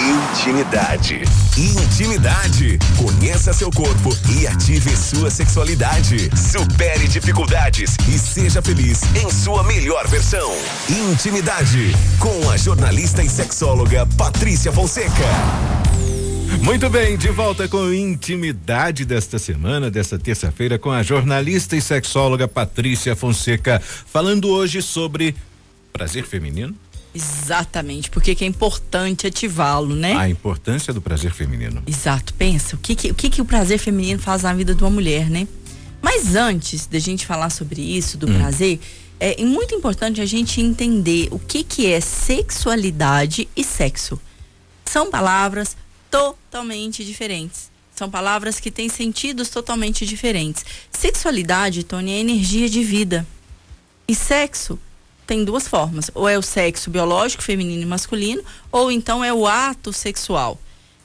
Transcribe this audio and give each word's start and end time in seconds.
Intimidade. 0.00 1.22
Intimidade. 1.56 2.78
Conheça 2.96 3.52
seu 3.52 3.68
corpo 3.68 4.16
e 4.30 4.46
ative 4.46 4.96
sua 4.96 5.28
sexualidade. 5.28 6.30
Supere 6.36 7.08
dificuldades 7.08 7.96
e 8.08 8.16
seja 8.16 8.62
feliz 8.62 9.02
em 9.16 9.28
sua 9.28 9.64
melhor 9.64 10.06
versão. 10.06 10.52
Intimidade. 10.88 11.92
Com 12.20 12.48
a 12.48 12.56
jornalista 12.56 13.24
e 13.24 13.28
sexóloga 13.28 14.06
Patrícia 14.16 14.70
Fonseca. 14.70 15.12
Muito 16.62 16.88
bem, 16.88 17.16
de 17.16 17.30
volta 17.30 17.66
com 17.66 17.92
intimidade 17.92 19.04
desta 19.04 19.36
semana, 19.36 19.90
desta 19.90 20.16
terça-feira, 20.16 20.78
com 20.78 20.92
a 20.92 21.02
jornalista 21.02 21.74
e 21.74 21.82
sexóloga 21.82 22.46
Patrícia 22.46 23.16
Fonseca, 23.16 23.82
falando 23.82 24.48
hoje 24.48 24.80
sobre 24.80 25.34
prazer 25.92 26.24
feminino. 26.24 26.74
Exatamente, 27.14 28.10
porque 28.10 28.34
que 28.34 28.44
é 28.44 28.46
importante 28.46 29.26
ativá-lo, 29.26 29.94
né? 29.94 30.14
A 30.14 30.28
importância 30.28 30.92
do 30.92 31.00
prazer 31.00 31.32
feminino. 31.32 31.82
Exato, 31.86 32.34
pensa, 32.34 32.76
o 32.76 32.78
que 32.78 32.94
que, 32.94 33.10
o 33.10 33.14
que 33.14 33.30
que 33.30 33.40
o 33.40 33.44
prazer 33.44 33.78
feminino 33.78 34.20
faz 34.20 34.42
na 34.42 34.52
vida 34.52 34.74
de 34.74 34.82
uma 34.82 34.90
mulher, 34.90 35.28
né? 35.30 35.48
Mas 36.00 36.36
antes 36.36 36.86
da 36.86 36.98
gente 36.98 37.26
falar 37.26 37.50
sobre 37.50 37.80
isso, 37.82 38.16
do 38.16 38.30
hum. 38.30 38.38
prazer, 38.38 38.78
é 39.18 39.42
muito 39.44 39.74
importante 39.74 40.20
a 40.20 40.26
gente 40.26 40.60
entender 40.60 41.28
o 41.32 41.38
que 41.38 41.64
que 41.64 41.86
é 41.86 42.00
sexualidade 42.00 43.48
e 43.56 43.64
sexo. 43.64 44.20
São 44.84 45.10
palavras 45.10 45.76
totalmente 46.10 47.04
diferentes. 47.04 47.70
São 47.94 48.08
palavras 48.08 48.60
que 48.60 48.70
têm 48.70 48.88
sentidos 48.88 49.48
totalmente 49.48 50.06
diferentes. 50.06 50.64
Sexualidade, 50.90 51.82
Tony, 51.82 52.12
é 52.12 52.20
energia 52.20 52.68
de 52.68 52.84
vida. 52.84 53.26
E 54.06 54.14
sexo 54.14 54.78
tem 55.28 55.44
duas 55.44 55.68
formas. 55.68 56.10
Ou 56.14 56.26
é 56.26 56.38
o 56.38 56.42
sexo 56.42 56.88
biológico, 56.90 57.42
feminino 57.42 57.82
e 57.82 57.86
masculino, 57.86 58.42
ou 58.72 58.90
então 58.90 59.22
é 59.22 59.32
o 59.32 59.46
ato 59.46 59.92
sexual. 59.92 60.58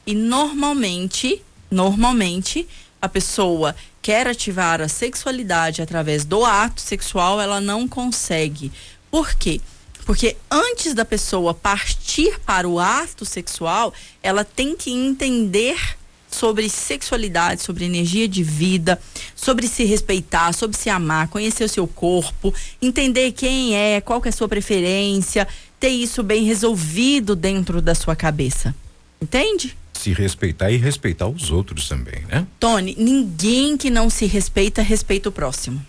E 0.08 0.16
normalmente, 0.16 1.44
normalmente, 1.70 2.66
a 3.02 3.09
pessoa 3.09 3.75
quer 4.02 4.25
ativar 4.25 4.81
a 4.81 4.88
sexualidade 4.88 5.81
através 5.81 6.23
do 6.23 6.45
ato 6.45 6.80
sexual, 6.80 7.39
ela 7.39 7.59
não 7.59 7.86
consegue. 7.86 8.72
Por 9.12 9.36
quê? 9.36 9.59
Porque 10.06 10.38
antes 10.50 10.94
da 10.94 11.03
pessoa 11.03 11.53
partir 11.53 12.40
para 12.45 12.67
o 12.67 12.80
ato 12.80 13.25
sexual, 13.25 13.94
ela 14.22 14.45
tem 14.45 14.75
que 14.75 14.90
entender 14.90 15.97
sobre 16.34 16.70
sexualidade, 16.70 17.62
sobre 17.62 17.86
energia 17.86 18.28
de 18.28 18.44
vida, 18.44 19.00
sobre 19.36 19.67
se 19.67 19.84
respeitar, 19.84 20.53
sobre 20.53 20.78
se 20.78 20.90
amar, 20.90 21.28
conhecer 21.28 21.64
o 21.64 21.70
seu 21.70 21.88
corpo, 21.88 22.53
entender 22.81 23.31
quem 23.31 23.75
é, 23.75 24.02
qual 24.02 24.22
que 24.22 24.28
é 24.28 24.31
a 24.31 24.34
sua 24.34 24.48
preferência, 24.48 25.48
ter 25.80 25.90
isso 25.90 26.23
bem 26.23 26.44
resolvido 26.44 27.36
dentro 27.36 27.81
da 27.81 27.94
sua 27.94 28.16
cabeça. 28.16 28.73
Entende? 29.22 29.78
Se 29.94 30.12
respeitar 30.12 30.72
e 30.72 30.78
respeitar 30.78 31.28
os 31.28 31.52
outros 31.52 31.88
também, 31.88 32.23
né? 32.28 32.45
Tony, 32.59 32.95
ninguém 32.97 33.78
que 33.78 33.90
não 33.90 34.09
se 34.09 34.25
respeita, 34.25 34.81
respeita 34.81 35.30
o 35.30 35.31
próximo. 35.31 35.86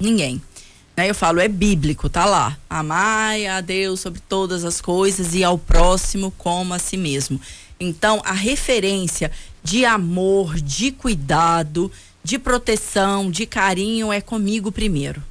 Ninguém. 0.00 0.42
Né? 0.96 1.08
Eu 1.08 1.14
falo, 1.14 1.40
é 1.40 1.48
bíblico, 1.48 2.08
tá 2.08 2.24
lá. 2.24 2.58
Amai 2.68 3.46
a 3.46 3.60
Deus 3.60 4.00
sobre 4.00 4.20
todas 4.20 4.64
as 4.64 4.80
coisas 4.80 5.34
e 5.34 5.42
ao 5.42 5.58
próximo 5.58 6.32
como 6.36 6.74
a 6.74 6.78
si 6.78 6.96
mesmo. 6.96 7.40
Então, 7.82 8.22
a 8.24 8.32
referência 8.32 9.30
de 9.62 9.84
amor, 9.84 10.60
de 10.60 10.92
cuidado, 10.92 11.90
de 12.22 12.38
proteção, 12.38 13.30
de 13.30 13.46
carinho 13.46 14.12
é 14.12 14.20
comigo 14.20 14.70
primeiro. 14.70 15.22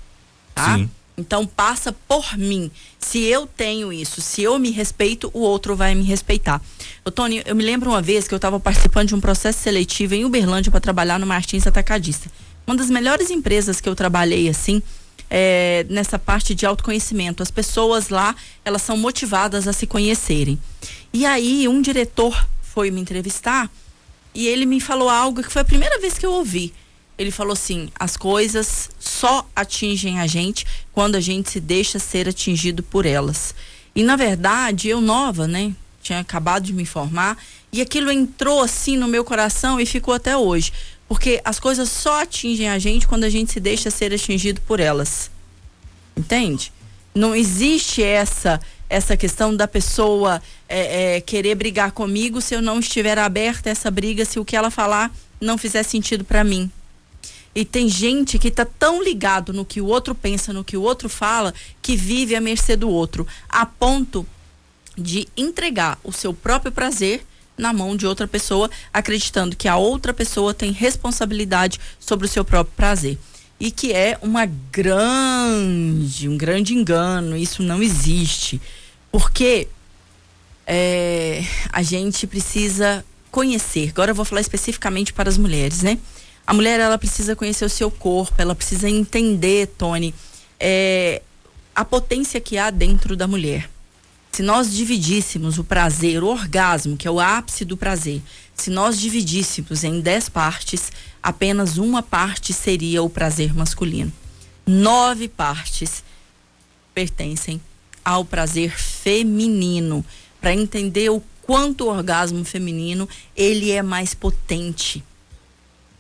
Tá? 0.53 0.77
Sim. 0.77 0.89
Então 1.17 1.45
passa 1.45 1.93
por 2.07 2.37
mim. 2.37 2.71
Se 2.97 3.19
eu 3.19 3.45
tenho 3.45 3.91
isso, 3.93 4.21
se 4.21 4.41
eu 4.41 4.57
me 4.57 4.71
respeito, 4.71 5.29
o 5.33 5.39
outro 5.39 5.75
vai 5.75 5.93
me 5.93 6.03
respeitar. 6.03 6.61
Ô, 7.05 7.11
Tony, 7.11 7.43
eu 7.45 7.55
me 7.55 7.63
lembro 7.63 7.89
uma 7.89 8.01
vez 8.01 8.27
que 8.27 8.33
eu 8.33 8.37
estava 8.37 8.59
participando 8.59 9.09
de 9.09 9.15
um 9.15 9.21
processo 9.21 9.59
seletivo 9.59 10.15
em 10.15 10.25
Uberlândia 10.25 10.71
para 10.71 10.79
trabalhar 10.79 11.19
no 11.19 11.27
Martins 11.27 11.67
Atacadista. 11.67 12.31
Uma 12.65 12.75
das 12.75 12.89
melhores 12.89 13.29
empresas 13.29 13.79
que 13.79 13.87
eu 13.87 13.95
trabalhei 13.95 14.49
assim, 14.49 14.81
é, 15.33 15.85
nessa 15.89 16.19
parte 16.19 16.53
de 16.53 16.65
autoconhecimento. 16.65 17.41
As 17.41 17.49
pessoas 17.49 18.09
lá, 18.09 18.35
elas 18.65 18.81
são 18.81 18.97
motivadas 18.97 19.65
a 19.65 19.71
se 19.71 19.87
conhecerem. 19.87 20.59
E 21.13 21.25
aí, 21.25 21.69
um 21.69 21.81
diretor 21.81 22.45
foi 22.61 22.91
me 22.91 22.99
entrevistar 22.99 23.71
e 24.35 24.47
ele 24.47 24.65
me 24.65 24.81
falou 24.81 25.09
algo 25.09 25.41
que 25.41 25.51
foi 25.51 25.61
a 25.61 25.65
primeira 25.65 25.99
vez 25.99 26.17
que 26.17 26.25
eu 26.25 26.33
ouvi. 26.33 26.73
Ele 27.17 27.31
falou 27.31 27.53
assim: 27.53 27.89
as 27.97 28.17
coisas 28.17 28.89
só 28.99 29.47
atingem 29.55 30.19
a 30.19 30.27
gente 30.27 30.65
quando 30.91 31.15
a 31.15 31.21
gente 31.21 31.49
se 31.49 31.59
deixa 31.61 31.97
ser 31.97 32.27
atingido 32.27 32.83
por 32.83 33.05
elas. 33.05 33.55
E 33.95 34.03
na 34.03 34.17
verdade, 34.17 34.89
eu 34.89 34.99
nova, 34.99 35.47
né? 35.47 35.73
Tinha 36.01 36.19
acabado 36.19 36.63
de 36.63 36.73
me 36.73 36.85
formar 36.85 37.37
e 37.71 37.79
aquilo 37.79 38.11
entrou 38.11 38.61
assim 38.61 38.97
no 38.97 39.07
meu 39.07 39.23
coração 39.23 39.79
e 39.79 39.85
ficou 39.85 40.13
até 40.13 40.35
hoje. 40.35 40.73
Porque 41.11 41.41
as 41.43 41.59
coisas 41.59 41.89
só 41.89 42.21
atingem 42.21 42.69
a 42.69 42.79
gente 42.79 43.05
quando 43.05 43.25
a 43.25 43.29
gente 43.29 43.51
se 43.51 43.59
deixa 43.59 43.91
ser 43.91 44.13
atingido 44.13 44.61
por 44.61 44.79
elas. 44.79 45.29
Entende? 46.15 46.71
Não 47.13 47.35
existe 47.35 48.01
essa 48.01 48.61
essa 48.89 49.17
questão 49.17 49.53
da 49.53 49.67
pessoa 49.67 50.41
é, 50.69 51.17
é, 51.17 51.21
querer 51.21 51.55
brigar 51.55 51.91
comigo 51.91 52.39
se 52.39 52.55
eu 52.55 52.61
não 52.61 52.79
estiver 52.79 53.19
aberta 53.19 53.67
a 53.67 53.71
essa 53.71 53.91
briga, 53.91 54.23
se 54.23 54.39
o 54.39 54.45
que 54.45 54.55
ela 54.55 54.71
falar 54.71 55.13
não 55.41 55.57
fizer 55.57 55.83
sentido 55.83 56.23
para 56.23 56.45
mim. 56.45 56.71
E 57.53 57.65
tem 57.65 57.89
gente 57.89 58.39
que 58.39 58.49
tá 58.49 58.63
tão 58.63 59.03
ligado 59.03 59.51
no 59.51 59.65
que 59.65 59.81
o 59.81 59.87
outro 59.87 60.15
pensa, 60.15 60.53
no 60.53 60.63
que 60.63 60.77
o 60.77 60.81
outro 60.81 61.09
fala, 61.09 61.53
que 61.81 61.93
vive 61.93 62.37
à 62.37 62.39
mercê 62.39 62.77
do 62.77 62.89
outro, 62.89 63.27
a 63.49 63.65
ponto 63.65 64.25
de 64.97 65.27
entregar 65.35 65.99
o 66.05 66.13
seu 66.13 66.33
próprio 66.33 66.71
prazer 66.71 67.25
na 67.57 67.71
mão 67.73 67.95
de 67.95 68.07
outra 68.07 68.27
pessoa, 68.27 68.69
acreditando 68.93 69.55
que 69.55 69.67
a 69.67 69.77
outra 69.77 70.13
pessoa 70.13 70.53
tem 70.53 70.71
responsabilidade 70.71 71.79
sobre 71.99 72.25
o 72.25 72.29
seu 72.29 72.43
próprio 72.43 72.75
prazer 72.75 73.17
e 73.61 73.69
que 73.69 73.93
é 73.93 74.17
uma 74.23 74.47
grande, 74.71 76.27
um 76.27 76.35
grande 76.35 76.73
engano. 76.73 77.37
Isso 77.37 77.61
não 77.61 77.83
existe. 77.83 78.59
Porque 79.11 79.67
é, 80.65 81.43
a 81.71 81.83
gente 81.83 82.25
precisa 82.25 83.05
conhecer. 83.29 83.89
Agora 83.89 84.11
eu 84.11 84.15
vou 84.15 84.25
falar 84.25 84.41
especificamente 84.41 85.13
para 85.13 85.29
as 85.29 85.37
mulheres, 85.37 85.83
né? 85.83 85.99
A 86.45 86.55
mulher 86.55 86.79
ela 86.79 86.97
precisa 86.97 87.35
conhecer 87.35 87.63
o 87.63 87.69
seu 87.69 87.91
corpo, 87.91 88.33
ela 88.39 88.55
precisa 88.55 88.89
entender, 88.89 89.67
Tony, 89.77 90.13
é, 90.59 91.21
a 91.75 91.85
potência 91.85 92.41
que 92.41 92.57
há 92.57 92.71
dentro 92.71 93.15
da 93.15 93.27
mulher. 93.27 93.69
Se 94.31 94.41
nós 94.41 94.71
dividíssemos 94.73 95.57
o 95.57 95.63
prazer, 95.63 96.23
o 96.23 96.27
orgasmo, 96.27 96.95
que 96.95 97.07
é 97.07 97.11
o 97.11 97.19
ápice 97.19 97.65
do 97.65 97.75
prazer, 97.75 98.21
se 98.55 98.69
nós 98.69 98.99
dividíssemos 98.99 99.83
em 99.83 99.99
dez 99.99 100.29
partes, 100.29 100.89
apenas 101.21 101.77
uma 101.77 102.01
parte 102.01 102.53
seria 102.53 103.03
o 103.03 103.09
prazer 103.09 103.53
masculino. 103.53 104.11
Nove 104.65 105.27
partes 105.27 106.01
pertencem 106.93 107.59
ao 108.05 108.23
prazer 108.23 108.79
feminino, 108.79 110.03
para 110.39 110.53
entender 110.53 111.09
o 111.09 111.21
quanto 111.41 111.85
o 111.85 111.89
orgasmo 111.89 112.45
feminino 112.45 113.07
ele 113.35 113.69
é 113.71 113.83
mais 113.83 114.13
potente. 114.13 115.03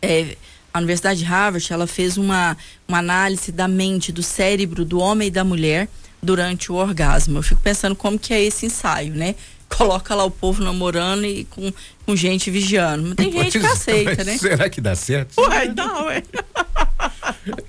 É, 0.01 0.37
a 0.73 0.79
Universidade 0.79 1.19
de 1.19 1.25
Harvard 1.25 1.71
ela 1.71 1.85
fez 1.85 2.17
uma, 2.17 2.57
uma 2.87 2.99
análise 2.99 3.51
da 3.51 3.67
mente, 3.67 4.11
do 4.11 4.23
cérebro 4.23 4.85
do 4.85 4.99
homem 4.99 5.27
e 5.27 5.31
da 5.31 5.43
mulher 5.43 5.89
durante 6.21 6.71
o 6.71 6.75
orgasmo. 6.75 7.39
Eu 7.39 7.43
fico 7.43 7.61
pensando 7.61 7.95
como 7.95 8.19
que 8.19 8.33
é 8.33 8.41
esse 8.41 8.65
ensaio, 8.65 9.13
né? 9.13 9.35
coloca 9.77 10.13
lá 10.13 10.25
o 10.25 10.31
povo 10.31 10.63
namorando 10.63 11.25
e 11.25 11.45
com, 11.45 11.71
com 12.05 12.15
gente 12.15 12.51
vigiando. 12.51 13.07
Mas 13.07 13.15
tem 13.15 13.31
gente 13.31 13.59
que 13.59 13.65
aceita, 13.65 14.23
né? 14.23 14.37
Será 14.37 14.69
que 14.69 14.81
dá 14.81 14.95
certo? 14.95 15.39
Ué, 15.39 15.67
dá, 15.69 16.03
ué. 16.03 16.23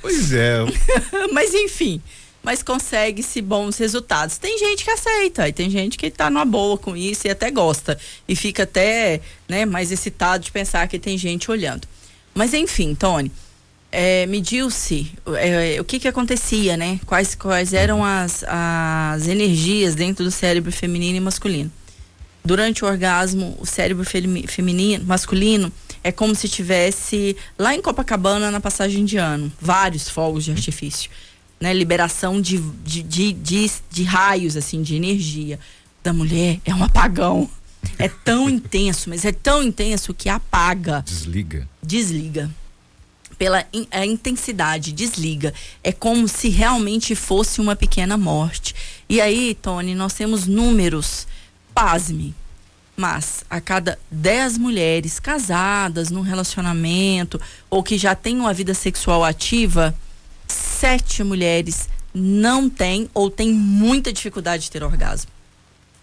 Pois 0.03 0.33
é. 0.35 0.59
mas 1.33 1.55
enfim, 1.55 2.03
mas 2.43 2.63
consegue-se 2.63 3.41
bons 3.41 3.79
resultados. 3.79 4.37
Tem 4.37 4.59
gente 4.59 4.85
que 4.85 4.91
aceita, 4.91 5.49
e 5.49 5.53
tem 5.53 5.71
gente 5.71 5.97
que 5.97 6.07
está 6.07 6.29
numa 6.29 6.45
boa 6.45 6.77
com 6.77 6.95
isso 6.95 7.27
e 7.27 7.31
até 7.31 7.51
gosta. 7.51 7.99
E 8.29 8.37
fica 8.37 8.65
até 8.65 9.21
né, 9.49 9.65
mais 9.65 9.91
excitado 9.91 10.45
de 10.45 10.53
pensar 10.53 10.87
que 10.89 10.99
tem 10.99 11.17
gente 11.17 11.51
olhando. 11.51 11.89
Mas 12.35 12.53
enfim, 12.53 12.95
Tony, 12.95 13.33
é, 13.93 14.27
mediu-se 14.27 15.13
é, 15.37 15.81
o 15.81 15.85
que 15.85 16.01
que 16.01 16.09
acontecia, 16.09 16.77
né? 16.77 16.99
Quais, 17.07 17.35
quais 17.35 17.73
eram 17.73 18.05
as, 18.05 18.45
as 18.49 19.29
energias 19.29 19.95
dentro 19.95 20.25
do 20.25 20.31
cérebro 20.31 20.73
feminino 20.73 21.19
e 21.19 21.21
masculino 21.21 21.71
durante 22.45 22.85
o 22.85 22.89
orgasmo, 22.89 23.57
o 23.61 23.67
cérebro 23.67 24.05
feminino, 24.05 25.05
masculino, 25.05 25.73
é 26.03 26.11
como 26.11 26.35
se 26.35 26.49
tivesse 26.49 27.37
lá 27.59 27.75
em 27.75 27.81
Copacabana 27.81 28.51
na 28.51 28.61
passagem 28.61 29.05
de 29.05 29.17
ano, 29.17 29.53
vários 29.61 30.09
fogos 30.09 30.45
de 30.45 30.51
artifício, 30.51 31.11
né? 31.61 31.73
Liberação 31.73 32.41
de, 32.41 32.59
de, 32.85 33.03
de, 33.03 33.33
de, 33.33 33.71
de 33.91 34.03
raios, 34.03 34.57
assim, 34.57 34.83
de 34.83 34.97
energia. 34.97 35.59
Da 36.03 36.13
mulher 36.13 36.59
é 36.65 36.75
um 36.75 36.83
apagão. 36.83 37.49
É 37.97 38.09
tão 38.09 38.51
intenso, 38.51 39.09
mas 39.09 39.25
é 39.25 39.31
tão 39.31 39.63
intenso 39.63 40.13
que 40.13 40.29
apaga. 40.29 41.05
Desliga. 41.07 41.69
Desliga. 41.81 42.51
Pela 43.43 43.67
in, 43.73 43.89
a 43.91 44.07
intensidade, 44.07 44.93
desliga. 44.93 45.53
É 45.83 45.91
como 45.91 46.29
se 46.29 46.49
realmente 46.49 47.17
fosse 47.17 47.61
uma 47.61 47.75
pequena 47.75 48.17
morte. 48.17 48.73
E 49.09 49.21
aí, 49.21 49.57
Tony, 49.61 49.97
nós 49.97 50.15
temos 50.15 50.47
números 50.47 51.27
pasme, 51.75 52.37
Mas 52.97 53.45
a 53.51 53.61
cada 53.61 53.99
10 54.13 54.59
mulheres 54.59 55.19
casadas 55.19 56.09
num 56.09 56.21
relacionamento 56.21 57.41
ou 57.69 57.83
que 57.83 57.99
já 57.99 58.15
têm 58.15 58.39
uma 58.39 58.55
vida 58.55 58.75
sexual 58.75 59.25
ativa, 59.25 59.93
sete 60.47 61.25
mulheres 61.25 61.89
não 62.15 62.71
têm 62.71 63.11
ou 63.13 63.29
têm 63.29 63.53
muita 63.53 64.13
dificuldade 64.13 64.63
de 64.63 64.71
ter 64.71 64.85
orgasmo. 64.85 65.33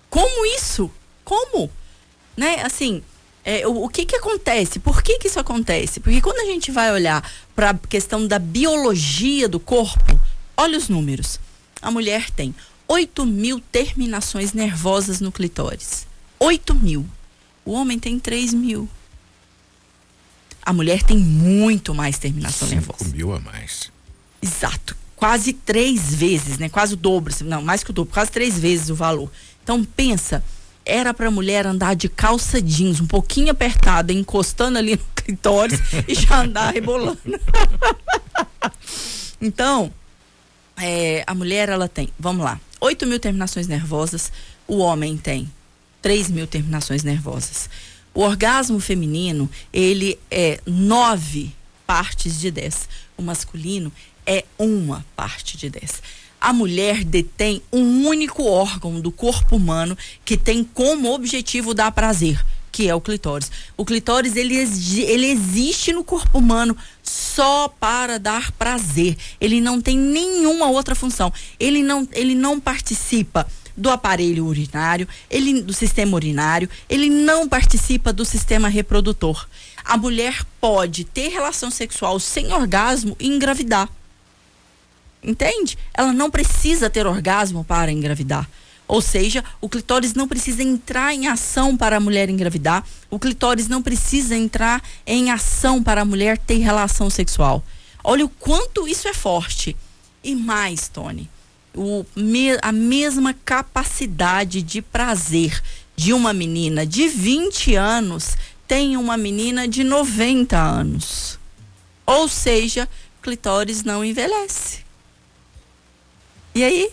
Como 0.10 0.46
isso? 0.58 0.92
Como? 1.24 1.72
Né? 2.36 2.64
Assim, 2.66 3.02
é, 3.50 3.68
o, 3.68 3.86
o, 3.86 3.90
que 3.90 4.06
que 4.06 4.16
acontece? 4.16 4.78
Por 4.78 5.02
que 5.02 5.18
que 5.18 5.28
isso 5.28 5.40
acontece? 5.40 6.00
Porque 6.00 6.22
quando 6.22 6.38
a 6.40 6.46
gente 6.46 6.72
vai 6.72 6.92
olhar 6.92 7.28
para 7.56 7.72
a 7.72 7.74
questão 7.74 8.28
da 8.28 8.38
biologia 8.38 9.50
do 9.50 9.60
corpo, 9.60 10.22
olha 10.56 10.78
os 10.78 10.88
números. 10.88 11.40
A 11.82 11.90
mulher 11.90 12.30
tem 12.30 12.54
8 12.88 13.26
mil 13.26 13.60
terminações 13.60 14.54
nervosas 14.54 15.20
no 15.20 15.32
clitóris. 15.32 16.06
8 16.38 16.76
mil. 16.76 17.04
O 17.66 17.72
homem 17.72 17.98
tem 17.98 18.20
3 18.20 18.54
mil. 18.54 18.88
A 20.62 20.72
mulher 20.72 21.02
tem 21.02 21.18
muito 21.18 21.96
mais 21.96 22.20
terminação 22.20 22.68
5 22.68 22.80
nervosa. 22.80 23.06
5 23.06 23.18
mil 23.18 23.34
a 23.34 23.40
mais. 23.40 23.92
Exato. 24.40 24.96
Quase 25.16 25.54
três 25.54 26.14
vezes, 26.14 26.60
né? 26.60 26.70
Quase 26.70 26.94
o 26.94 26.98
dobro. 26.98 27.34
Não, 27.46 27.64
mais 27.64 27.84
que 27.84 27.90
o 27.90 27.94
dobro, 27.94 28.14
quase 28.14 28.30
três 28.30 28.60
vezes 28.60 28.92
o 28.92 28.96
valor. 28.96 29.32
Então 29.64 29.84
pensa, 29.84 30.44
era 30.86 31.14
para 31.14 31.30
mulher 31.30 31.66
andar 31.66 31.96
de 31.96 32.10
calça 32.10 32.62
jeans, 32.62 33.00
um 33.00 33.08
pouquinho 33.08 33.52
apertada, 33.52 34.12
encostando 34.12 34.78
ali 34.78 34.96
no 34.96 35.06
clitóris 35.16 35.80
e 36.08 36.16
já 36.16 36.42
andar 36.42 36.74
rebolando. 36.74 37.20
então, 39.40 39.94
é, 40.78 41.24
a 41.28 41.36
mulher 41.36 41.70
ela 41.70 41.88
tem, 41.88 42.10
vamos 42.18 42.44
lá, 42.44 42.60
8 42.80 43.06
mil 43.06 43.20
terminações 43.20 43.68
nervosas, 43.68 44.32
o 44.68 44.78
homem 44.78 45.18
tem 45.18 45.52
3 46.02 46.30
mil 46.30 46.48
terminações 46.48 47.04
nervosas. 47.04 47.70
O 48.14 48.22
orgasmo 48.22 48.80
feminino, 48.80 49.50
ele 49.72 50.18
é 50.32 50.60
9 50.66 51.54
partes 51.86 52.40
de 52.40 52.52
10. 52.52 52.90
O 53.18 53.22
masculino 53.22 53.92
é 54.26 54.46
uma 54.58 55.06
parte 55.16 55.58
de 55.58 55.70
10. 55.70 56.02
A 56.42 56.54
mulher 56.54 57.04
detém 57.04 57.62
um 57.72 58.08
único 58.08 58.44
órgão 58.44 59.02
do 59.02 59.12
corpo 59.12 59.58
humano 59.58 59.98
que 60.24 60.38
tem 60.38 60.64
como 60.64 61.14
objetivo 61.14 61.74
dar 61.74 61.92
prazer, 61.92 62.44
que 62.72 62.88
é 62.88 62.96
o 62.96 63.02
clitóris. 63.02 63.52
O 63.76 63.84
clitóris 63.84 64.38
ele, 64.38 64.56
ele 64.56 65.28
existe 65.28 65.92
no 65.92 66.04
corpo 66.04 66.38
humano 66.38 66.78
só 67.04 67.68
para 67.68 68.18
dar 68.18 68.54
prazer. 68.54 69.18
Ele 69.42 69.60
não 69.60 69.82
tem 69.82 69.98
nenhuma 69.98 70.68
outra 70.68 70.96
função. 70.96 71.32
Ele 71.60 71.84
não, 71.84 72.08
ele 72.14 72.36
não 72.36 72.58
participa 72.58 73.46
do 73.76 73.90
aparelho 73.90 74.46
urinário, 74.46 75.08
ele 75.30 75.62
do 75.62 75.74
sistema 75.74 76.16
urinário, 76.16 76.70
ele 76.90 77.10
não 77.10 77.48
participa 77.48 78.12
do 78.12 78.26
sistema 78.26 78.68
reprodutor. 78.68 79.48
A 79.86 79.98
mulher 79.98 80.44
pode 80.60 81.06
ter 81.06 81.30
relação 81.30 81.72
sexual 81.72 82.20
sem 82.20 82.52
orgasmo 82.52 83.16
e 83.20 83.28
engravidar. 83.28 83.90
Entende? 85.24 85.78
Ela 85.94 86.14
não 86.14 86.32
precisa 86.32 86.90
ter 86.90 87.06
orgasmo 87.06 87.64
para 87.64 87.92
engravidar. 87.92 88.50
Ou 88.88 89.02
seja, 89.02 89.44
o 89.62 89.70
clitóris 89.70 90.16
não 90.16 90.28
precisa 90.28 90.64
entrar 90.64 91.14
em 91.14 91.28
ação 91.28 91.78
para 91.78 91.98
a 91.98 92.00
mulher 92.00 92.28
engravidar. 92.28 92.84
O 93.10 93.20
clitóris 93.20 93.68
não 93.68 93.84
precisa 93.84 94.36
entrar 94.36 94.82
em 95.06 95.30
ação 95.30 95.84
para 95.84 96.02
a 96.02 96.06
mulher 96.06 96.40
ter 96.40 96.58
relação 96.58 97.08
sexual. 97.08 97.64
Olha 98.04 98.26
o 98.26 98.30
quanto 98.30 98.88
isso 98.88 99.08
é 99.08 99.14
forte. 99.14 99.78
E 100.24 100.34
mais, 100.34 100.88
Tony, 100.88 101.30
o, 101.76 102.04
me, 102.16 102.58
a 102.64 102.72
mesma 102.72 103.34
capacidade 103.46 104.64
de 104.64 104.82
prazer 104.82 105.62
de 105.96 106.12
uma 106.12 106.34
menina 106.34 106.84
de 106.84 107.08
20 107.08 107.76
anos 107.76 108.36
tem 108.68 108.98
uma 108.98 109.18
menina 109.18 109.68
de 109.68 109.84
90 109.84 110.58
anos. 110.58 111.38
Ou 112.08 112.28
seja, 112.28 112.90
clitóris 113.22 113.84
não 113.84 114.04
envelhece. 114.04 114.89
E 116.54 116.64
aí, 116.64 116.90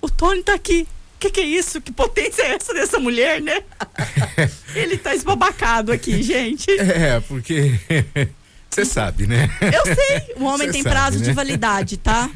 o 0.00 0.08
Tony 0.08 0.42
tá 0.42 0.54
aqui 0.54 0.86
que, 1.20 1.30
que 1.30 1.40
é 1.40 1.44
isso? 1.44 1.80
Que 1.80 1.92
potência 1.92 2.42
é 2.42 2.54
essa 2.54 2.72
dessa 2.72 2.98
mulher, 2.98 3.42
né? 3.42 3.62
Ele 4.74 4.96
tá 4.96 5.14
esbabacado 5.14 5.92
aqui, 5.92 6.22
gente. 6.24 6.70
É, 6.70 7.20
porque. 7.20 7.78
Você 8.70 8.84
sabe, 8.84 9.26
né? 9.26 9.50
Eu 9.60 9.84
sei. 9.84 10.34
O 10.36 10.44
homem 10.44 10.68
Cê 10.68 10.74
tem 10.74 10.82
sabe, 10.84 10.94
prazo 10.94 11.18
né? 11.18 11.24
de 11.24 11.32
validade, 11.32 11.96
tá? 11.96 12.30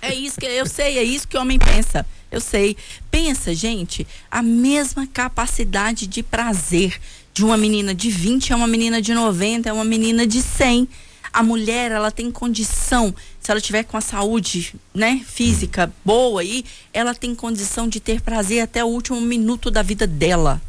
É 0.00 0.14
isso 0.14 0.38
que 0.38 0.46
eu 0.46 0.64
sei, 0.64 0.96
é 0.96 1.02
isso 1.02 1.26
que 1.26 1.36
o 1.36 1.40
homem 1.40 1.58
pensa. 1.58 2.06
Eu 2.30 2.40
sei. 2.40 2.76
Pensa, 3.10 3.52
gente, 3.52 4.06
a 4.30 4.40
mesma 4.44 5.08
capacidade 5.08 6.06
de 6.06 6.22
prazer 6.22 7.00
de 7.32 7.44
uma 7.44 7.56
menina 7.56 7.92
de 7.92 8.10
20 8.10 8.52
é 8.52 8.56
uma 8.56 8.68
menina 8.68 9.02
de 9.02 9.12
90, 9.12 9.68
é 9.68 9.72
uma 9.72 9.84
menina 9.84 10.24
de 10.24 10.40
100 10.40 10.88
a 11.34 11.42
mulher 11.42 11.90
ela 11.90 12.12
tem 12.12 12.30
condição, 12.30 13.12
se 13.44 13.50
ela 13.50 13.60
tiver 13.60 13.82
com 13.82 13.98
a 13.98 14.00
saúde, 14.00 14.74
né, 14.94 15.22
física 15.22 15.92
boa 16.02 16.40
aí, 16.40 16.64
ela 16.94 17.14
tem 17.14 17.34
condição 17.34 17.86
de 17.86 18.00
ter 18.00 18.22
prazer 18.22 18.62
até 18.62 18.82
o 18.82 18.88
último 18.88 19.20
minuto 19.20 19.70
da 19.70 19.82
vida 19.82 20.06
dela. 20.06 20.62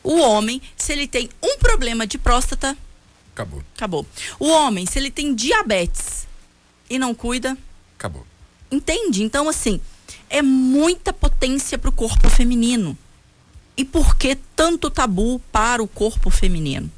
O 0.00 0.20
homem, 0.20 0.62
se 0.76 0.92
ele 0.92 1.08
tem 1.08 1.28
um 1.42 1.58
problema 1.58 2.06
de 2.06 2.16
próstata, 2.16 2.78
acabou. 3.34 3.60
Acabou. 3.74 4.06
O 4.38 4.46
homem, 4.46 4.86
se 4.86 5.00
ele 5.00 5.10
tem 5.10 5.34
diabetes 5.34 6.28
e 6.88 6.96
não 6.96 7.12
cuida, 7.12 7.58
acabou. 7.98 8.24
Entende? 8.70 9.24
Então 9.24 9.48
assim, 9.48 9.80
é 10.28 10.40
muita 10.40 11.12
potência 11.12 11.76
para 11.76 11.90
o 11.90 11.92
corpo 11.92 12.30
feminino. 12.30 12.96
E 13.76 13.84
por 13.84 14.14
que 14.14 14.38
tanto 14.54 14.90
tabu 14.90 15.40
para 15.50 15.82
o 15.82 15.88
corpo 15.88 16.30
feminino? 16.30 16.88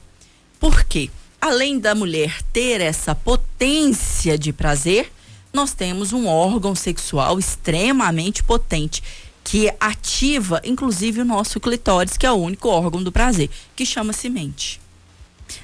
Por 0.61 0.85
quê? 0.85 1.11
Além 1.43 1.81
da 1.81 1.93
mulher 1.93 2.41
ter 2.53 2.81
essa 2.81 3.17
potência 3.17 4.39
de 4.39 4.53
prazer, 4.53 5.13
nós 5.53 5.75
temos 5.75 6.13
um 6.13 6.29
órgão 6.29 6.73
sexual 6.73 7.37
extremamente 7.37 8.45
potente 8.45 9.03
que 9.43 9.69
ativa 9.81 10.61
inclusive 10.65 11.21
o 11.21 11.25
nosso 11.25 11.59
clitóris, 11.59 12.17
que 12.17 12.25
é 12.25 12.31
o 12.31 12.37
único 12.37 12.69
órgão 12.69 13.03
do 13.03 13.11
prazer, 13.11 13.51
que 13.75 13.85
chama-se 13.85 14.31
mente. 14.31 14.81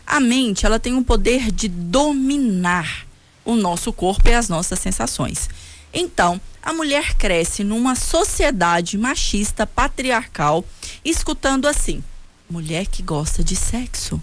A 0.05 0.19
mente, 0.19 0.67
ela 0.67 0.81
tem 0.81 0.97
o 0.97 1.05
poder 1.05 1.53
de 1.53 1.69
dominar 1.69 3.07
o 3.45 3.55
nosso 3.55 3.93
corpo 3.93 4.29
e 4.29 4.35
as 4.35 4.49
nossas 4.49 4.81
sensações. 4.81 5.49
Então, 5.95 6.41
a 6.61 6.73
mulher 6.73 7.15
cresce 7.15 7.63
numa 7.63 7.95
sociedade 7.95 8.99
machista, 8.99 9.65
patriarcal, 9.65 10.65
escutando 11.05 11.69
assim: 11.69 12.03
mulher 12.51 12.87
que 12.87 13.01
gosta 13.01 13.45
de 13.45 13.55
sexo 13.55 14.21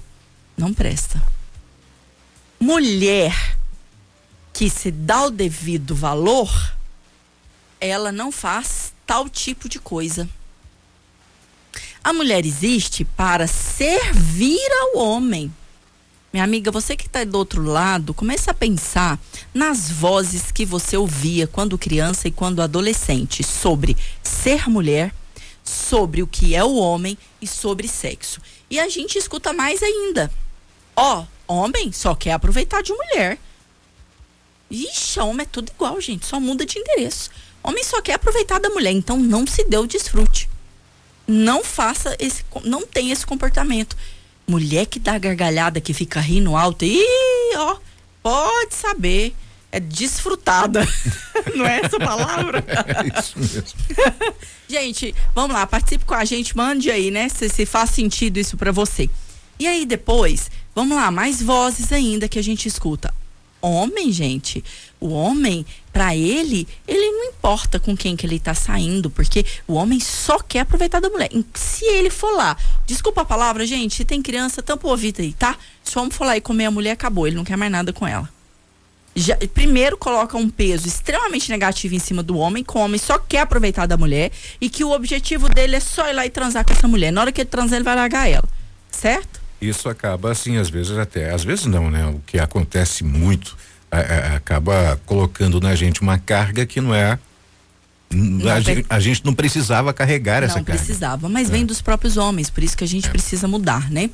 não 0.57 0.74
presta 0.74 1.35
mulher 2.65 3.55
que 4.51 4.72
se 4.72 4.89
dá 4.89 5.25
o 5.25 5.29
devido 5.29 5.93
valor, 5.93 6.75
ela 7.79 8.12
não 8.12 8.31
faz 8.31 8.91
tal 9.05 9.29
tipo 9.29 9.69
de 9.69 9.77
coisa. 9.77 10.27
A 12.03 12.12
mulher 12.12 12.43
existe 12.43 13.05
para 13.05 13.45
servir 13.45 14.67
ao 14.81 14.98
homem. 14.98 15.53
Minha 16.34 16.43
amiga, 16.43 16.72
você 16.72 16.98
que 16.98 17.05
está 17.05 17.24
do 17.24 17.38
outro 17.38 17.62
lado, 17.62 18.15
comece 18.15 18.50
a 18.50 18.53
pensar 18.53 19.19
nas 19.53 19.91
vozes 19.91 20.51
que 20.51 20.65
você 20.65 20.98
ouvia 20.98 21.45
quando 21.45 21.77
criança 21.77 22.27
e 22.27 22.31
quando 22.31 22.63
adolescente 22.63 23.43
sobre 23.43 23.95
ser 24.24 24.67
mulher, 24.67 25.13
sobre 25.63 26.24
o 26.24 26.27
que 26.27 26.55
é 26.55 26.63
o 26.63 26.74
homem 26.74 27.15
e 27.39 27.45
sobre 27.45 27.88
sexo. 27.88 28.41
E 28.72 28.79
a 28.79 28.89
gente 28.89 29.19
escuta 29.19 29.53
mais 29.53 29.84
ainda. 29.84 30.31
Ó, 30.95 31.22
oh, 31.22 31.35
Homem 31.47 31.91
só 31.91 32.15
quer 32.15 32.33
aproveitar 32.33 32.81
de 32.81 32.91
mulher. 32.93 33.37
Ixi, 34.69 35.19
homem 35.19 35.43
é 35.43 35.49
tudo 35.49 35.71
igual, 35.73 35.99
gente. 36.01 36.25
Só 36.25 36.39
muda 36.39 36.65
de 36.65 36.79
endereço. 36.79 37.29
Homem 37.63 37.83
só 37.83 38.01
quer 38.01 38.13
aproveitar 38.13 38.59
da 38.59 38.69
mulher. 38.69 38.91
Então 38.91 39.17
não 39.17 39.45
se 39.45 39.63
dê 39.65 39.77
o 39.77 39.87
desfrute. 39.87 40.49
Não 41.27 41.63
faça 41.63 42.15
esse. 42.19 42.43
Não 42.63 42.85
tem 42.85 43.11
esse 43.11 43.25
comportamento. 43.25 43.95
Mulher 44.47 44.85
que 44.85 44.99
dá 44.99 45.17
gargalhada, 45.17 45.81
que 45.81 45.93
fica 45.93 46.19
rindo 46.19 46.55
alto. 46.55 46.85
Ih, 46.85 47.55
ó. 47.57 47.77
Pode 48.21 48.75
saber. 48.75 49.35
É 49.71 49.79
desfrutada. 49.79 50.87
não 51.55 51.65
é 51.65 51.81
essa 51.83 51.99
palavra? 51.99 52.63
É 52.95 53.19
isso 53.19 53.37
mesmo. 53.37 53.63
gente, 54.69 55.15
vamos 55.33 55.55
lá. 55.55 55.65
Participe 55.67 56.05
com 56.05 56.13
a 56.13 56.25
gente. 56.25 56.55
Mande 56.55 56.89
aí, 56.89 57.11
né? 57.11 57.29
Se, 57.29 57.49
se 57.49 57.65
faz 57.65 57.91
sentido 57.91 58.37
isso 58.37 58.57
para 58.57 58.71
você. 58.71 59.09
E 59.59 59.67
aí 59.67 59.85
depois 59.85 60.49
Vamos 60.75 60.98
lá, 60.98 61.10
mais 61.10 61.41
vozes 61.41 61.94
ainda 61.94 62.27
que 62.27 62.38
a 62.38 62.44
gente 62.44 62.67
escuta. 62.67 63.13
Homem, 63.62 64.12
gente, 64.12 64.63
o 65.00 65.08
homem, 65.08 65.65
para 65.91 66.15
ele, 66.15 66.67
ele 66.86 67.10
não 67.12 67.29
importa 67.29 67.79
com 67.79 67.96
quem 67.96 68.15
que 68.15 68.25
ele 68.25 68.39
tá 68.39 68.53
saindo, 68.53 69.10
porque 69.10 69.46
o 69.65 69.74
homem 69.74 70.00
só 70.01 70.38
quer 70.39 70.60
aproveitar 70.60 71.00
da 71.00 71.10
mulher. 71.10 71.32
Se 71.53 71.86
ele 71.86 72.10
for 72.10 72.36
lá, 72.36 72.58
desculpa 72.86 73.22
a 73.22 73.25
palavra, 73.25 73.65
gente, 73.65 73.96
se 73.96 74.05
tem 74.05 74.22
criança, 74.22 74.62
tampa 74.62 74.86
o 74.86 74.91
ouvido 74.91 75.22
aí, 75.22 75.32
tá? 75.32 75.58
Se 75.82 75.98
o 75.98 76.01
homem 76.01 76.12
for 76.12 76.25
lá 76.25 76.36
e 76.36 76.41
comer 76.41 76.65
a 76.65 76.72
mulher, 76.72 76.91
acabou, 76.91 77.25
ele 77.25 77.38
não 77.38 77.46
quer 77.46 77.55
mais 77.55 77.72
nada 77.72 77.94
com 77.94 78.05
ela. 78.05 78.29
já, 79.15 79.38
primeiro 79.53 79.98
coloca 79.98 80.38
um 80.38 80.50
peso 80.50 80.88
extremamente 80.88 81.50
negativo 81.50 81.96
em 81.96 82.00
cima 82.00 82.22
do 82.22 82.38
homem, 82.38 82.63
que 82.63 82.77
o 82.77 82.82
homem 82.82 83.00
só 83.00 83.17
quer 83.17 83.39
aproveitar 83.39 83.88
da 83.88 83.96
mulher 83.98 84.32
e 84.60 84.70
que 84.70 84.84
o 84.84 84.91
objetivo 84.91 85.48
dele 85.48 85.77
é 85.77 85.79
só 85.79 86.10
ir 86.10 86.13
lá 86.13 86.25
e 86.25 86.29
transar 86.29 86.65
com 86.65 86.74
essa 86.74 86.88
mulher. 86.88 87.12
Na 87.12 87.22
hora 87.22 87.32
que 87.32 87.41
ele 87.41 87.50
transar, 87.50 87.77
ele 87.77 87.86
vai 87.86 87.96
largar 87.96 88.29
ela. 88.29 88.48
Certo? 88.91 89.44
Isso 89.59 89.89
acaba 89.89 90.31
assim, 90.31 90.57
às 90.57 90.69
vezes 90.69 90.97
até, 90.97 91.31
às 91.31 91.43
vezes 91.43 91.65
não, 91.65 91.89
né? 91.89 92.05
O 92.07 92.21
que 92.25 92.38
acontece 92.38 93.03
muito 93.03 93.57
a, 93.89 94.00
a, 94.00 94.35
acaba 94.35 95.00
colocando 95.05 95.59
na 95.62 95.75
gente 95.75 96.01
uma 96.01 96.17
carga 96.17 96.65
que 96.65 96.81
não 96.81 96.93
é 96.93 97.17
não, 98.12 98.51
a, 98.51 98.59
gente, 98.59 98.85
a, 98.89 99.00
gente, 99.00 99.25
não 99.25 99.33
precisava 99.33 99.91
carregar 99.91 100.41
não 100.41 100.47
essa 100.47 100.55
carga. 100.55 100.74
Não 100.74 100.77
precisava, 100.77 101.29
mas 101.29 101.50
é. 101.50 101.51
vem 101.51 101.65
dos 101.65 101.81
próprios 101.81 102.17
homens, 102.17 102.50
por 102.50 102.63
isso 102.63 102.77
que 102.77 102.83
a 102.83 102.88
gente 102.88 103.07
é. 103.07 103.12
precisa 103.12 103.47
mudar, 103.47 103.89
né? 103.89 104.09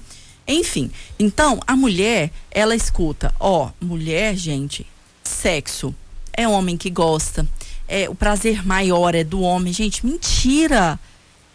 Enfim, 0.48 0.90
então 1.20 1.60
a 1.68 1.76
mulher, 1.76 2.32
ela 2.50 2.76
escuta, 2.76 3.34
ó, 3.40 3.70
mulher, 3.80 4.36
gente, 4.36 4.88
sexo 5.24 5.94
é 6.34 6.48
homem 6.48 6.78
que 6.78 6.90
gosta, 6.90 7.46
é 7.88 8.10
o 8.10 8.16
prazer 8.16 8.66
maior 8.66 9.14
é 9.14 9.24
do 9.24 9.42
homem, 9.42 9.74
gente, 9.74 10.06
mentira. 10.06 11.00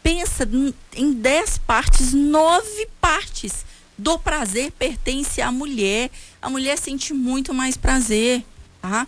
Pensa 0.02 0.48
em 0.94 1.12
dez 1.14 1.58
partes, 1.58 2.12
nove 2.12 2.86
partes 3.00 3.64
do 3.96 4.18
prazer 4.18 4.72
pertence 4.72 5.40
à 5.40 5.50
mulher. 5.50 6.10
A 6.40 6.50
mulher 6.50 6.78
sente 6.78 7.14
muito 7.14 7.54
mais 7.54 7.76
prazer, 7.76 8.44
tá? 8.80 9.06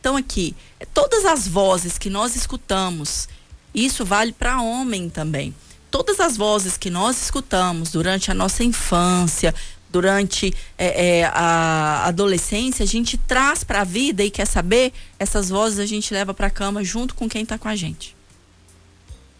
Então 0.00 0.16
aqui, 0.16 0.54
todas 0.92 1.24
as 1.24 1.48
vozes 1.48 1.96
que 1.96 2.10
nós 2.10 2.36
escutamos, 2.36 3.28
isso 3.74 4.04
vale 4.04 4.32
para 4.32 4.60
homem 4.60 5.08
também. 5.08 5.54
Todas 5.90 6.20
as 6.20 6.36
vozes 6.36 6.76
que 6.76 6.90
nós 6.90 7.22
escutamos 7.22 7.90
durante 7.90 8.30
a 8.30 8.34
nossa 8.34 8.64
infância, 8.64 9.54
durante 9.94 10.52
é, 10.76 11.20
é, 11.20 11.24
a 11.26 12.04
adolescência, 12.06 12.82
a 12.82 12.86
gente 12.86 13.16
traz 13.16 13.62
para 13.62 13.82
a 13.82 13.84
vida 13.84 14.24
e 14.24 14.30
quer 14.30 14.44
saber, 14.44 14.92
essas 15.20 15.48
vozes 15.48 15.78
a 15.78 15.86
gente 15.86 16.12
leva 16.12 16.34
para 16.34 16.48
a 16.48 16.50
cama 16.50 16.82
junto 16.82 17.14
com 17.14 17.28
quem 17.28 17.44
está 17.44 17.56
com 17.56 17.68
a 17.68 17.76
gente. 17.76 18.16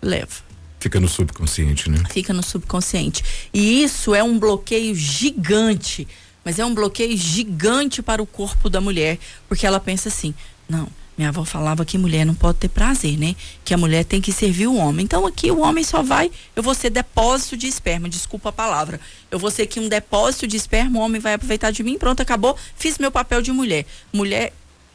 Leva. 0.00 0.43
Fica 0.84 1.00
no 1.00 1.08
subconsciente, 1.08 1.88
né? 1.88 1.96
Fica 2.10 2.34
no 2.34 2.42
subconsciente. 2.42 3.24
E 3.54 3.82
isso 3.82 4.14
é 4.14 4.22
um 4.22 4.38
bloqueio 4.38 4.94
gigante, 4.94 6.06
mas 6.44 6.58
é 6.58 6.66
um 6.66 6.74
bloqueio 6.74 7.16
gigante 7.16 8.02
para 8.02 8.22
o 8.22 8.26
corpo 8.26 8.68
da 8.68 8.82
mulher, 8.82 9.18
porque 9.48 9.66
ela 9.66 9.80
pensa 9.80 10.10
assim: 10.10 10.34
não, 10.68 10.86
minha 11.16 11.30
avó 11.30 11.42
falava 11.42 11.86
que 11.86 11.96
mulher 11.96 12.26
não 12.26 12.34
pode 12.34 12.58
ter 12.58 12.68
prazer, 12.68 13.16
né? 13.16 13.34
Que 13.64 13.72
a 13.72 13.78
mulher 13.78 14.04
tem 14.04 14.20
que 14.20 14.30
servir 14.30 14.66
o 14.66 14.76
homem. 14.76 15.04
Então 15.04 15.26
aqui 15.26 15.50
o 15.50 15.60
homem 15.60 15.82
só 15.82 16.02
vai, 16.02 16.30
eu 16.54 16.62
vou 16.62 16.74
ser 16.74 16.90
depósito 16.90 17.56
de 17.56 17.66
esperma, 17.66 18.06
desculpa 18.06 18.50
a 18.50 18.52
palavra. 18.52 19.00
Eu 19.30 19.38
vou 19.38 19.50
ser 19.50 19.62
aqui 19.62 19.80
um 19.80 19.88
depósito 19.88 20.46
de 20.46 20.58
esperma, 20.58 20.98
o 20.98 21.02
homem 21.02 21.18
vai 21.18 21.32
aproveitar 21.32 21.70
de 21.70 21.82
mim, 21.82 21.96
pronto, 21.96 22.20
acabou, 22.20 22.58
fiz 22.76 22.98
meu 22.98 23.10
papel 23.10 23.40
de 23.40 23.50
mulher. 23.52 23.86
Mulher 24.12 24.52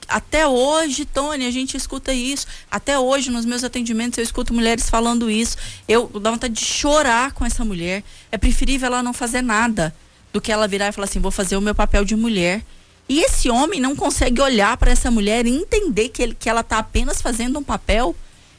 até 0.09 0.47
hoje, 0.47 1.05
Tony, 1.05 1.45
a 1.45 1.51
gente 1.51 1.77
escuta 1.77 2.11
isso. 2.13 2.47
Até 2.69 2.97
hoje, 2.97 3.29
nos 3.29 3.45
meus 3.45 3.63
atendimentos, 3.63 4.17
eu 4.17 4.23
escuto 4.23 4.53
mulheres 4.53 4.89
falando 4.89 5.29
isso. 5.29 5.57
Eu 5.87 6.07
dá 6.21 6.31
vontade 6.31 6.53
de 6.53 6.65
chorar 6.65 7.31
com 7.33 7.45
essa 7.45 7.63
mulher. 7.63 8.03
É 8.31 8.37
preferível 8.37 8.87
ela 8.87 9.03
não 9.03 9.13
fazer 9.13 9.41
nada 9.41 9.95
do 10.33 10.41
que 10.41 10.51
ela 10.51 10.67
virar 10.67 10.89
e 10.89 10.91
falar 10.91 11.05
assim: 11.05 11.19
vou 11.19 11.31
fazer 11.31 11.55
o 11.55 11.61
meu 11.61 11.75
papel 11.75 12.03
de 12.03 12.15
mulher. 12.15 12.63
E 13.07 13.21
esse 13.21 13.49
homem 13.49 13.79
não 13.79 13.95
consegue 13.95 14.39
olhar 14.41 14.77
para 14.77 14.91
essa 14.91 15.09
mulher 15.09 15.45
e 15.47 15.49
entender 15.49 16.09
que, 16.09 16.21
ele, 16.21 16.35
que 16.35 16.49
ela 16.49 16.61
está 16.61 16.77
apenas 16.77 17.21
fazendo 17.21 17.57
um 17.57 17.63
papel. 17.63 18.15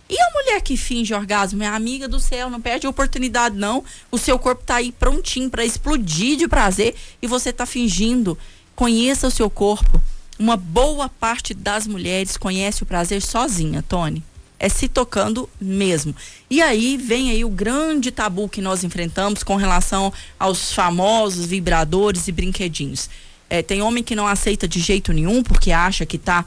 E 0.08 0.20
a 0.20 0.30
mulher 0.32 0.60
que 0.60 0.76
finge 0.76 1.14
orgasmo 1.14 1.62
é 1.62 1.68
amiga 1.68 2.08
do 2.08 2.18
céu, 2.18 2.50
não 2.50 2.60
perde 2.60 2.84
a 2.84 2.90
oportunidade, 2.90 3.56
não. 3.56 3.84
O 4.10 4.18
seu 4.18 4.40
corpo 4.40 4.62
está 4.62 4.76
aí 4.76 4.90
prontinho 4.90 5.48
para 5.48 5.64
explodir 5.64 6.36
de 6.36 6.48
prazer 6.48 6.96
e 7.22 7.28
você 7.28 7.50
está 7.50 7.64
fingindo. 7.64 8.36
Conheça 8.74 9.28
o 9.28 9.30
seu 9.30 9.48
corpo. 9.48 10.00
Uma 10.40 10.56
boa 10.56 11.06
parte 11.06 11.52
das 11.52 11.86
mulheres 11.86 12.38
conhece 12.38 12.82
o 12.82 12.86
prazer 12.86 13.20
sozinha, 13.20 13.84
Tony. 13.86 14.24
É 14.58 14.70
se 14.70 14.88
tocando 14.88 15.46
mesmo. 15.60 16.16
E 16.48 16.62
aí 16.62 16.96
vem 16.96 17.30
aí 17.30 17.44
o 17.44 17.50
grande 17.50 18.10
tabu 18.10 18.48
que 18.48 18.62
nós 18.62 18.82
enfrentamos 18.82 19.42
com 19.42 19.54
relação 19.56 20.10
aos 20.38 20.72
famosos 20.72 21.44
vibradores 21.44 22.26
e 22.26 22.32
brinquedinhos. 22.32 23.10
É, 23.50 23.60
tem 23.60 23.82
homem 23.82 24.02
que 24.02 24.16
não 24.16 24.26
aceita 24.26 24.66
de 24.66 24.80
jeito 24.80 25.12
nenhum 25.12 25.42
porque 25.42 25.72
acha 25.72 26.06
que 26.06 26.16
tá 26.16 26.46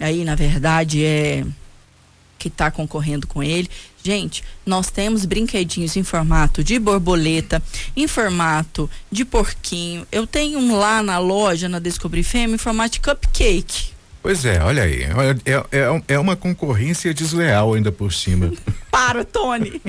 aí 0.00 0.22
na 0.22 0.36
verdade 0.36 1.04
é 1.04 1.44
que 2.42 2.48
está 2.48 2.72
concorrendo 2.72 3.24
com 3.24 3.40
ele. 3.40 3.70
Gente, 4.02 4.42
nós 4.66 4.90
temos 4.90 5.24
brinquedinhos 5.24 5.96
em 5.96 6.02
formato 6.02 6.64
de 6.64 6.76
borboleta, 6.76 7.62
em 7.96 8.08
formato 8.08 8.90
de 9.12 9.24
porquinho. 9.24 10.04
Eu 10.10 10.26
tenho 10.26 10.58
um 10.58 10.76
lá 10.76 11.04
na 11.04 11.20
loja, 11.20 11.68
na 11.68 11.78
Descobri 11.78 12.24
Fêmea, 12.24 12.56
em 12.56 12.58
formato 12.58 12.94
de 12.94 13.00
cupcake. 13.00 13.92
Pois 14.20 14.44
é, 14.44 14.60
olha 14.60 14.82
aí. 14.82 15.04
É, 15.04 15.78
é, 15.78 16.14
é 16.14 16.18
uma 16.18 16.34
concorrência 16.34 17.14
desleal 17.14 17.74
ainda 17.74 17.92
por 17.92 18.12
cima. 18.12 18.52
Para, 18.90 19.24
Tony! 19.24 19.80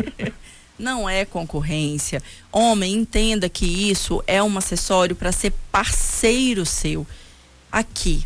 Não 0.78 1.10
é 1.10 1.26
concorrência. 1.26 2.22
Homem, 2.52 2.94
entenda 2.94 3.50
que 3.50 3.66
isso 3.66 4.24
é 4.28 4.44
um 4.44 4.58
acessório 4.58 5.16
para 5.16 5.32
ser 5.32 5.54
parceiro 5.72 6.66
seu. 6.66 7.06
Aqui, 7.72 8.26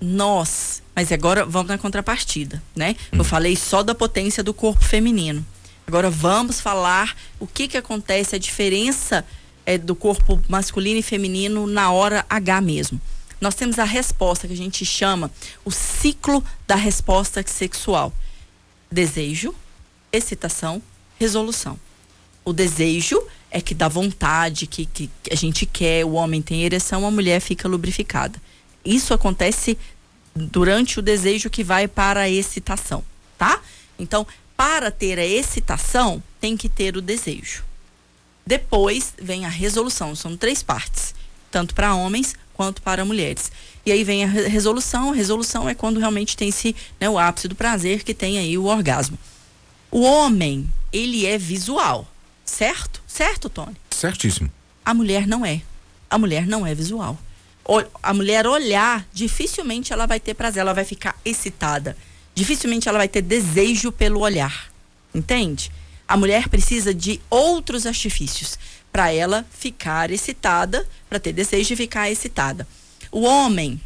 nós, 0.00 0.82
mas 0.96 1.12
agora 1.12 1.44
vamos 1.44 1.68
na 1.68 1.76
contrapartida, 1.76 2.62
né? 2.74 2.96
Hum. 3.12 3.18
Eu 3.18 3.24
falei 3.24 3.54
só 3.54 3.82
da 3.82 3.94
potência 3.94 4.42
do 4.42 4.54
corpo 4.54 4.82
feminino. 4.82 5.44
Agora 5.86 6.08
vamos 6.08 6.58
falar 6.58 7.14
o 7.38 7.46
que 7.46 7.68
que 7.68 7.76
acontece, 7.76 8.34
a 8.34 8.38
diferença 8.38 9.22
é, 9.66 9.76
do 9.76 9.94
corpo 9.94 10.42
masculino 10.48 10.98
e 10.98 11.02
feminino 11.02 11.66
na 11.66 11.92
hora 11.92 12.24
H 12.30 12.60
mesmo. 12.62 12.98
Nós 13.38 13.54
temos 13.54 13.78
a 13.78 13.84
resposta 13.84 14.48
que 14.48 14.54
a 14.54 14.56
gente 14.56 14.86
chama 14.86 15.30
o 15.66 15.70
ciclo 15.70 16.42
da 16.66 16.74
resposta 16.74 17.44
sexual: 17.46 18.10
desejo, 18.90 19.54
excitação, 20.10 20.80
resolução. 21.20 21.78
O 22.42 22.54
desejo 22.54 23.22
é 23.50 23.60
que 23.60 23.74
dá 23.74 23.86
vontade, 23.86 24.66
que, 24.66 24.86
que 24.86 25.10
a 25.30 25.34
gente 25.34 25.66
quer, 25.66 26.06
o 26.06 26.12
homem 26.12 26.40
tem 26.40 26.64
ereção, 26.64 27.06
a 27.06 27.10
mulher 27.10 27.40
fica 27.40 27.68
lubrificada. 27.68 28.40
Isso 28.84 29.12
acontece 29.12 29.76
durante 30.36 30.98
o 30.98 31.02
desejo 31.02 31.48
que 31.48 31.64
vai 31.64 31.88
para 31.88 32.20
a 32.20 32.28
excitação, 32.28 33.02
tá? 33.38 33.60
Então, 33.98 34.26
para 34.56 34.90
ter 34.90 35.18
a 35.18 35.24
excitação, 35.24 36.22
tem 36.40 36.56
que 36.56 36.68
ter 36.68 36.96
o 36.96 37.00
desejo. 37.00 37.64
Depois 38.46 39.14
vem 39.20 39.44
a 39.44 39.48
resolução, 39.48 40.14
são 40.14 40.36
três 40.36 40.62
partes, 40.62 41.14
tanto 41.50 41.74
para 41.74 41.94
homens 41.94 42.36
quanto 42.54 42.80
para 42.80 43.04
mulheres. 43.04 43.50
E 43.84 43.90
aí 43.90 44.04
vem 44.04 44.24
a 44.24 44.28
resolução, 44.28 45.10
a 45.10 45.14
resolução 45.14 45.68
é 45.68 45.74
quando 45.74 45.98
realmente 45.98 46.36
tem 46.36 46.48
esse, 46.48 46.74
né, 47.00 47.08
o 47.08 47.18
ápice 47.18 47.48
do 47.48 47.54
prazer 47.54 48.04
que 48.04 48.14
tem 48.14 48.38
aí 48.38 48.56
o 48.56 48.64
orgasmo. 48.64 49.18
O 49.90 50.02
homem, 50.02 50.70
ele 50.92 51.26
é 51.26 51.38
visual, 51.38 52.06
certo? 52.44 53.02
Certo, 53.06 53.48
Tony? 53.48 53.76
Certíssimo. 53.90 54.50
A 54.84 54.92
mulher 54.92 55.26
não 55.26 55.44
é. 55.44 55.62
A 56.08 56.18
mulher 56.18 56.46
não 56.46 56.66
é 56.66 56.74
visual 56.74 57.18
a 58.02 58.14
mulher 58.14 58.46
olhar, 58.46 59.06
dificilmente 59.12 59.92
ela 59.92 60.06
vai 60.06 60.20
ter 60.20 60.34
prazer, 60.34 60.60
ela 60.60 60.72
vai 60.72 60.84
ficar 60.84 61.18
excitada. 61.24 61.96
Dificilmente 62.34 62.88
ela 62.88 62.98
vai 62.98 63.08
ter 63.08 63.22
desejo 63.22 63.90
pelo 63.90 64.20
olhar. 64.20 64.70
Entende? 65.14 65.72
A 66.06 66.16
mulher 66.16 66.48
precisa 66.48 66.94
de 66.94 67.20
outros 67.28 67.86
artifícios 67.86 68.58
para 68.92 69.12
ela 69.12 69.44
ficar 69.50 70.10
excitada, 70.10 70.86
para 71.08 71.18
ter 71.18 71.32
desejo 71.32 71.68
de 71.68 71.76
ficar 71.76 72.10
excitada. 72.10 72.66
O 73.10 73.22
homem, 73.22 73.80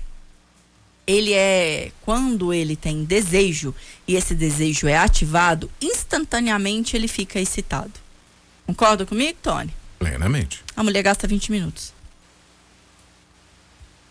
ele 1.07 1.33
é 1.33 1.91
quando 2.03 2.53
ele 2.53 2.77
tem 2.77 3.05
desejo 3.05 3.75
e 4.07 4.15
esse 4.15 4.35
desejo 4.35 4.87
é 4.87 4.97
ativado, 4.97 5.71
instantaneamente 5.81 6.97
ele 6.97 7.09
fica 7.09 7.41
excitado. 7.41 7.93
Concorda 8.67 9.07
comigo, 9.07 9.39
Tony? 9.43 9.75
Plenamente. 9.99 10.63
A 10.77 10.83
mulher 10.83 11.03
gasta 11.03 11.27
20 11.27 11.51
minutos. 11.51 11.93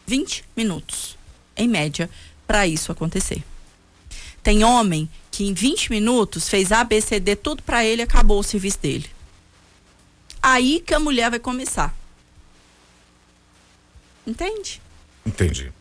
20 0.10 0.44
minutos, 0.58 1.18
em 1.56 1.68
média, 1.68 2.10
para 2.48 2.66
isso 2.66 2.92
acontecer. 2.92 3.44
Tem 4.42 4.64
homem 4.64 5.10
que 5.30 5.46
em 5.46 5.54
20 5.54 5.92
minutos 5.92 6.50
fez 6.50 6.72
A, 6.72 6.84
B, 6.84 7.00
C, 7.00 7.20
D, 7.20 7.36
tudo 7.36 7.62
para 7.62 7.86
ele, 7.86 8.02
acabou 8.02 8.40
o 8.40 8.44
serviço 8.44 8.80
dele. 8.80 9.10
Aí 10.42 10.82
que 10.86 10.94
a 10.94 11.00
mulher 11.00 11.30
vai 11.30 11.40
começar. 11.40 11.96
Entende? 14.26 14.82
Entendi 15.26 15.72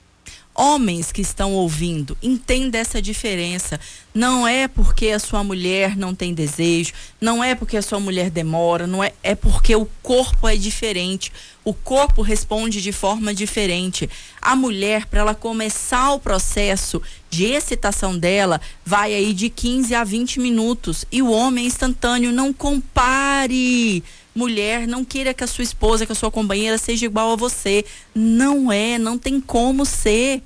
homens 0.58 1.12
que 1.12 1.20
estão 1.20 1.52
ouvindo, 1.52 2.18
entenda 2.20 2.76
essa 2.76 3.00
diferença. 3.00 3.78
Não 4.12 4.46
é 4.46 4.66
porque 4.66 5.10
a 5.10 5.18
sua 5.20 5.44
mulher 5.44 5.96
não 5.96 6.12
tem 6.12 6.34
desejo, 6.34 6.92
não 7.20 7.44
é 7.44 7.54
porque 7.54 7.76
a 7.76 7.82
sua 7.82 8.00
mulher 8.00 8.28
demora, 8.28 8.84
não 8.84 9.02
é, 9.02 9.12
é 9.22 9.36
porque 9.36 9.76
o 9.76 9.88
corpo 10.02 10.48
é 10.48 10.56
diferente. 10.56 11.32
O 11.64 11.72
corpo 11.72 12.22
responde 12.22 12.82
de 12.82 12.90
forma 12.90 13.32
diferente. 13.32 14.10
A 14.42 14.56
mulher, 14.56 15.06
para 15.06 15.20
ela 15.20 15.34
começar 15.34 16.12
o 16.12 16.18
processo 16.18 17.00
de 17.30 17.44
excitação 17.44 18.18
dela, 18.18 18.60
vai 18.84 19.14
aí 19.14 19.32
de 19.32 19.48
15 19.48 19.94
a 19.94 20.02
20 20.02 20.40
minutos. 20.40 21.04
E 21.12 21.22
o 21.22 21.30
homem 21.30 21.64
é 21.64 21.68
instantâneo, 21.68 22.32
não 22.32 22.52
compare 22.52 24.02
mulher, 24.34 24.86
não 24.86 25.04
queira 25.04 25.34
que 25.34 25.44
a 25.44 25.46
sua 25.46 25.64
esposa, 25.64 26.06
que 26.06 26.12
a 26.12 26.14
sua 26.14 26.30
companheira 26.30 26.78
seja 26.78 27.06
igual 27.06 27.32
a 27.32 27.36
você. 27.36 27.84
Não 28.14 28.72
é, 28.72 28.98
não 28.98 29.18
tem 29.18 29.40
como 29.40 29.84
ser. 29.84 30.42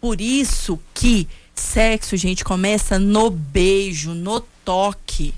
Por 0.00 0.20
isso 0.20 0.78
que 0.94 1.28
sexo, 1.54 2.16
gente, 2.16 2.44
começa 2.44 2.98
no 2.98 3.30
beijo, 3.30 4.14
no 4.14 4.40
toque. 4.40 5.34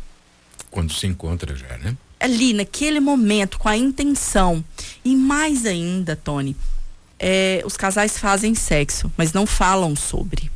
Quando 0.70 0.92
se 0.92 1.06
encontra 1.06 1.56
já, 1.56 1.78
né? 1.78 1.96
Ali, 2.20 2.52
naquele 2.52 2.98
momento, 2.98 3.58
com 3.58 3.68
a 3.68 3.76
intenção. 3.76 4.64
E 5.04 5.14
mais 5.14 5.64
ainda, 5.64 6.16
Tony, 6.16 6.56
é, 7.18 7.62
os 7.64 7.76
casais 7.76 8.18
fazem 8.18 8.54
sexo, 8.54 9.10
mas 9.16 9.32
não 9.32 9.46
falam 9.46 9.94
sobre. 9.94 10.50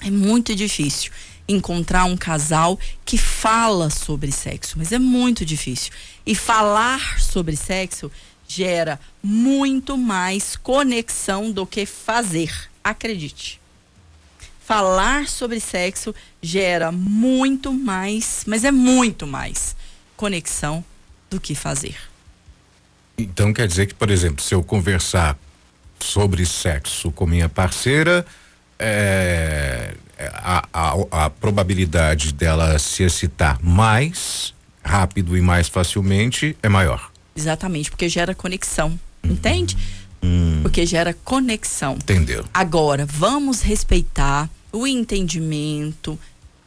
É 0.00 0.10
muito 0.10 0.54
difícil 0.54 1.12
encontrar 1.48 2.04
um 2.04 2.16
casal 2.16 2.78
que 3.04 3.16
fala 3.16 3.88
sobre 3.88 4.32
sexo, 4.32 4.76
mas 4.76 4.92
é 4.92 4.98
muito 4.98 5.44
difícil. 5.44 5.92
E 6.26 6.34
falar 6.34 7.20
sobre 7.20 7.56
sexo 7.56 8.10
gera 8.48 8.98
muito 9.22 9.96
mais 9.96 10.56
conexão 10.56 11.50
do 11.50 11.66
que 11.66 11.86
fazer. 11.86 12.52
Acredite. 12.86 13.60
Falar 14.64 15.26
sobre 15.26 15.58
sexo 15.58 16.14
gera 16.40 16.92
muito 16.92 17.72
mais, 17.72 18.44
mas 18.46 18.62
é 18.62 18.70
muito 18.70 19.26
mais 19.26 19.74
conexão 20.16 20.84
do 21.28 21.40
que 21.40 21.52
fazer. 21.52 21.96
Então 23.18 23.52
quer 23.52 23.66
dizer 23.66 23.86
que, 23.86 23.94
por 23.94 24.08
exemplo, 24.08 24.40
se 24.40 24.54
eu 24.54 24.62
conversar 24.62 25.36
sobre 25.98 26.46
sexo 26.46 27.10
com 27.10 27.26
minha 27.26 27.48
parceira, 27.48 28.24
é, 28.78 29.94
a, 30.18 30.64
a, 30.72 31.24
a 31.24 31.30
probabilidade 31.30 32.32
dela 32.32 32.78
se 32.78 33.02
excitar 33.02 33.58
mais 33.60 34.54
rápido 34.80 35.36
e 35.36 35.40
mais 35.40 35.66
facilmente 35.66 36.56
é 36.62 36.68
maior. 36.68 37.10
Exatamente, 37.34 37.90
porque 37.90 38.08
gera 38.08 38.32
conexão. 38.32 38.96
Uhum. 39.24 39.32
Entende? 39.32 39.76
Hum. 40.22 40.60
Porque 40.62 40.84
gera 40.86 41.14
conexão. 41.24 41.94
Entendeu? 41.94 42.44
Agora, 42.52 43.06
vamos 43.06 43.60
respeitar 43.60 44.50
o 44.72 44.86
entendimento, 44.86 46.18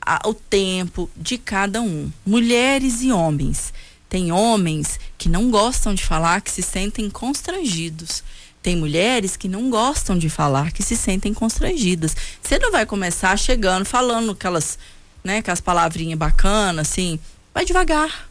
a, 0.01 0.21
o 0.27 0.33
tempo 0.33 1.09
de 1.15 1.37
cada 1.37 1.81
um. 1.81 2.11
Mulheres 2.25 3.01
e 3.01 3.11
homens. 3.11 3.73
Tem 4.09 4.31
homens 4.31 4.99
que 5.17 5.29
não 5.29 5.51
gostam 5.51 5.93
de 5.93 6.03
falar, 6.03 6.41
que 6.41 6.51
se 6.51 6.63
sentem 6.63 7.09
constrangidos. 7.09 8.23
Tem 8.61 8.75
mulheres 8.75 9.37
que 9.37 9.47
não 9.47 9.69
gostam 9.69 10.17
de 10.17 10.29
falar, 10.29 10.71
que 10.71 10.83
se 10.83 10.95
sentem 10.95 11.33
constrangidas. 11.33 12.15
Você 12.41 12.57
não 12.59 12.71
vai 12.71 12.85
começar 12.85 13.37
chegando, 13.37 13.85
falando 13.85 14.31
aquelas, 14.31 14.79
né, 15.23 15.37
aquelas 15.37 15.61
palavrinhas 15.61 16.17
bacanas, 16.17 16.89
assim. 16.89 17.19
Vai 17.53 17.63
devagar. 17.63 18.28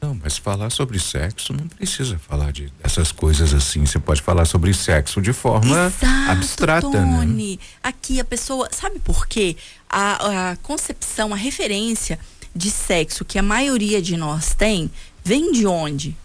Não, 0.00 0.14
mas 0.14 0.38
falar 0.38 0.70
sobre 0.70 0.98
sexo 1.00 1.52
não 1.52 1.66
precisa 1.66 2.18
falar 2.18 2.52
de 2.52 2.72
essas 2.82 3.10
coisas 3.10 3.52
assim. 3.52 3.84
Você 3.84 3.98
pode 3.98 4.22
falar 4.22 4.44
sobre 4.44 4.72
sexo 4.72 5.20
de 5.20 5.32
forma 5.32 5.86
Exato, 5.86 6.30
abstrata, 6.30 7.04
né? 7.04 7.16
Tony. 7.18 7.56
né? 7.56 7.58
Aqui 7.82 8.20
a 8.20 8.24
pessoa, 8.24 8.68
sabe 8.70 9.00
por 9.00 9.26
quê? 9.26 9.56
A, 9.90 10.50
a 10.50 10.56
concepção, 10.56 11.32
a 11.32 11.36
referência 11.36 12.18
de 12.54 12.70
sexo 12.70 13.24
que 13.24 13.38
a 13.38 13.42
maioria 13.42 14.00
de 14.00 14.16
nós 14.16 14.54
tem, 14.54 14.90
vem 15.24 15.50
de 15.50 15.66
onde? 15.66 16.16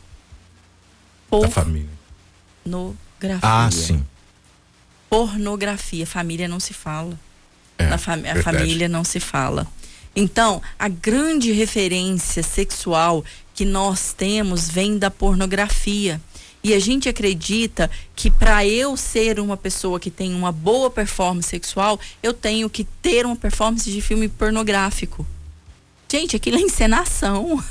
Por 1.30 1.42
da 1.42 1.50
família. 1.50 1.89
No 2.63 2.96
Pornografia. 3.24 3.39
Ah, 3.42 3.72
sim. 3.72 4.06
Pornografia. 5.10 6.06
Família 6.06 6.48
não 6.48 6.60
se 6.60 6.74
fala. 6.74 7.18
É, 7.77 7.98
fam 7.98 8.22
a 8.25 8.42
família 8.44 8.89
não 8.89 9.03
se 9.03 9.20
fala. 9.20 9.68
Então, 10.15 10.62
a 10.77 10.88
grande 10.88 11.51
referência 11.51 12.44
sexual 12.44 13.24
que 13.53 13.65
nós 13.65 14.13
temos 14.13 14.69
vem 14.69 14.98
da 14.98 15.12
pornografia. 15.12 16.19
E 16.63 16.74
a 16.74 16.79
gente 16.79 17.10
acredita 17.10 17.91
que 18.15 18.31
para 18.31 18.65
eu 18.65 18.95
ser 18.95 19.39
uma 19.39 19.57
pessoa 19.57 20.00
que 20.00 20.10
tem 20.10 20.33
uma 20.33 20.51
boa 20.51 20.89
performance 20.89 21.50
sexual, 21.50 22.00
eu 22.22 22.33
tenho 22.33 22.69
que 22.69 22.86
ter 23.01 23.25
uma 23.25 23.36
performance 23.36 23.91
de 23.91 24.01
filme 24.01 24.29
pornográfico. 24.29 25.25
Gente, 26.10 26.36
aquilo 26.36 26.57
é 26.57 26.62
encenação. 26.62 27.62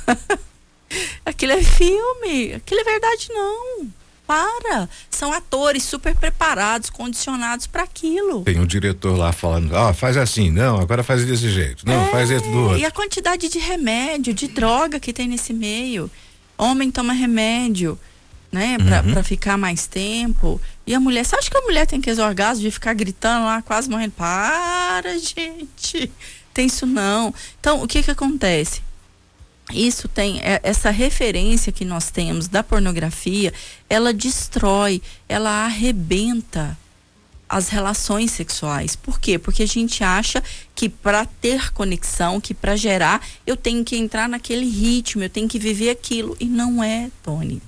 aquilo 1.25 1.53
é 1.53 1.63
filme. 1.63 2.55
Aquilo 2.55 2.81
é 2.81 2.85
verdade, 2.85 3.29
não. 3.31 3.89
Para. 4.33 4.89
São 5.11 5.31
atores 5.31 5.83
super 5.83 6.17
preparados, 6.17 6.89
condicionados 6.89 7.67
para 7.67 7.83
aquilo. 7.83 8.43
Tem 8.45 8.59
um 8.59 8.65
diretor 8.65 9.15
lá 9.15 9.31
falando, 9.31 9.73
ó, 9.75 9.91
oh, 9.91 9.95
faz 9.95 10.17
assim, 10.17 10.51
não, 10.51 10.81
agora 10.81 11.03
faz 11.03 11.23
desse 11.27 11.51
jeito, 11.51 11.87
não, 11.87 12.07
é, 12.07 12.11
faz 12.11 12.31
esse 12.31 12.49
do 12.49 12.63
outro. 12.63 12.79
E 12.79 12.85
a 12.87 12.91
quantidade 12.91 13.51
de 13.51 13.59
remédio, 13.59 14.33
de 14.33 14.49
droga 14.49 14.99
que 14.99 15.13
tem 15.13 15.29
nesse 15.29 15.53
meio. 15.53 16.11
Homem 16.57 16.91
toma 16.91 17.13
remédio, 17.13 17.99
né, 18.51 18.79
pra, 18.79 19.03
uhum. 19.03 19.13
pra 19.13 19.23
ficar 19.23 19.59
mais 19.59 19.87
tempo. 19.87 20.59
E 20.87 20.95
a 20.95 21.01
mulher, 21.01 21.27
você 21.27 21.37
acha 21.37 21.51
que 21.51 21.57
a 21.59 21.63
mulher 21.63 21.87
tem 21.87 22.01
que 22.01 22.11
orgasmo 22.13 22.63
de 22.63 22.71
ficar 22.71 22.95
gritando 22.95 23.45
lá, 23.45 23.61
quase 23.61 23.91
morrendo? 23.91 24.13
Para, 24.13 25.13
gente. 25.21 26.11
Tem 26.55 26.67
isso 26.67 26.87
não. 26.87 27.35
Então, 27.61 27.83
o 27.83 27.87
que 27.87 28.03
que 28.03 28.11
acontece? 28.11 28.81
Isso 29.71 30.09
tem 30.09 30.41
é, 30.41 30.61
essa 30.63 30.91
referência 30.91 31.73
que 31.73 31.85
nós 31.85 32.11
temos 32.11 32.49
da 32.49 32.63
pornografia, 32.63 33.53
ela 33.89 34.13
destrói, 34.13 35.01
ela 35.29 35.65
arrebenta 35.65 36.77
as 37.49 37.69
relações 37.69 38.31
sexuais. 38.31 38.97
Por 38.97 39.21
quê? 39.21 39.39
Porque 39.39 39.63
a 39.63 39.69
gente 39.69 40.03
acha 40.03 40.43
que 40.75 40.89
para 40.89 41.27
ter 41.27 41.71
conexão, 41.73 42.41
que 42.41 42.55
para 42.55 42.77
gerar, 42.77 43.25
eu 43.47 43.57
tenho 43.57 43.85
que 43.85 43.95
entrar 43.97 44.27
naquele 44.29 44.65
ritmo, 44.65 45.23
eu 45.23 45.29
tenho 45.29 45.47
que 45.47 45.59
viver 45.59 45.91
aquilo 45.91 46.35
e 46.41 46.47
não 46.47 46.83
é, 46.83 47.11
Tony. 47.23 47.61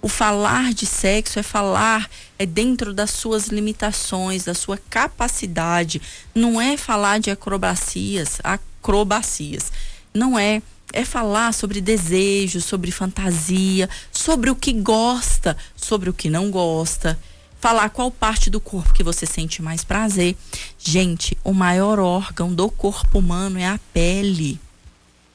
O 0.00 0.08
falar 0.08 0.72
de 0.72 0.86
sexo 0.86 1.38
é 1.38 1.42
falar 1.42 2.08
é 2.38 2.46
dentro 2.46 2.94
das 2.94 3.10
suas 3.10 3.48
limitações, 3.48 4.44
da 4.44 4.54
sua 4.54 4.78
capacidade, 4.88 6.00
não 6.34 6.58
é 6.58 6.78
falar 6.78 7.20
de 7.20 7.30
acrobacias, 7.30 8.40
acrobacias. 8.42 9.70
Não 10.14 10.38
é 10.38 10.62
é 10.92 11.04
falar 11.04 11.52
sobre 11.52 11.80
desejo, 11.80 12.60
sobre 12.60 12.90
fantasia, 12.90 13.88
sobre 14.12 14.50
o 14.50 14.56
que 14.56 14.72
gosta, 14.72 15.56
sobre 15.76 16.10
o 16.10 16.14
que 16.14 16.30
não 16.30 16.50
gosta. 16.50 17.18
Falar 17.60 17.90
qual 17.90 18.10
parte 18.10 18.48
do 18.48 18.58
corpo 18.58 18.92
que 18.94 19.02
você 19.02 19.26
sente 19.26 19.60
mais 19.60 19.84
prazer. 19.84 20.34
Gente, 20.78 21.36
o 21.44 21.52
maior 21.52 21.98
órgão 21.98 22.54
do 22.54 22.70
corpo 22.70 23.18
humano 23.18 23.58
é 23.58 23.66
a 23.66 23.78
pele. 23.92 24.58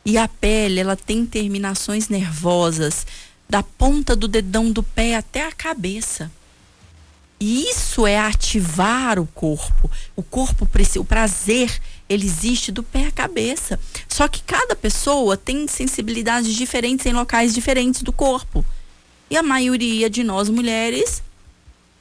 E 0.03 0.17
a 0.17 0.27
pele, 0.27 0.79
ela 0.79 0.95
tem 0.95 1.25
terminações 1.25 2.09
nervosas 2.09 3.05
da 3.47 3.61
ponta 3.61 4.15
do 4.15 4.27
dedão 4.27 4.71
do 4.71 4.81
pé 4.81 5.15
até 5.15 5.47
a 5.47 5.51
cabeça. 5.51 6.31
E 7.39 7.69
isso 7.69 8.07
é 8.07 8.17
ativar 8.17 9.19
o 9.19 9.27
corpo. 9.27 9.89
O 10.15 10.23
corpo, 10.23 10.67
o 10.97 11.05
prazer, 11.05 11.81
ele 12.07 12.25
existe 12.25 12.71
do 12.71 12.83
pé 12.83 13.07
à 13.07 13.11
cabeça. 13.11 13.79
Só 14.07 14.27
que 14.27 14.43
cada 14.43 14.75
pessoa 14.75 15.35
tem 15.35 15.67
sensibilidades 15.67 16.53
diferentes 16.53 17.05
em 17.05 17.13
locais 17.13 17.53
diferentes 17.53 18.01
do 18.01 18.13
corpo. 18.13 18.65
E 19.29 19.37
a 19.37 19.43
maioria 19.43 20.09
de 20.09 20.23
nós 20.23 20.49
mulheres 20.49 21.23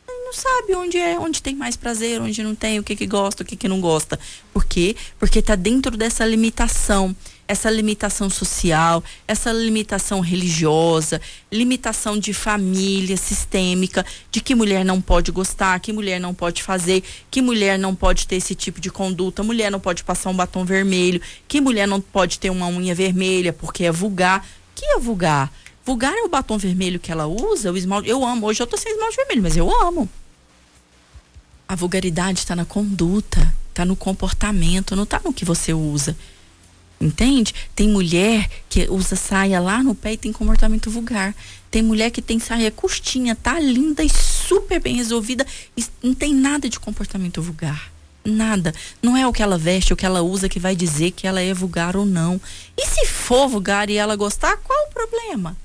não 0.06 0.32
sabe 0.32 0.74
onde 0.74 0.98
é, 0.98 1.18
onde 1.18 1.42
tem 1.42 1.54
mais 1.54 1.76
prazer, 1.76 2.20
onde 2.20 2.42
não 2.42 2.54
tem, 2.54 2.78
o 2.78 2.82
que 2.82 2.96
que 2.96 3.06
gosta, 3.06 3.42
o 3.42 3.46
que 3.46 3.56
que 3.56 3.68
não 3.68 3.80
gosta. 3.80 4.18
Por 4.52 4.64
quê? 4.64 4.96
Porque 5.18 5.38
está 5.38 5.54
dentro 5.54 5.96
dessa 5.96 6.24
limitação 6.24 7.14
essa 7.46 7.70
limitação 7.70 8.30
social, 8.30 9.04
essa 9.28 9.52
limitação 9.52 10.20
religiosa, 10.20 11.20
limitação 11.52 12.18
de 12.18 12.32
família 12.32 13.16
sistêmica, 13.16 14.04
de 14.30 14.40
que 14.40 14.54
mulher 14.54 14.84
não 14.84 15.00
pode 15.00 15.30
gostar, 15.30 15.78
que 15.80 15.92
mulher 15.92 16.18
não 16.18 16.32
pode 16.32 16.62
fazer, 16.62 17.02
que 17.30 17.42
mulher 17.42 17.78
não 17.78 17.94
pode 17.94 18.26
ter 18.26 18.36
esse 18.36 18.54
tipo 18.54 18.80
de 18.80 18.90
conduta, 18.90 19.42
mulher 19.42 19.70
não 19.70 19.80
pode 19.80 20.02
passar 20.04 20.30
um 20.30 20.36
batom 20.36 20.64
vermelho, 20.64 21.20
que 21.46 21.60
mulher 21.60 21.86
não 21.86 22.00
pode 22.00 22.38
ter 22.38 22.50
uma 22.50 22.68
unha 22.68 22.94
vermelha 22.94 23.52
porque 23.52 23.84
é 23.84 23.92
vulgar. 23.92 24.46
Que 24.74 24.86
é 24.86 24.98
vulgar? 24.98 25.52
Vulgar 25.84 26.14
é 26.14 26.22
o 26.22 26.28
batom 26.28 26.56
vermelho 26.56 26.98
que 26.98 27.12
ela 27.12 27.26
usa, 27.26 27.70
o 27.70 27.76
esmalte. 27.76 28.08
Eu 28.08 28.24
amo. 28.24 28.46
Hoje 28.46 28.62
eu 28.62 28.66
tô 28.66 28.76
sem 28.76 28.90
esmalte 28.90 29.16
vermelho, 29.16 29.42
mas 29.42 29.56
eu 29.56 29.70
amo. 29.82 30.08
A 31.68 31.76
vulgaridade 31.76 32.38
está 32.38 32.56
na 32.56 32.64
conduta, 32.64 33.54
está 33.68 33.84
no 33.84 33.94
comportamento, 33.94 34.96
não 34.96 35.04
está 35.04 35.20
no 35.22 35.32
que 35.32 35.44
você 35.44 35.72
usa. 35.74 36.16
Entende? 37.00 37.54
Tem 37.74 37.88
mulher 37.88 38.48
que 38.68 38.88
usa 38.88 39.16
saia 39.16 39.60
lá 39.60 39.82
no 39.82 39.94
pé 39.94 40.12
e 40.12 40.16
tem 40.16 40.32
comportamento 40.32 40.90
vulgar. 40.90 41.34
Tem 41.70 41.82
mulher 41.82 42.10
que 42.10 42.22
tem 42.22 42.38
saia 42.38 42.70
costinha, 42.70 43.34
tá 43.34 43.58
linda 43.58 44.02
e 44.02 44.08
super 44.08 44.80
bem 44.80 44.96
resolvida 44.96 45.46
e 45.76 45.84
não 46.02 46.14
tem 46.14 46.32
nada 46.32 46.68
de 46.68 46.78
comportamento 46.78 47.42
vulgar. 47.42 47.92
Nada. 48.24 48.72
Não 49.02 49.16
é 49.16 49.26
o 49.26 49.32
que 49.32 49.42
ela 49.42 49.58
veste, 49.58 49.92
o 49.92 49.96
que 49.96 50.06
ela 50.06 50.22
usa 50.22 50.48
que 50.48 50.58
vai 50.58 50.74
dizer 50.74 51.10
que 51.10 51.26
ela 51.26 51.40
é 51.40 51.52
vulgar 51.52 51.96
ou 51.96 52.06
não. 52.06 52.40
E 52.76 52.86
se 52.86 53.06
for 53.06 53.48
vulgar 53.48 53.90
e 53.90 53.96
ela 53.96 54.16
gostar, 54.16 54.56
qual 54.58 54.78
o 54.88 54.92
problema? 54.92 55.56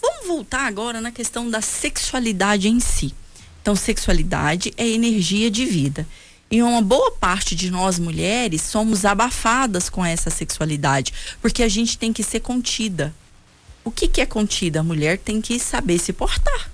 Vamos 0.00 0.26
voltar 0.26 0.66
agora 0.66 1.00
na 1.00 1.12
questão 1.12 1.48
da 1.48 1.60
sexualidade 1.60 2.66
em 2.66 2.80
si. 2.80 3.14
Então, 3.60 3.76
sexualidade 3.76 4.74
é 4.76 4.88
energia 4.88 5.48
de 5.48 5.64
vida. 5.64 6.04
E 6.52 6.62
uma 6.62 6.82
boa 6.82 7.10
parte 7.12 7.56
de 7.56 7.70
nós 7.70 7.98
mulheres 7.98 8.60
somos 8.60 9.06
abafadas 9.06 9.88
com 9.88 10.04
essa 10.04 10.28
sexualidade, 10.28 11.10
porque 11.40 11.62
a 11.62 11.68
gente 11.68 11.96
tem 11.96 12.12
que 12.12 12.22
ser 12.22 12.40
contida. 12.40 13.14
O 13.82 13.90
que, 13.90 14.06
que 14.06 14.20
é 14.20 14.26
contida? 14.26 14.80
A 14.80 14.82
mulher 14.82 15.16
tem 15.16 15.40
que 15.40 15.58
saber 15.58 15.98
se 15.98 16.12
portar. 16.12 16.70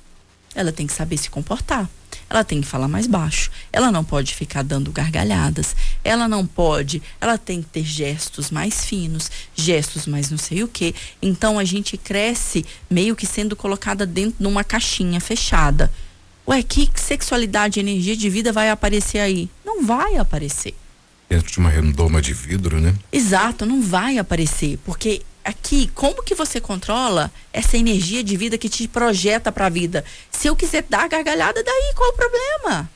Ela 0.53 0.73
tem 0.73 0.85
que 0.85 0.93
saber 0.93 1.17
se 1.17 1.31
comportar. 1.31 1.89
ela 2.29 2.43
tem 2.43 2.61
que 2.61 2.67
falar 2.67 2.89
mais 2.89 3.07
baixo. 3.07 3.53
Ela 3.73 3.93
não 3.93 4.03
pode 4.03 4.35
ficar 4.35 4.65
dando 4.65 4.91
gargalhadas. 4.91 5.77
Ela 6.03 6.27
não 6.27 6.45
pode, 6.45 7.01
ela 7.21 7.39
tem 7.39 7.63
que 7.63 7.69
ter 7.69 7.85
gestos 7.85 8.51
mais 8.51 8.85
finos, 8.85 9.31
gestos 9.55 10.07
mais 10.07 10.29
não 10.29 10.39
sei 10.39 10.65
o 10.65 10.69
que. 10.69 10.93
Então 11.23 11.57
a 11.57 11.65
gente 11.65 11.97
cresce 11.97 12.67
meio 12.91 13.15
que 13.15 13.27
sendo 13.27 13.55
colocada 13.55 14.05
dentro 14.05 14.41
de 14.41 14.47
uma 14.47 14.65
caixinha 14.65 15.21
fechada. 15.21 15.89
Ué, 16.49 16.63
que 16.63 16.91
sexualidade, 16.95 17.79
energia 17.79 18.17
de 18.17 18.31
vida 18.31 18.51
vai 18.51 18.71
aparecer 18.71 19.19
aí? 19.19 19.51
Não 19.63 19.85
vai 19.85 20.17
aparecer. 20.17 20.75
Dentro 21.29 21.53
de 21.53 21.59
uma 21.59 21.69
redoma 21.69 22.23
de 22.23 22.33
vidro, 22.33 22.81
né? 22.81 22.95
Exato, 23.13 23.67
não 23.67 23.83
vai 23.83 24.17
aparecer, 24.17 24.79
porque 24.83 25.21
aqui, 25.45 25.91
como 25.95 26.23
que 26.23 26.35
você 26.35 26.59
controla 26.59 27.31
essa 27.53 27.77
energia 27.77 28.25
de 28.25 28.35
vida 28.35 28.57
que 28.57 28.71
te 28.71 28.89
projeta 28.89 29.53
para 29.53 29.67
a 29.67 29.69
vida? 29.69 30.03
Se 30.31 30.49
eu 30.49 30.57
quiser 30.57 30.87
dar 30.89 31.07
gargalhada, 31.07 31.63
daí 31.63 31.93
qual 31.95 32.09
o 32.09 32.15
problema? 32.15 32.91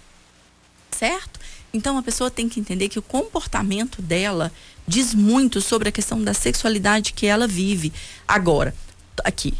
Certo? 0.90 1.38
Então 1.74 1.98
a 1.98 2.02
pessoa 2.02 2.30
tem 2.30 2.48
que 2.48 2.58
entender 2.58 2.88
que 2.88 2.98
o 2.98 3.02
comportamento 3.02 4.00
dela 4.00 4.50
diz 4.88 5.12
muito 5.12 5.60
sobre 5.60 5.90
a 5.90 5.92
questão 5.92 6.22
da 6.24 6.32
sexualidade 6.32 7.12
que 7.12 7.26
ela 7.26 7.46
vive. 7.46 7.92
Agora, 8.26 8.74
aqui, 9.22 9.52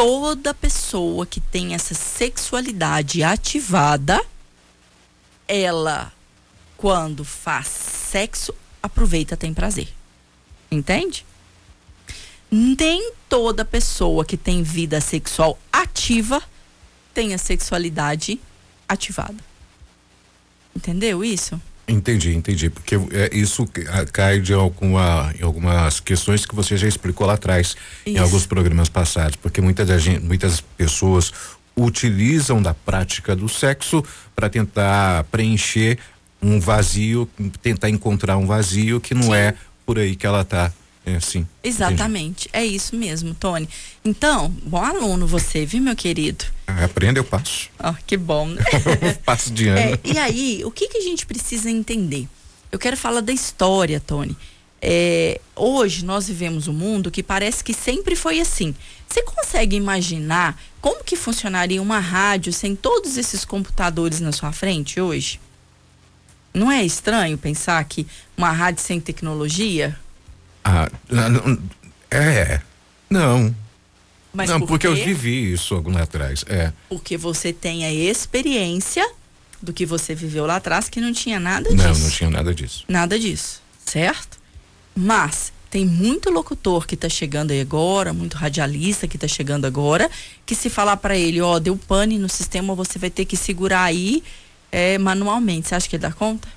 toda 0.00 0.54
pessoa 0.54 1.26
que 1.26 1.40
tem 1.40 1.74
essa 1.74 1.94
sexualidade 1.94 3.22
ativada, 3.22 4.24
ela, 5.46 6.12
quando 6.76 7.24
faz 7.24 7.66
sexo, 7.66 8.54
aproveita, 8.82 9.36
tem 9.36 9.52
prazer. 9.52 9.88
Entende? 10.70 11.24
nem 12.50 13.12
toda 13.28 13.64
pessoa 13.64 14.24
que 14.24 14.36
tem 14.36 14.62
vida 14.62 15.00
sexual 15.00 15.56
ativa 15.72 16.42
tem 17.14 17.32
a 17.32 17.38
sexualidade 17.38 18.40
ativada. 18.88 19.36
Entendeu 20.74 21.22
isso? 21.22 21.60
Entendi, 21.90 22.34
entendi. 22.34 22.70
Porque 22.70 22.94
é, 22.94 23.30
isso 23.32 23.68
cai 24.12 24.40
de 24.40 24.52
alguma, 24.52 25.34
em 25.38 25.42
algumas 25.42 25.98
questões 25.98 26.46
que 26.46 26.54
você 26.54 26.76
já 26.76 26.86
explicou 26.86 27.26
lá 27.26 27.34
atrás, 27.34 27.76
isso. 28.06 28.16
em 28.16 28.18
alguns 28.18 28.46
programas 28.46 28.88
passados. 28.88 29.36
Porque 29.36 29.60
muitas, 29.60 30.06
muitas 30.22 30.60
pessoas 30.60 31.32
utilizam 31.76 32.62
da 32.62 32.74
prática 32.74 33.34
do 33.34 33.48
sexo 33.48 34.04
para 34.34 34.48
tentar 34.48 35.24
preencher 35.24 35.98
um 36.40 36.60
vazio, 36.60 37.28
tentar 37.60 37.90
encontrar 37.90 38.36
um 38.36 38.46
vazio 38.46 39.00
que 39.00 39.14
não 39.14 39.24
Sim. 39.24 39.34
é 39.34 39.54
por 39.84 39.98
aí 39.98 40.14
que 40.14 40.26
ela 40.26 40.42
está 40.42 40.72
é 41.04 41.16
assim. 41.16 41.46
Exatamente. 41.62 42.48
Entendi. 42.48 42.64
É 42.64 42.64
isso 42.64 42.94
mesmo, 42.94 43.34
Tony. 43.34 43.68
Então, 44.04 44.54
bom 44.64 44.84
aluno 44.84 45.26
você, 45.26 45.64
viu, 45.64 45.82
meu 45.82 45.96
querido? 45.96 46.44
Ah, 46.66 46.84
aprenda, 46.84 47.18
eu 47.18 47.24
passo. 47.24 47.70
Oh, 47.82 47.94
que 48.06 48.16
bom. 48.16 48.48
passo 49.24 49.50
de 49.50 49.68
ano. 49.68 49.78
É, 49.78 49.98
e 50.04 50.18
aí, 50.18 50.62
o 50.64 50.70
que, 50.70 50.88
que 50.88 50.98
a 50.98 51.02
gente 51.02 51.24
precisa 51.26 51.70
entender? 51.70 52.28
Eu 52.70 52.78
quero 52.78 52.96
falar 52.96 53.20
da 53.20 53.32
história, 53.32 53.98
Tony. 53.98 54.36
É, 54.82 55.40
hoje 55.54 56.04
nós 56.04 56.26
vivemos 56.28 56.66
um 56.66 56.72
mundo 56.72 57.10
que 57.10 57.22
parece 57.22 57.62
que 57.62 57.74
sempre 57.74 58.16
foi 58.16 58.40
assim. 58.40 58.74
Você 59.06 59.22
consegue 59.22 59.76
imaginar 59.76 60.58
como 60.80 61.04
que 61.04 61.16
funcionaria 61.16 61.82
uma 61.82 61.98
rádio 61.98 62.52
sem 62.52 62.74
todos 62.74 63.18
esses 63.18 63.44
computadores 63.44 64.20
na 64.20 64.32
sua 64.32 64.52
frente 64.52 65.00
hoje? 65.00 65.40
Não 66.54 66.70
é 66.70 66.84
estranho 66.84 67.36
pensar 67.36 67.84
que 67.84 68.06
uma 68.36 68.50
rádio 68.50 68.82
sem 68.82 69.00
tecnologia 69.00 69.98
ah, 70.64 70.90
é. 72.10 72.60
Não. 73.08 73.54
Mas 74.32 74.48
não, 74.48 74.60
por 74.60 74.68
porque 74.68 74.86
eu 74.86 74.94
vivi 74.94 75.52
isso 75.52 75.74
algum 75.74 75.90
lá 75.90 76.02
atrás. 76.02 76.44
É. 76.48 76.72
Porque 76.88 77.16
você 77.16 77.52
tem 77.52 77.84
a 77.84 77.92
experiência 77.92 79.08
do 79.60 79.72
que 79.72 79.84
você 79.84 80.14
viveu 80.14 80.46
lá 80.46 80.56
atrás 80.56 80.88
que 80.88 81.00
não 81.00 81.12
tinha 81.12 81.40
nada 81.40 81.68
disso. 81.68 81.88
Não, 81.88 81.98
não 81.98 82.10
tinha 82.10 82.30
nada 82.30 82.54
disso. 82.54 82.84
Nada 82.88 83.18
disso, 83.18 83.60
certo? 83.84 84.38
Mas 84.94 85.52
tem 85.70 85.84
muito 85.84 86.30
locutor 86.30 86.86
que 86.86 86.94
está 86.94 87.08
chegando 87.08 87.50
aí 87.50 87.60
agora, 87.60 88.12
muito 88.12 88.36
radialista 88.36 89.06
que 89.06 89.16
está 89.16 89.28
chegando 89.28 89.66
agora, 89.66 90.10
que 90.46 90.54
se 90.54 90.70
falar 90.70 90.96
para 90.96 91.16
ele, 91.16 91.40
ó, 91.40 91.58
deu 91.58 91.76
pane 91.76 92.18
no 92.18 92.28
sistema, 92.28 92.74
você 92.74 92.98
vai 92.98 93.10
ter 93.10 93.24
que 93.24 93.36
segurar 93.36 93.84
aí 93.84 94.22
é, 94.72 94.96
manualmente. 94.98 95.68
Você 95.68 95.74
acha 95.74 95.88
que 95.88 95.96
ele 95.96 96.02
dá 96.02 96.12
conta? 96.12 96.48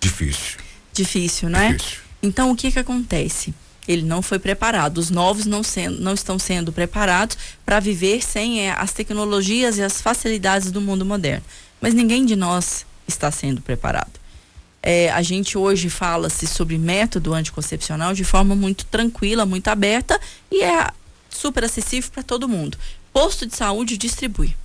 Difícil. 0.00 0.58
Difícil, 0.92 1.48
não 1.48 1.58
é? 1.58 1.72
Difícil. 1.72 2.00
Então, 2.22 2.50
o 2.50 2.56
que 2.56 2.70
que 2.70 2.78
acontece? 2.78 3.54
Ele 3.86 4.02
não 4.02 4.22
foi 4.22 4.38
preparado. 4.38 4.98
Os 4.98 5.10
novos 5.10 5.44
não, 5.44 5.62
sendo, 5.62 6.00
não 6.00 6.14
estão 6.14 6.38
sendo 6.38 6.72
preparados 6.72 7.36
para 7.66 7.80
viver 7.80 8.22
sem 8.22 8.60
é, 8.60 8.72
as 8.72 8.92
tecnologias 8.92 9.76
e 9.76 9.82
as 9.82 10.00
facilidades 10.00 10.70
do 10.70 10.80
mundo 10.80 11.04
moderno. 11.04 11.44
Mas 11.80 11.94
ninguém 11.94 12.24
de 12.24 12.36
nós 12.36 12.86
está 13.08 13.30
sendo 13.30 13.60
preparado. 13.60 14.22
É, 14.82 15.10
a 15.10 15.22
gente 15.22 15.56
hoje 15.56 15.88
fala-se 15.88 16.46
sobre 16.46 16.76
método 16.76 17.34
anticoncepcional 17.34 18.14
de 18.14 18.24
forma 18.24 18.54
muito 18.54 18.84
tranquila, 18.86 19.46
muito 19.46 19.68
aberta 19.68 20.20
e 20.50 20.62
é 20.62 20.88
super 21.30 21.64
acessível 21.64 22.10
para 22.12 22.22
todo 22.22 22.48
mundo. 22.48 22.76
Posto 23.12 23.46
de 23.46 23.54
saúde 23.56 23.96
distribui. 23.96 24.56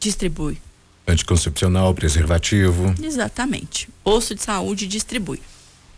Distribui. 0.00 0.60
Anticoncepcional, 1.06 1.94
preservativo. 1.94 2.94
Exatamente. 3.02 3.88
Posto 4.02 4.34
de 4.34 4.42
saúde 4.42 4.86
distribui. 4.86 5.40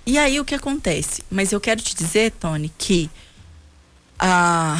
E 0.06 0.18
aí 0.18 0.38
o 0.38 0.44
que 0.44 0.54
acontece? 0.54 1.22
Mas 1.30 1.52
eu 1.52 1.60
quero 1.60 1.80
te 1.80 1.94
dizer, 1.94 2.32
Tony, 2.32 2.70
que 2.76 3.10
há 4.18 4.76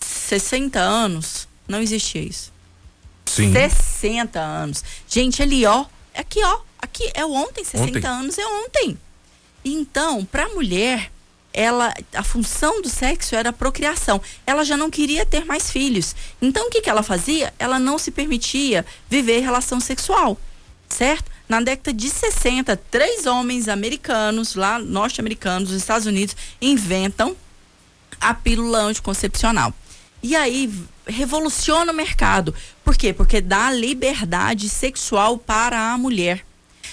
60 0.00 0.78
anos 0.78 1.48
não 1.66 1.80
existia 1.80 2.22
isso. 2.22 2.52
Sim. 3.24 3.52
60 3.52 4.38
anos. 4.38 4.84
Gente, 5.08 5.42
ali, 5.42 5.64
ó. 5.66 5.84
É 6.14 6.20
aqui, 6.20 6.42
ó. 6.42 6.60
Aqui 6.78 7.10
é 7.14 7.24
ontem, 7.24 7.64
60 7.64 7.98
ontem. 7.98 8.06
anos 8.06 8.38
é 8.38 8.46
ontem. 8.46 8.98
Então, 9.64 10.24
para 10.24 10.44
a 10.44 10.48
mulher, 10.50 11.10
ela, 11.52 11.92
a 12.14 12.22
função 12.22 12.80
do 12.82 12.88
sexo 12.88 13.34
era 13.34 13.50
a 13.50 13.52
procriação. 13.52 14.20
Ela 14.46 14.64
já 14.64 14.76
não 14.76 14.90
queria 14.90 15.24
ter 15.26 15.44
mais 15.44 15.70
filhos. 15.70 16.14
Então, 16.40 16.68
o 16.68 16.70
que, 16.70 16.82
que 16.82 16.90
ela 16.90 17.02
fazia? 17.02 17.52
Ela 17.58 17.78
não 17.78 17.98
se 17.98 18.10
permitia 18.10 18.84
viver 19.08 19.40
relação 19.40 19.80
sexual, 19.80 20.38
certo? 20.88 21.30
Na 21.48 21.60
década 21.60 21.92
de 21.92 22.08
60, 22.10 22.76
três 22.90 23.26
homens 23.26 23.68
americanos, 23.68 24.54
lá 24.54 24.78
norte-americanos, 24.78 25.68
dos 25.68 25.78
Estados 25.78 26.06
Unidos, 26.06 26.36
inventam 26.60 27.36
a 28.20 28.34
pílula 28.34 28.80
anticoncepcional. 28.80 29.72
E 30.22 30.34
aí 30.34 30.72
revoluciona 31.06 31.92
o 31.92 31.94
mercado. 31.94 32.54
Por 32.84 32.96
quê? 32.96 33.12
Porque 33.12 33.40
dá 33.40 33.70
liberdade 33.70 34.68
sexual 34.68 35.38
para 35.38 35.92
a 35.92 35.98
mulher. 35.98 36.44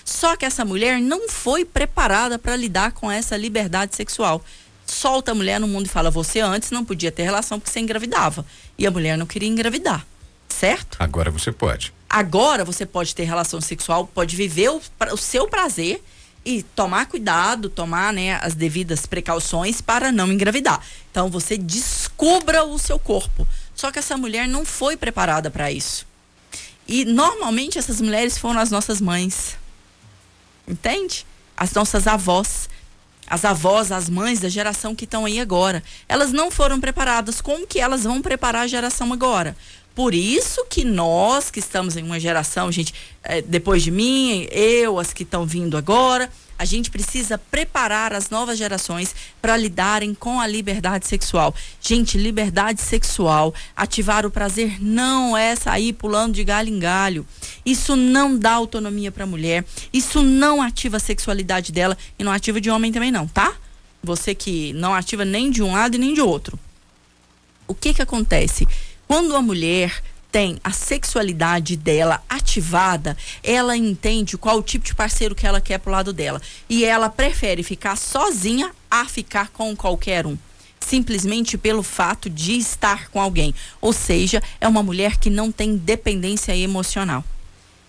Só 0.05 0.35
que 0.35 0.45
essa 0.45 0.63
mulher 0.65 0.99
não 0.99 1.29
foi 1.29 1.65
preparada 1.65 2.37
para 2.37 2.55
lidar 2.55 2.91
com 2.91 3.09
essa 3.09 3.35
liberdade 3.37 3.95
sexual. 3.95 4.43
Solta 4.85 5.31
a 5.31 5.35
mulher 5.35 5.59
no 5.59 5.67
mundo 5.67 5.85
e 5.85 5.89
fala: 5.89 6.11
você 6.11 6.41
antes 6.41 6.69
não 6.71 6.83
podia 6.85 7.11
ter 7.11 7.23
relação 7.23 7.59
porque 7.59 7.71
você 7.71 7.79
engravidava. 7.79 8.45
E 8.77 8.85
a 8.85 8.91
mulher 8.91 9.17
não 9.17 9.25
queria 9.25 9.49
engravidar. 9.49 10.05
Certo? 10.49 10.97
Agora 10.99 11.31
você 11.31 11.51
pode. 11.51 11.93
Agora 12.13 12.63
você 12.63 12.85
pode 12.85 13.15
ter 13.15 13.23
relação 13.23 13.59
sexual, 13.59 14.05
pode 14.05 14.35
viver 14.35 14.69
o, 14.69 14.79
o 15.11 15.17
seu 15.17 15.47
prazer 15.47 15.99
e 16.45 16.61
tomar 16.61 17.07
cuidado, 17.07 17.71
tomar 17.71 18.13
né, 18.13 18.35
as 18.35 18.53
devidas 18.53 19.07
precauções 19.07 19.81
para 19.81 20.11
não 20.11 20.31
engravidar. 20.31 20.79
Então 21.09 21.27
você 21.27 21.57
descubra 21.57 22.65
o 22.65 22.77
seu 22.77 22.99
corpo. 22.99 23.47
Só 23.73 23.91
que 23.91 23.97
essa 23.97 24.15
mulher 24.15 24.47
não 24.47 24.63
foi 24.63 24.95
preparada 24.95 25.49
para 25.49 25.71
isso. 25.71 26.05
E 26.87 27.03
normalmente 27.03 27.79
essas 27.79 27.99
mulheres 27.99 28.37
foram 28.37 28.59
as 28.59 28.69
nossas 28.69 29.01
mães. 29.01 29.57
Entende? 30.67 31.25
As 31.57 31.73
nossas 31.73 32.05
avós. 32.05 32.69
As 33.25 33.43
avós, 33.43 33.91
as 33.91 34.07
mães 34.07 34.39
da 34.39 34.49
geração 34.49 34.93
que 34.93 35.05
estão 35.05 35.25
aí 35.25 35.39
agora. 35.39 35.81
Elas 36.07 36.31
não 36.31 36.51
foram 36.51 36.79
preparadas. 36.79 37.41
Como 37.41 37.65
que 37.65 37.79
elas 37.79 38.03
vão 38.03 38.21
preparar 38.21 38.65
a 38.65 38.67
geração 38.67 39.11
agora? 39.11 39.57
Por 39.95 40.15
isso 40.15 40.65
que 40.69 40.83
nós, 40.83 41.51
que 41.51 41.59
estamos 41.59 41.95
em 41.95 42.03
uma 42.03 42.19
geração, 42.19 42.71
gente, 42.71 42.93
é, 43.23 43.41
depois 43.41 43.83
de 43.83 43.91
mim, 43.91 44.47
eu, 44.51 44.99
as 44.99 45.13
que 45.13 45.21
estão 45.21 45.45
vindo 45.45 45.77
agora, 45.77 46.29
a 46.57 46.65
gente 46.65 46.89
precisa 46.89 47.37
preparar 47.37 48.13
as 48.13 48.29
novas 48.29 48.57
gerações 48.57 49.15
para 49.41 49.57
lidarem 49.57 50.13
com 50.13 50.39
a 50.39 50.47
liberdade 50.47 51.07
sexual. 51.07 51.53
Gente, 51.81 52.17
liberdade 52.17 52.81
sexual, 52.81 53.53
ativar 53.75 54.25
o 54.25 54.31
prazer 54.31 54.81
não 54.81 55.35
é 55.37 55.55
sair 55.55 55.93
pulando 55.93 56.33
de 56.33 56.43
galho 56.43 56.69
em 56.69 56.79
galho. 56.79 57.25
Isso 57.65 57.95
não 57.95 58.37
dá 58.37 58.53
autonomia 58.53 59.11
para 59.11 59.25
a 59.25 59.27
mulher. 59.27 59.65
Isso 59.91 60.23
não 60.23 60.61
ativa 60.61 60.97
a 60.97 60.99
sexualidade 60.99 61.71
dela 61.71 61.97
e 62.17 62.23
não 62.23 62.31
ativa 62.31 62.61
de 62.61 62.69
homem 62.69 62.91
também 62.91 63.11
não, 63.11 63.27
tá? 63.27 63.53
Você 64.01 64.33
que 64.33 64.73
não 64.73 64.93
ativa 64.93 65.23
nem 65.23 65.51
de 65.51 65.61
um 65.61 65.73
lado 65.73 65.95
e 65.95 65.99
nem 65.99 66.13
de 66.13 66.21
outro. 66.21 66.57
O 67.67 67.75
que 67.75 67.93
que 67.93 68.01
acontece? 68.01 68.67
Quando 69.13 69.35
a 69.35 69.43
mulher 69.43 70.01
tem 70.31 70.59
a 70.63 70.71
sexualidade 70.71 71.77
dela 71.77 72.23
ativada, 72.27 73.15
ela 73.43 73.77
entende 73.77 74.39
qual 74.39 74.57
o 74.57 74.63
tipo 74.63 74.83
de 74.83 74.95
parceiro 74.95 75.35
que 75.35 75.45
ela 75.45 75.61
quer 75.61 75.77
pro 75.77 75.91
lado 75.91 76.11
dela. 76.11 76.41
E 76.67 76.83
ela 76.83 77.09
prefere 77.09 77.61
ficar 77.61 77.95
sozinha 77.95 78.71
a 78.89 79.05
ficar 79.05 79.49
com 79.49 79.75
qualquer 79.75 80.25
um. 80.25 80.35
Simplesmente 80.79 81.59
pelo 81.59 81.83
fato 81.83 82.27
de 82.27 82.53
estar 82.53 83.07
com 83.09 83.21
alguém. 83.21 83.53
Ou 83.79 83.93
seja, 83.93 84.41
é 84.59 84.67
uma 84.67 84.81
mulher 84.81 85.17
que 85.17 85.29
não 85.29 85.51
tem 85.51 85.77
dependência 85.77 86.57
emocional. 86.57 87.23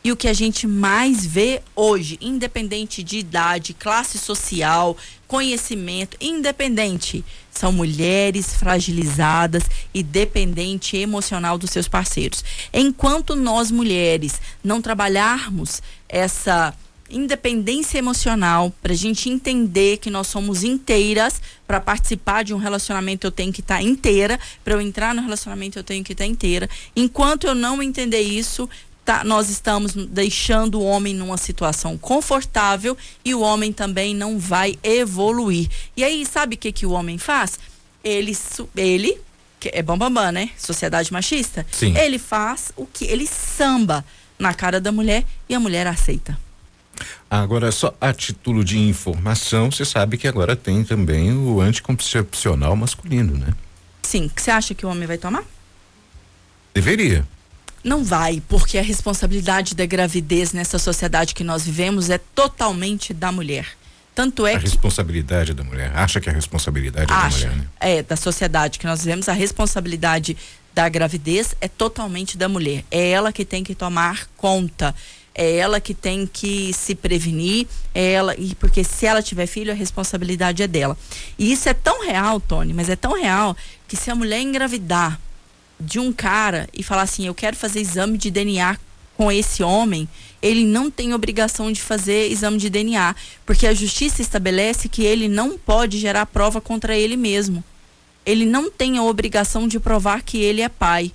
E 0.05 0.13
o 0.13 0.17
que 0.17 0.29
a 0.29 0.35
gente 0.35 0.67
mais 0.67 1.25
vê 1.25 1.63
hoje, 1.75 2.19
independente 2.21 3.03
de 3.03 3.17
idade, 3.17 3.73
classe 3.73 4.19
social, 4.19 4.95
conhecimento, 5.35 6.17
independente, 6.21 7.25
são 7.51 7.73
mulheres 7.73 8.55
fragilizadas 8.55 9.65
e 9.93 10.01
dependente 10.01 10.97
emocional 10.97 11.59
dos 11.59 11.71
seus 11.71 11.89
parceiros. 11.89 12.45
Enquanto 12.73 13.35
nós 13.35 13.69
mulheres 13.69 14.41
não 14.63 14.81
trabalharmos 14.81 15.83
essa 16.09 16.73
independência 17.11 17.99
emocional, 17.99 18.73
para 18.81 18.93
a 18.93 18.97
gente 18.97 19.29
entender 19.29 19.97
que 19.99 20.09
nós 20.09 20.29
somos 20.29 20.63
inteiras. 20.63 21.43
Para 21.67 21.81
participar 21.81 22.45
de 22.45 22.55
um 22.55 22.59
relacionamento, 22.59 23.27
eu 23.27 23.33
tenho 23.33 23.53
que 23.53 23.61
estar 23.61 23.79
tá 23.79 23.83
inteira. 23.83 24.39
Para 24.63 24.75
eu 24.75 24.81
entrar 24.81 25.15
no 25.17 25.23
relacionamento, 25.23 25.81
eu 25.81 25.85
tenho 25.85 26.05
que 26.05 26.13
estar 26.13 26.25
tá 26.25 26.31
inteira. 26.31 26.71
Enquanto 26.95 27.45
eu 27.45 27.57
não 27.57 27.83
entender 27.83 28.21
isso, 28.21 28.69
tá, 29.05 29.23
nós 29.25 29.51
estamos 29.51 29.93
deixando 29.93 30.81
o 30.81 30.85
homem 30.85 31.15
numa 31.15 31.37
situação 31.37 31.99
confortável 31.99 32.97
e 33.25 33.35
o 33.35 33.41
homem 33.41 33.73
também 33.73 34.15
não 34.15 34.39
vai 34.39 34.79
evoluir. 34.83 35.69
E 35.97 36.03
aí, 36.03 36.25
sabe 36.25 36.55
o 36.55 36.59
que, 36.59 36.73
que 36.73 36.87
o 36.87 36.91
homem 36.91 37.19
faz? 37.19 37.59
Ele, 38.03 38.37
ele 38.77 39.21
que 39.61 39.71
é 39.73 39.83
bambambam, 39.83 40.15
bam, 40.15 40.25
bam, 40.25 40.33
né? 40.33 40.51
Sociedade 40.59 41.13
machista. 41.13 41.67
Sim. 41.73 41.97
Ele 41.97 42.19
faz 42.19 42.73
o 42.77 42.87
que? 42.87 43.07
Ele 43.07 43.27
samba 43.27 44.05
na 44.39 44.53
cara 44.53 44.81
da 44.81 44.93
mulher 44.93 45.25
e 45.49 45.55
a 45.55 45.61
mulher 45.61 45.87
aceita. 45.87 46.39
Agora, 47.31 47.73
só 47.73 47.95
a 48.01 48.13
título 48.13 48.63
de 48.63 48.79
informação, 48.79 49.71
você 49.71 49.85
sabe 49.85 50.17
que 50.17 50.29
agora 50.29 50.55
tem 50.55 50.85
também 50.85 51.33
o 51.33 51.61
anticoncepcional 51.61 52.77
masculino, 52.77 53.37
né? 53.37 53.55
Sim. 54.03 54.31
Você 54.37 54.51
acha 54.51 54.75
que 54.75 54.85
o 54.85 54.89
homem 54.89 55.07
vai 55.07 55.19
tomar? 55.19 55.45
Deveria. 56.75 57.27
Não 57.85 58.03
vai, 58.03 58.43
porque 58.49 58.79
a 58.79 58.83
responsabilidade 58.83 59.75
da 59.75 59.85
gravidez 59.85 60.53
nessa 60.55 60.79
sociedade 60.79 61.35
que 61.35 61.45
nós 61.45 61.65
vivemos 61.65 62.09
é 62.09 62.19
totalmente 62.19 63.13
da 63.13 63.31
mulher. 63.31 63.69
Tanto 64.15 64.47
é 64.47 64.55
a 64.55 64.59
que. 64.59 64.67
A 64.67 64.71
responsabilidade 64.71 65.53
da 65.53 65.63
mulher. 65.63 65.93
Acha 65.95 66.21
que 66.21 66.31
a 66.31 66.33
responsabilidade 66.33 67.13
acha, 67.13 67.47
é 67.47 67.49
da 67.49 67.55
mulher, 67.55 67.57
né? 67.57 67.69
É, 67.81 68.03
da 68.03 68.17
sociedade 68.17 68.79
que 68.79 68.87
nós 68.87 69.01
vivemos, 69.01 69.29
a 69.29 69.33
responsabilidade 69.33 70.37
da 70.73 70.89
gravidez 70.89 71.55
é 71.61 71.69
totalmente 71.69 72.39
da 72.39 72.49
mulher. 72.49 72.85
É 72.91 73.11
ela 73.11 73.33
que 73.33 73.45
tem 73.45 73.63
que 73.63 73.75
tomar 73.75 74.27
conta 74.37 74.95
é 75.35 75.57
ela 75.57 75.81
que 75.81 75.93
tem 75.93 76.27
que 76.27 76.73
se 76.73 76.95
prevenir, 76.95 77.67
é 77.93 78.13
ela, 78.13 78.37
e 78.39 78.55
porque 78.55 78.85
se 78.85 79.05
ela 79.05 79.21
tiver 79.21 79.47
filho, 79.47 79.73
a 79.73 79.75
responsabilidade 79.75 80.63
é 80.63 80.69
dela. 80.69 80.97
E 81.37 81.53
isso 81.53 81.69
é 81.69 81.75
tão 81.75 82.07
real, 82.07 82.39
Tony, 82.39 82.73
mas 82.73 82.89
é 82.89 82.95
tão 82.95 83.21
real 83.21 83.57
que 83.89 83.97
se 83.97 84.11
a 84.11 84.15
mulher 84.15 84.41
engravidar 84.41 85.21
de 85.79 85.99
um 85.99 86.13
cara 86.13 86.69
e 86.73 86.83
falar 86.83 87.03
assim, 87.03 87.27
eu 87.27 87.35
quero 87.35 87.57
fazer 87.57 87.81
exame 87.81 88.17
de 88.17 88.31
DNA 88.31 88.79
com 89.17 89.31
esse 89.31 89.63
homem, 89.63 90.09
ele 90.43 90.65
não 90.65 90.91
tem 90.91 91.15
obrigação 91.15 91.73
de 91.73 91.81
fazer 91.81 92.31
exame 92.31 92.59
de 92.59 92.69
DNA, 92.69 93.15
porque 93.47 93.67
a 93.67 93.75
justiça 93.75 94.21
estabelece 94.21 94.89
que 94.89 95.03
ele 95.03 95.29
não 95.29 95.57
pode 95.57 95.99
gerar 95.99 96.27
prova 96.27 96.61
contra 96.61 96.97
ele 96.97 97.17
mesmo. 97.17 97.65
Ele 98.27 98.45
não 98.45 98.71
tem 98.71 98.99
a 98.99 99.03
obrigação 99.03 99.69
de 99.69 99.79
provar 99.79 100.23
que 100.23 100.39
ele 100.39 100.61
é 100.61 100.69
pai. 100.69 101.13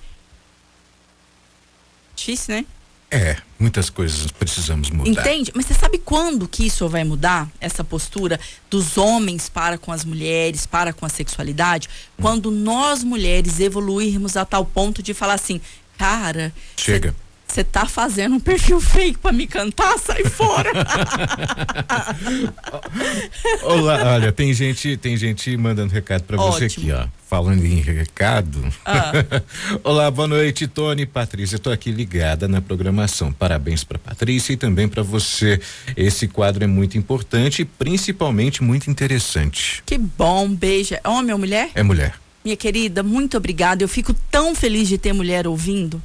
Difícil, 2.16 2.54
né? 2.54 2.64
É, 3.10 3.36
muitas 3.58 3.90
coisas 3.90 4.30
precisamos 4.30 4.88
mudar. 4.88 5.10
Entende? 5.10 5.50
Mas 5.54 5.66
você 5.66 5.74
sabe 5.74 5.98
quando 5.98 6.46
que 6.46 6.64
isso 6.64 6.88
vai 6.88 7.02
mudar? 7.02 7.50
Essa 7.60 7.82
postura 7.82 8.38
dos 8.70 8.96
homens 8.96 9.48
para 9.48 9.76
com 9.76 9.90
as 9.90 10.04
mulheres, 10.04 10.64
para 10.64 10.92
com 10.92 11.04
a 11.04 11.08
sexualidade? 11.08 11.88
Hum. 11.88 12.22
Quando 12.22 12.50
nós 12.52 13.02
mulheres 13.02 13.58
evoluirmos 13.58 14.36
a 14.36 14.44
tal 14.44 14.64
ponto 14.64 15.02
de 15.02 15.12
falar 15.12 15.34
assim, 15.34 15.60
cara. 15.98 16.52
Chega. 16.76 17.10
Cê, 17.10 17.29
você 17.50 17.64
tá 17.64 17.84
fazendo 17.84 18.36
um 18.36 18.40
perfil 18.40 18.80
fake 18.80 19.18
para 19.18 19.32
me 19.32 19.46
cantar? 19.46 19.98
Sai 19.98 20.24
fora. 20.24 20.70
Olá, 23.64 24.14
olha, 24.14 24.32
tem 24.32 24.54
gente, 24.54 24.96
tem 24.96 25.16
gente 25.16 25.56
mandando 25.56 25.92
recado 25.92 26.22
para 26.22 26.36
você 26.36 26.66
aqui, 26.66 26.92
ó. 26.92 27.06
Falando 27.28 27.64
em 27.64 27.80
recado. 27.80 28.72
Ah. 28.84 29.12
Olá, 29.82 30.10
boa 30.10 30.28
noite, 30.28 30.68
Tony 30.68 31.06
Patrícia. 31.06 31.56
Estou 31.56 31.72
aqui 31.72 31.90
ligada 31.90 32.46
na 32.46 32.60
programação. 32.60 33.32
Parabéns 33.32 33.84
para 33.84 33.98
Patrícia 33.98 34.52
e 34.52 34.56
também 34.56 34.88
para 34.88 35.02
você. 35.02 35.60
Esse 35.96 36.28
quadro 36.28 36.62
é 36.62 36.66
muito 36.66 36.96
importante 36.96 37.62
e 37.62 37.64
principalmente 37.64 38.62
muito 38.62 38.90
interessante. 38.90 39.82
Que 39.84 39.98
bom, 39.98 40.48
beijo. 40.48 40.94
É 40.94 41.08
homem 41.08 41.32
ou 41.32 41.38
mulher? 41.38 41.70
É 41.74 41.82
mulher. 41.82 42.14
Minha 42.44 42.56
querida, 42.56 43.02
muito 43.02 43.36
obrigada. 43.36 43.82
Eu 43.82 43.88
fico 43.88 44.14
tão 44.30 44.54
feliz 44.54 44.88
de 44.88 44.98
ter 44.98 45.12
mulher 45.12 45.46
ouvindo. 45.46 46.00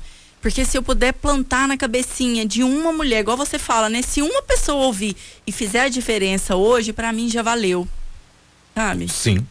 Porque 0.46 0.64
se 0.64 0.78
eu 0.78 0.84
puder 0.84 1.12
plantar 1.12 1.68
na 1.68 1.76
cabecinha 1.76 2.46
de 2.46 2.62
uma 2.62 2.94
mulher, 2.94 3.22
igual 3.22 3.36
você 3.36 3.58
fala, 3.58 3.90
né? 3.90 4.04
Se 4.04 4.22
uma 4.22 4.44
pessoa 4.44 4.86
ouvir 4.86 5.16
e 5.48 5.52
fizer 5.52 5.82
a 5.82 5.90
diferença 5.90 6.56
hoje, 6.56 6.94
para 6.94 7.12
mim 7.12 7.28
já 7.28 7.42
valeu. 7.42 7.88
Sabe? 8.76 9.10
Sim. 9.10 9.44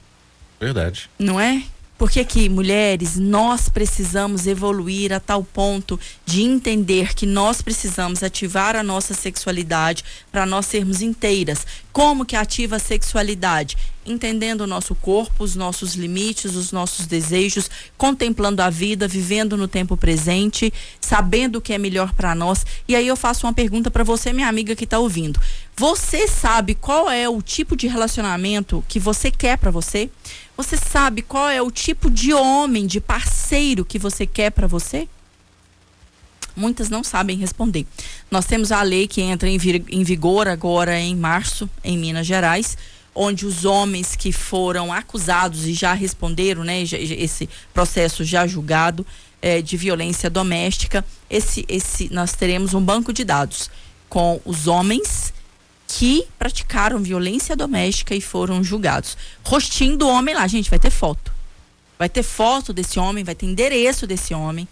Verdade. 0.60 1.10
Não 1.18 1.40
é? 1.40 1.64
Porque 2.04 2.20
aqui, 2.20 2.50
mulheres, 2.50 3.16
nós 3.16 3.70
precisamos 3.70 4.46
evoluir 4.46 5.10
a 5.10 5.18
tal 5.18 5.42
ponto 5.42 5.98
de 6.26 6.42
entender 6.42 7.14
que 7.14 7.24
nós 7.24 7.62
precisamos 7.62 8.22
ativar 8.22 8.76
a 8.76 8.82
nossa 8.82 9.14
sexualidade 9.14 10.04
para 10.30 10.44
nós 10.44 10.66
sermos 10.66 11.00
inteiras. 11.00 11.66
Como 11.94 12.26
que 12.26 12.36
ativa 12.36 12.76
a 12.76 12.78
sexualidade? 12.78 13.78
Entendendo 14.04 14.60
o 14.60 14.66
nosso 14.66 14.94
corpo, 14.94 15.42
os 15.42 15.56
nossos 15.56 15.94
limites, 15.94 16.54
os 16.54 16.72
nossos 16.72 17.06
desejos, 17.06 17.70
contemplando 17.96 18.60
a 18.60 18.68
vida, 18.68 19.08
vivendo 19.08 19.56
no 19.56 19.66
tempo 19.66 19.96
presente, 19.96 20.70
sabendo 21.00 21.56
o 21.56 21.60
que 21.62 21.72
é 21.72 21.78
melhor 21.78 22.12
para 22.12 22.34
nós. 22.34 22.66
E 22.86 22.94
aí 22.94 23.06
eu 23.06 23.16
faço 23.16 23.46
uma 23.46 23.54
pergunta 23.54 23.90
para 23.90 24.04
você, 24.04 24.30
minha 24.30 24.48
amiga 24.48 24.76
que 24.76 24.84
está 24.84 24.98
ouvindo. 24.98 25.40
Você 25.76 26.28
sabe 26.28 26.76
qual 26.76 27.10
é 27.10 27.28
o 27.28 27.42
tipo 27.42 27.76
de 27.76 27.88
relacionamento 27.88 28.84
que 28.88 29.00
você 29.00 29.28
quer 29.28 29.58
para 29.58 29.72
você? 29.72 30.08
Você 30.56 30.76
sabe 30.76 31.20
qual 31.20 31.48
é 31.50 31.60
o 31.60 31.70
tipo 31.70 32.08
de 32.08 32.32
homem, 32.32 32.86
de 32.86 33.00
parceiro 33.00 33.84
que 33.84 33.98
você 33.98 34.24
quer 34.24 34.50
para 34.50 34.68
você? 34.68 35.08
Muitas 36.56 36.88
não 36.88 37.02
sabem 37.02 37.36
responder. 37.36 37.84
Nós 38.30 38.46
temos 38.46 38.70
a 38.70 38.82
lei 38.82 39.08
que 39.08 39.20
entra 39.20 39.48
em, 39.48 39.58
em 39.88 40.04
vigor 40.04 40.46
agora 40.46 40.96
em 40.96 41.16
março, 41.16 41.68
em 41.82 41.98
Minas 41.98 42.24
Gerais, 42.24 42.78
onde 43.12 43.44
os 43.44 43.64
homens 43.64 44.14
que 44.14 44.30
foram 44.30 44.92
acusados 44.92 45.66
e 45.66 45.72
já 45.72 45.92
responderam, 45.92 46.62
né, 46.62 46.82
esse 46.82 47.48
processo 47.72 48.22
já 48.22 48.46
julgado 48.46 49.04
é, 49.42 49.60
de 49.60 49.76
violência 49.76 50.30
doméstica, 50.30 51.04
esse, 51.28 51.64
esse, 51.68 52.08
nós 52.12 52.32
teremos 52.32 52.74
um 52.74 52.80
banco 52.80 53.12
de 53.12 53.24
dados 53.24 53.68
com 54.08 54.40
os 54.44 54.68
homens 54.68 55.33
que 55.96 56.26
praticaram 56.36 56.98
violência 56.98 57.54
doméstica 57.54 58.16
e 58.16 58.20
foram 58.20 58.64
julgados. 58.64 59.16
Rostinho 59.44 59.96
do 59.96 60.08
homem 60.08 60.34
lá, 60.34 60.44
gente, 60.48 60.68
vai 60.68 60.78
ter 60.78 60.90
foto. 60.90 61.32
Vai 61.96 62.08
ter 62.08 62.24
foto 62.24 62.72
desse 62.72 62.98
homem, 62.98 63.22
vai 63.22 63.36
ter 63.36 63.46
endereço 63.46 64.04
desse 64.04 64.34
homem, 64.34 64.66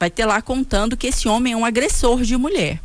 vai 0.00 0.08
ter 0.08 0.24
lá 0.24 0.40
contando 0.40 0.96
que 0.96 1.08
esse 1.08 1.28
homem 1.28 1.52
é 1.52 1.56
um 1.56 1.66
agressor 1.66 2.22
de 2.22 2.38
mulher. 2.38 2.80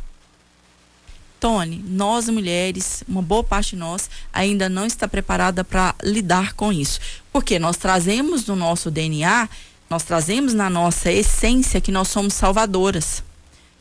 Tony, 1.40 1.82
nós 1.88 2.28
mulheres, 2.28 3.02
uma 3.08 3.22
boa 3.22 3.42
parte 3.42 3.70
de 3.70 3.76
nós 3.76 4.10
ainda 4.34 4.68
não 4.68 4.84
está 4.84 5.08
preparada 5.08 5.64
para 5.64 5.94
lidar 6.02 6.52
com 6.52 6.70
isso. 6.70 7.00
Porque 7.32 7.58
nós 7.58 7.78
trazemos 7.78 8.44
no 8.44 8.54
nosso 8.54 8.90
DNA, 8.90 9.48
nós 9.88 10.02
trazemos 10.02 10.52
na 10.52 10.68
nossa 10.68 11.10
essência 11.10 11.80
que 11.80 11.90
nós 11.90 12.08
somos 12.08 12.34
salvadoras. 12.34 13.24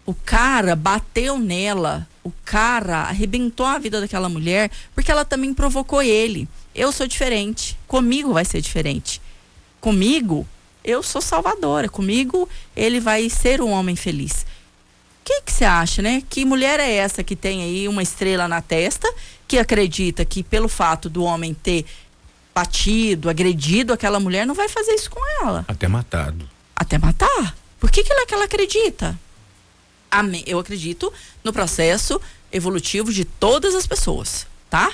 O 0.05 0.13
cara 0.13 0.77
bateu 0.77 1.37
nela, 1.37 2.07
o 2.27 2.33
cara 2.43 3.03
arrebentou 3.03 3.65
a 3.65 3.79
vida 3.79 4.01
daquela 4.01 4.27
mulher 4.27 4.69
porque 4.93 5.09
ela 5.09 5.23
também 5.23 5.53
provocou 5.53 6.01
ele. 6.03 6.47
Eu 6.75 6.91
sou 6.91 7.07
diferente, 7.07 7.77
comigo 7.87 8.33
vai 8.33 8.43
ser 8.43 8.59
diferente. 8.59 9.21
Comigo, 9.79 10.45
eu 10.83 11.01
sou 11.01 11.21
salvadora, 11.21 11.87
comigo 11.87 12.49
ele 12.75 12.99
vai 12.99 13.29
ser 13.29 13.61
um 13.61 13.71
homem 13.71 13.95
feliz. 13.95 14.45
O 15.21 15.25
que 15.25 15.41
você 15.45 15.63
acha, 15.63 16.01
né? 16.01 16.21
Que 16.29 16.43
mulher 16.43 16.79
é 16.79 16.91
essa 16.95 17.23
que 17.23 17.35
tem 17.35 17.63
aí 17.63 17.87
uma 17.87 18.03
estrela 18.03 18.47
na 18.47 18.61
testa, 18.61 19.11
que 19.47 19.57
acredita 19.57 20.25
que 20.25 20.43
pelo 20.43 20.67
fato 20.67 21.09
do 21.09 21.23
homem 21.23 21.53
ter 21.53 21.85
batido, 22.53 23.29
agredido 23.29 23.93
aquela 23.93 24.19
mulher, 24.19 24.45
não 24.45 24.55
vai 24.55 24.67
fazer 24.67 24.93
isso 24.93 25.09
com 25.09 25.21
ela? 25.41 25.63
Até 25.67 25.87
matado. 25.87 26.49
Até 26.75 26.97
matar? 26.97 27.55
Por 27.79 27.89
que 27.89 28.03
que 28.03 28.11
ela, 28.11 28.25
que 28.25 28.33
ela 28.33 28.45
acredita? 28.45 29.17
Eu 30.45 30.59
acredito 30.59 31.11
no 31.43 31.53
processo 31.53 32.19
evolutivo 32.51 33.11
de 33.11 33.25
todas 33.25 33.75
as 33.75 33.85
pessoas, 33.85 34.47
tá? 34.69 34.93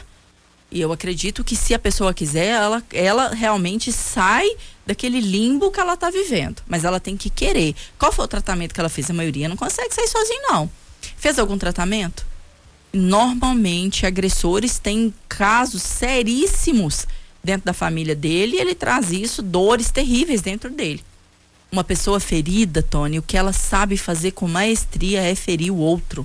E 0.73 0.81
eu 0.81 0.91
acredito 0.91 1.43
que 1.43 1.55
se 1.55 1.73
a 1.73 1.79
pessoa 1.79 2.15
quiser, 2.15 2.47
ela, 2.47 2.83
ela 2.91 3.29
realmente 3.29 3.91
sai 3.91 4.49
daquele 4.87 5.19
limbo 5.19 5.69
que 5.69 5.79
ela 5.79 5.93
está 5.93 6.09
vivendo. 6.09 6.63
Mas 6.67 6.83
ela 6.83 6.99
tem 6.99 7.15
que 7.15 7.29
querer. 7.29 7.75
Qual 7.97 8.11
foi 8.11 8.25
o 8.25 8.27
tratamento 8.27 8.73
que 8.73 8.79
ela 8.79 8.89
fez? 8.89 9.07
A 9.09 9.13
maioria 9.13 9.47
não 9.47 9.55
consegue 9.55 9.93
sair 9.93 10.07
sozinho, 10.07 10.41
não. 10.47 10.69
Fez 11.15 11.37
algum 11.37 11.59
tratamento? 11.59 12.25
Normalmente, 12.91 14.07
agressores 14.07 14.79
têm 14.79 15.13
casos 15.29 15.83
seríssimos 15.83 17.05
dentro 17.43 17.65
da 17.65 17.73
família 17.73 18.15
dele 18.15 18.55
e 18.55 18.59
ele 18.59 18.73
traz 18.73 19.11
isso, 19.11 19.43
dores 19.43 19.91
terríveis 19.91 20.41
dentro 20.41 20.71
dele. 20.71 21.03
Uma 21.73 21.83
pessoa 21.83 22.19
ferida, 22.19 22.83
Tony, 22.83 23.17
o 23.17 23.23
que 23.23 23.35
ela 23.35 23.51
sabe 23.51 23.97
fazer 23.97 24.29
com 24.29 24.47
maestria 24.47 25.23
é 25.23 25.33
ferir 25.33 25.73
o 25.73 25.77
outro. 25.77 26.23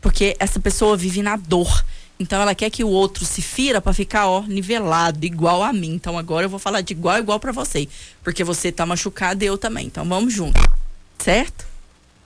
Porque 0.00 0.36
essa 0.38 0.60
pessoa 0.60 0.96
vive 0.96 1.20
na 1.20 1.34
dor. 1.34 1.84
Então 2.16 2.40
ela 2.40 2.54
quer 2.54 2.70
que 2.70 2.84
o 2.84 2.88
outro 2.88 3.24
se 3.24 3.42
fira 3.42 3.80
para 3.80 3.92
ficar, 3.92 4.28
ó, 4.28 4.42
nivelado, 4.42 5.26
igual 5.26 5.64
a 5.64 5.72
mim. 5.72 5.94
Então 5.94 6.16
agora 6.16 6.46
eu 6.46 6.48
vou 6.48 6.60
falar 6.60 6.80
de 6.80 6.92
igual 6.92 7.18
igual 7.18 7.40
para 7.40 7.50
você, 7.50 7.88
porque 8.22 8.44
você 8.44 8.70
tá 8.70 8.86
machucado 8.86 9.42
e 9.42 9.48
eu 9.48 9.58
também. 9.58 9.86
Então 9.86 10.08
vamos 10.08 10.32
junto. 10.32 10.60
Certo? 11.18 11.66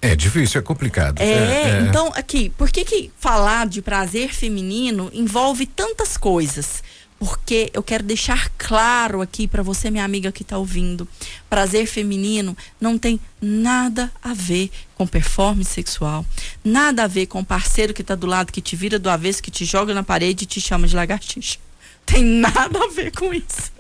É 0.03 0.15
difícil, 0.15 0.61
é 0.61 0.63
complicado. 0.63 1.23
É, 1.23 1.25
é, 1.25 1.71
é. 1.71 1.81
então 1.89 2.13
aqui, 2.15 2.51
por 2.51 2.69
que 2.69 2.85
que 2.85 3.11
falar 3.19 3.67
de 3.67 3.81
prazer 3.81 4.35
feminino 4.35 5.11
envolve 5.15 5.65
tantas 5.65 6.19
coisas? 6.19 6.83
Porque 7.19 7.71
eu 7.75 7.83
quero 7.83 8.05
deixar 8.05 8.49
claro 8.57 9.21
aqui 9.21 9.49
para 9.49 9.63
você, 9.63 9.91
minha 9.91 10.05
amiga 10.05 10.31
que 10.31 10.43
está 10.43 10.57
ouvindo: 10.57 11.09
prazer 11.51 11.87
feminino 11.87 12.57
não 12.81 12.97
tem 12.97 13.19
nada 13.41 14.11
a 14.23 14.33
ver 14.33 14.71
com 14.95 15.07
performance 15.07 15.71
sexual, 15.71 16.25
nada 16.65 17.05
a 17.05 17.07
ver 17.09 17.27
com 17.27 17.41
o 17.41 17.45
parceiro 17.45 17.93
que 17.93 18.03
está 18.03 18.15
do 18.15 18.27
lado, 18.27 18.53
que 18.53 18.61
te 18.61 18.77
vira 18.77 18.99
do 18.99 19.11
avesso, 19.11 19.43
que 19.43 19.51
te 19.51 19.65
joga 19.65 19.93
na 19.93 20.03
parede 20.03 20.45
e 20.45 20.47
te 20.47 20.61
chama 20.61 20.87
de 20.87 20.95
lagartixa. 20.95 21.59
Tem 22.07 22.23
nada 22.25 22.79
a 22.85 22.89
ver 22.89 23.11
com 23.11 23.35
isso. 23.35 23.73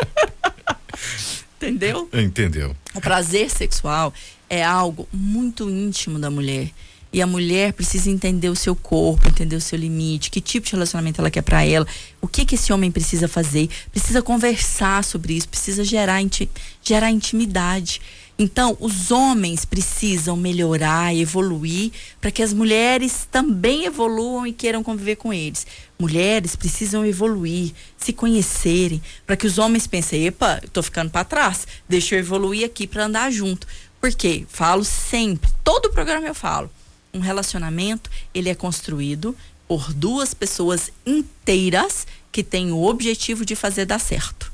Entendeu? 1.56 2.08
Entendeu. 2.12 2.76
O 2.94 3.00
prazer 3.00 3.50
sexual 3.50 4.12
é 4.50 4.64
algo 4.64 5.08
muito 5.12 5.68
íntimo 5.68 6.18
da 6.18 6.30
mulher. 6.30 6.70
E 7.12 7.22
a 7.22 7.26
mulher 7.26 7.72
precisa 7.72 8.10
entender 8.10 8.50
o 8.50 8.56
seu 8.56 8.76
corpo, 8.76 9.28
entender 9.28 9.56
o 9.56 9.60
seu 9.60 9.78
limite, 9.78 10.30
que 10.30 10.40
tipo 10.40 10.66
de 10.66 10.72
relacionamento 10.72 11.20
ela 11.20 11.30
quer 11.30 11.42
para 11.42 11.64
ela, 11.64 11.86
o 12.20 12.28
que 12.28 12.44
que 12.44 12.54
esse 12.54 12.72
homem 12.72 12.90
precisa 12.90 13.26
fazer, 13.26 13.70
precisa 13.90 14.20
conversar 14.20 15.02
sobre 15.02 15.34
isso, 15.34 15.48
precisa 15.48 15.82
gerar, 15.84 16.20
inti 16.20 16.48
gerar 16.82 17.10
intimidade. 17.10 18.00
Então, 18.38 18.76
os 18.78 19.10
homens 19.10 19.64
precisam 19.64 20.36
melhorar, 20.36 21.12
evoluir, 21.12 21.90
para 22.20 22.30
que 22.30 22.40
as 22.42 22.52
mulheres 22.52 23.26
também 23.28 23.84
evoluam 23.84 24.46
e 24.46 24.52
queiram 24.52 24.84
conviver 24.84 25.16
com 25.16 25.32
eles. 25.32 25.66
Mulheres 25.98 26.54
precisam 26.54 27.04
evoluir, 27.04 27.72
se 27.96 28.12
conhecerem, 28.12 29.02
para 29.26 29.36
que 29.36 29.46
os 29.46 29.58
homens 29.58 29.88
pensem: 29.88 30.26
epa, 30.26 30.60
eu 30.62 30.68
tô 30.68 30.82
ficando 30.84 31.10
para 31.10 31.24
trás, 31.24 31.66
deixa 31.88 32.14
eu 32.14 32.20
evoluir 32.20 32.64
aqui 32.64 32.86
para 32.86 33.06
andar 33.06 33.32
junto. 33.32 33.66
Porque 34.00 34.46
falo 34.48 34.84
sempre, 34.84 35.50
todo 35.64 35.90
programa 35.90 36.28
eu 36.28 36.34
falo 36.34 36.70
um 37.12 37.20
relacionamento, 37.20 38.10
ele 38.34 38.48
é 38.48 38.54
construído 38.54 39.36
por 39.66 39.92
duas 39.92 40.32
pessoas 40.32 40.90
inteiras 41.04 42.06
que 42.32 42.42
têm 42.42 42.72
o 42.72 42.84
objetivo 42.84 43.44
de 43.44 43.54
fazer 43.54 43.84
dar 43.84 43.98
certo. 43.98 44.50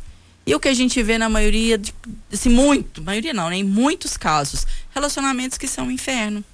E 0.47 0.55
o 0.55 0.61
que 0.61 0.69
a 0.69 0.75
gente 0.75 1.03
vê 1.03 1.17
na 1.17 1.29
maioria, 1.29 1.79
de, 1.79 1.95
assim, 2.33 2.51
muito, 2.51 3.03
maioria 3.03 3.33
não, 3.33 3.49
né? 3.49 3.57
Em 3.57 3.65
muitos 3.65 4.17
casos, 4.17 4.67
relacionamentos 4.95 5.57
que 5.57 5.67
são 5.67 5.87
um 5.87 5.91
inferno. 5.91 6.45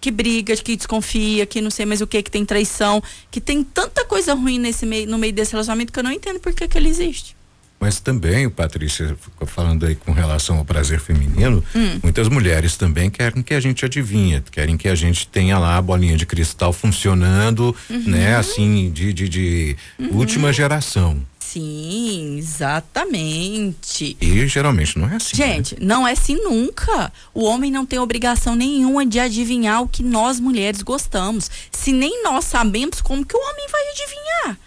Que 0.00 0.12
briga, 0.12 0.56
que 0.56 0.76
desconfia, 0.76 1.44
que 1.44 1.60
não 1.60 1.70
sei 1.70 1.84
mais 1.84 2.00
o 2.00 2.06
que, 2.06 2.22
que 2.22 2.30
tem 2.30 2.44
traição, 2.44 3.02
que 3.32 3.40
tem 3.40 3.64
tanta 3.64 4.04
coisa 4.04 4.32
ruim 4.32 4.58
nesse 4.58 4.86
meio, 4.86 5.08
no 5.08 5.18
meio 5.18 5.32
desse 5.32 5.52
relacionamento 5.52 5.92
que 5.92 5.98
eu 5.98 6.04
não 6.04 6.12
entendo 6.12 6.38
por 6.38 6.52
que, 6.52 6.68
que 6.68 6.78
ele 6.78 6.88
existe. 6.88 7.36
Mas 7.80 8.00
também, 8.00 8.48
Patrícia, 8.48 9.16
falando 9.46 9.86
aí 9.86 9.94
com 9.94 10.10
relação 10.10 10.58
ao 10.58 10.64
prazer 10.64 10.98
feminino, 10.98 11.62
hum. 11.74 12.00
muitas 12.02 12.28
mulheres 12.28 12.76
também 12.76 13.08
querem 13.08 13.42
que 13.42 13.54
a 13.54 13.60
gente 13.60 13.84
adivinha, 13.84 14.42
querem 14.50 14.76
que 14.76 14.88
a 14.88 14.94
gente 14.94 15.28
tenha 15.28 15.58
lá 15.58 15.76
a 15.76 15.82
bolinha 15.82 16.16
de 16.16 16.26
cristal 16.26 16.72
funcionando, 16.72 17.74
uhum. 17.88 18.02
né, 18.06 18.36
assim, 18.36 18.90
de, 18.90 19.12
de, 19.12 19.28
de 19.28 19.76
uhum. 19.98 20.16
última 20.16 20.52
geração. 20.52 21.22
Sim, 21.38 22.36
exatamente. 22.36 24.14
E 24.20 24.46
geralmente 24.46 24.98
não 24.98 25.08
é 25.08 25.16
assim. 25.16 25.38
Né? 25.38 25.46
Gente, 25.46 25.74
né? 25.76 25.80
não 25.80 26.06
é 26.06 26.12
assim 26.12 26.34
nunca. 26.34 27.10
O 27.32 27.42
homem 27.44 27.70
não 27.70 27.86
tem 27.86 27.98
obrigação 27.98 28.54
nenhuma 28.54 29.06
de 29.06 29.18
adivinhar 29.18 29.82
o 29.82 29.88
que 29.88 30.02
nós 30.02 30.38
mulheres 30.38 30.82
gostamos. 30.82 31.50
Se 31.72 31.90
nem 31.90 32.22
nós 32.22 32.44
sabemos, 32.44 33.00
como 33.00 33.24
que 33.24 33.34
o 33.34 33.40
homem 33.40 33.66
vai 33.70 33.80
adivinhar? 33.92 34.58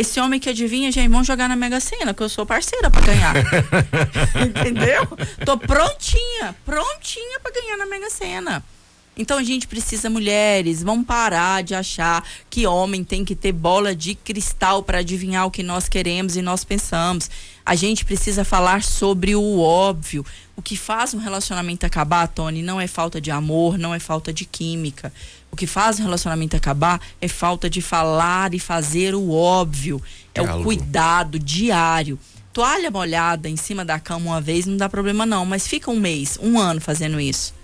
Esse 0.00 0.18
homem 0.18 0.40
que 0.40 0.48
adivinha, 0.48 0.90
já 0.90 1.06
vão 1.06 1.22
jogar 1.22 1.46
na 1.46 1.54
Mega 1.54 1.78
Sena, 1.78 2.14
que 2.14 2.22
eu 2.22 2.28
sou 2.30 2.46
parceira 2.46 2.88
para 2.88 3.02
ganhar. 3.02 3.34
Entendeu? 4.48 5.06
Tô 5.44 5.58
prontinha, 5.58 6.56
prontinha 6.64 7.38
para 7.40 7.52
ganhar 7.52 7.76
na 7.76 7.84
Mega 7.84 8.08
Sena. 8.08 8.64
Então 9.14 9.36
a 9.36 9.42
gente 9.42 9.68
precisa 9.68 10.08
mulheres, 10.08 10.82
vamos 10.82 11.04
parar 11.04 11.62
de 11.62 11.74
achar 11.74 12.26
que 12.48 12.66
homem 12.66 13.04
tem 13.04 13.26
que 13.26 13.34
ter 13.34 13.52
bola 13.52 13.94
de 13.94 14.14
cristal 14.14 14.82
para 14.82 15.00
adivinhar 15.00 15.44
o 15.44 15.50
que 15.50 15.62
nós 15.62 15.86
queremos 15.86 16.34
e 16.34 16.40
nós 16.40 16.64
pensamos. 16.64 17.28
A 17.66 17.74
gente 17.74 18.02
precisa 18.02 18.42
falar 18.42 18.82
sobre 18.82 19.34
o 19.36 19.58
óbvio. 19.60 20.24
O 20.56 20.62
que 20.62 20.78
faz 20.78 21.12
um 21.12 21.18
relacionamento 21.18 21.84
acabar, 21.84 22.26
Tony, 22.26 22.62
não 22.62 22.80
é 22.80 22.86
falta 22.86 23.20
de 23.20 23.30
amor, 23.30 23.76
não 23.76 23.94
é 23.94 23.98
falta 23.98 24.32
de 24.32 24.46
química. 24.46 25.12
O 25.50 25.56
que 25.56 25.66
faz 25.66 25.98
um 25.98 26.04
relacionamento 26.04 26.56
acabar 26.56 27.00
é 27.20 27.28
falta 27.28 27.68
de 27.68 27.80
falar 27.80 28.54
e 28.54 28.58
fazer 28.58 29.14
o 29.14 29.30
óbvio. 29.32 30.02
É 30.34 30.40
o 30.40 30.62
cuidado 30.62 31.38
diário. 31.38 32.18
Toalha 32.52 32.90
molhada 32.90 33.48
em 33.48 33.56
cima 33.56 33.84
da 33.84 33.98
cama 33.98 34.26
uma 34.26 34.40
vez 34.40 34.66
não 34.66 34.76
dá 34.76 34.88
problema 34.88 35.24
não, 35.24 35.46
mas 35.46 35.66
fica 35.66 35.90
um 35.90 35.98
mês, 35.98 36.38
um 36.42 36.58
ano 36.58 36.80
fazendo 36.80 37.20
isso. 37.20 37.54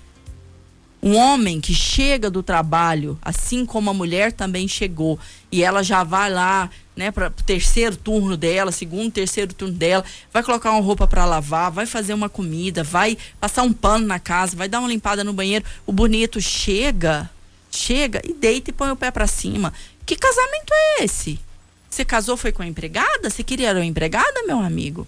Um 1.03 1.15
homem 1.15 1.61
que 1.61 1.75
chega 1.75 2.31
do 2.31 2.43
trabalho, 2.43 3.19
assim 3.23 3.67
como 3.67 3.91
a 3.91 3.95
mulher 3.95 4.33
também 4.33 4.67
chegou, 4.67 5.19
e 5.53 5.63
ela 5.63 5.83
já 5.83 6.03
vai 6.03 6.33
lá, 6.33 6.71
né, 6.97 7.11
para 7.11 7.29
o 7.29 7.43
terceiro 7.45 7.97
turno 7.97 8.37
dela, 8.37 8.73
segundo, 8.73 9.13
terceiro 9.13 9.53
turno 9.55 9.75
dela, 9.75 10.05
vai 10.33 10.43
colocar 10.43 10.73
uma 10.73 10.81
roupa 10.81 11.07
para 11.07 11.25
lavar, 11.25 11.71
vai 11.71 11.87
fazer 11.87 12.15
uma 12.15 12.29
comida, 12.29 12.83
vai 12.83 13.17
passar 13.39 13.63
um 13.63 13.73
pano 13.73 14.07
na 14.07 14.19
casa, 14.19 14.57
vai 14.57 14.69
dar 14.69 14.81
uma 14.81 14.89
limpada 14.89 15.23
no 15.23 15.33
banheiro. 15.33 15.65
O 15.87 15.93
bonito 15.93 16.41
chega, 16.41 17.31
chega 17.71 18.21
e 18.25 18.33
deita 18.33 18.71
e 18.71 18.73
põe 18.73 18.91
o 18.91 18.97
pé 18.97 19.11
para 19.11 19.27
cima. 19.27 19.73
Que 20.05 20.17
casamento 20.17 20.73
é 20.73 21.05
esse? 21.05 21.39
Você 21.91 22.05
casou 22.05 22.37
foi 22.37 22.53
com 22.53 22.63
a 22.63 22.67
empregada? 22.67 23.31
Você 23.31 23.43
queria 23.43 23.73
uma 23.73 23.85
empregada, 23.85 24.43
meu 24.47 24.61
amigo? 24.61 25.07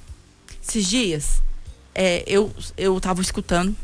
Esses 0.66 0.86
dias, 0.86 1.42
é, 1.94 2.24
eu 2.26 2.52
eu 2.76 3.00
tava 3.00 3.20
escutando 3.20 3.76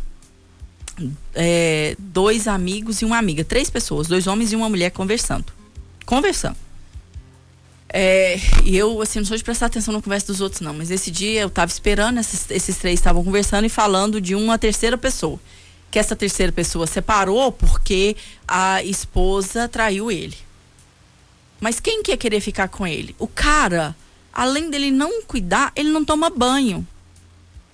é, 1.34 1.96
dois 1.98 2.46
amigos 2.46 3.02
e 3.02 3.04
uma 3.04 3.18
amiga, 3.18 3.44
três 3.44 3.68
pessoas, 3.70 4.06
dois 4.06 4.26
homens 4.26 4.52
e 4.52 4.56
uma 4.56 4.68
mulher 4.68 4.90
conversando. 4.90 5.46
Conversando. 6.06 6.56
É, 7.96 8.36
e 8.64 8.76
eu, 8.76 9.00
assim, 9.00 9.20
não 9.20 9.26
sou 9.26 9.36
de 9.36 9.44
prestar 9.44 9.66
atenção 9.66 9.94
na 9.94 10.02
conversa 10.02 10.26
dos 10.26 10.40
outros, 10.40 10.60
não, 10.60 10.74
mas 10.74 10.90
esse 10.90 11.10
dia 11.10 11.42
eu 11.42 11.50
tava 11.50 11.70
esperando, 11.70 12.18
esses, 12.18 12.50
esses 12.50 12.76
três 12.76 12.98
estavam 12.98 13.22
conversando 13.22 13.66
e 13.66 13.68
falando 13.68 14.20
de 14.20 14.34
uma 14.34 14.58
terceira 14.58 14.98
pessoa. 14.98 15.38
Que 15.94 15.98
essa 16.00 16.16
terceira 16.16 16.50
pessoa 16.50 16.88
separou 16.88 17.52
porque 17.52 18.16
a 18.48 18.82
esposa 18.82 19.68
traiu 19.68 20.10
ele. 20.10 20.36
Mas 21.60 21.78
quem 21.78 22.02
quer 22.02 22.16
querer 22.16 22.40
ficar 22.40 22.66
com 22.66 22.84
ele? 22.84 23.14
O 23.16 23.28
cara, 23.28 23.94
além 24.32 24.70
dele 24.70 24.90
não 24.90 25.22
cuidar, 25.22 25.70
ele 25.76 25.90
não 25.90 26.04
toma 26.04 26.28
banho. 26.30 26.84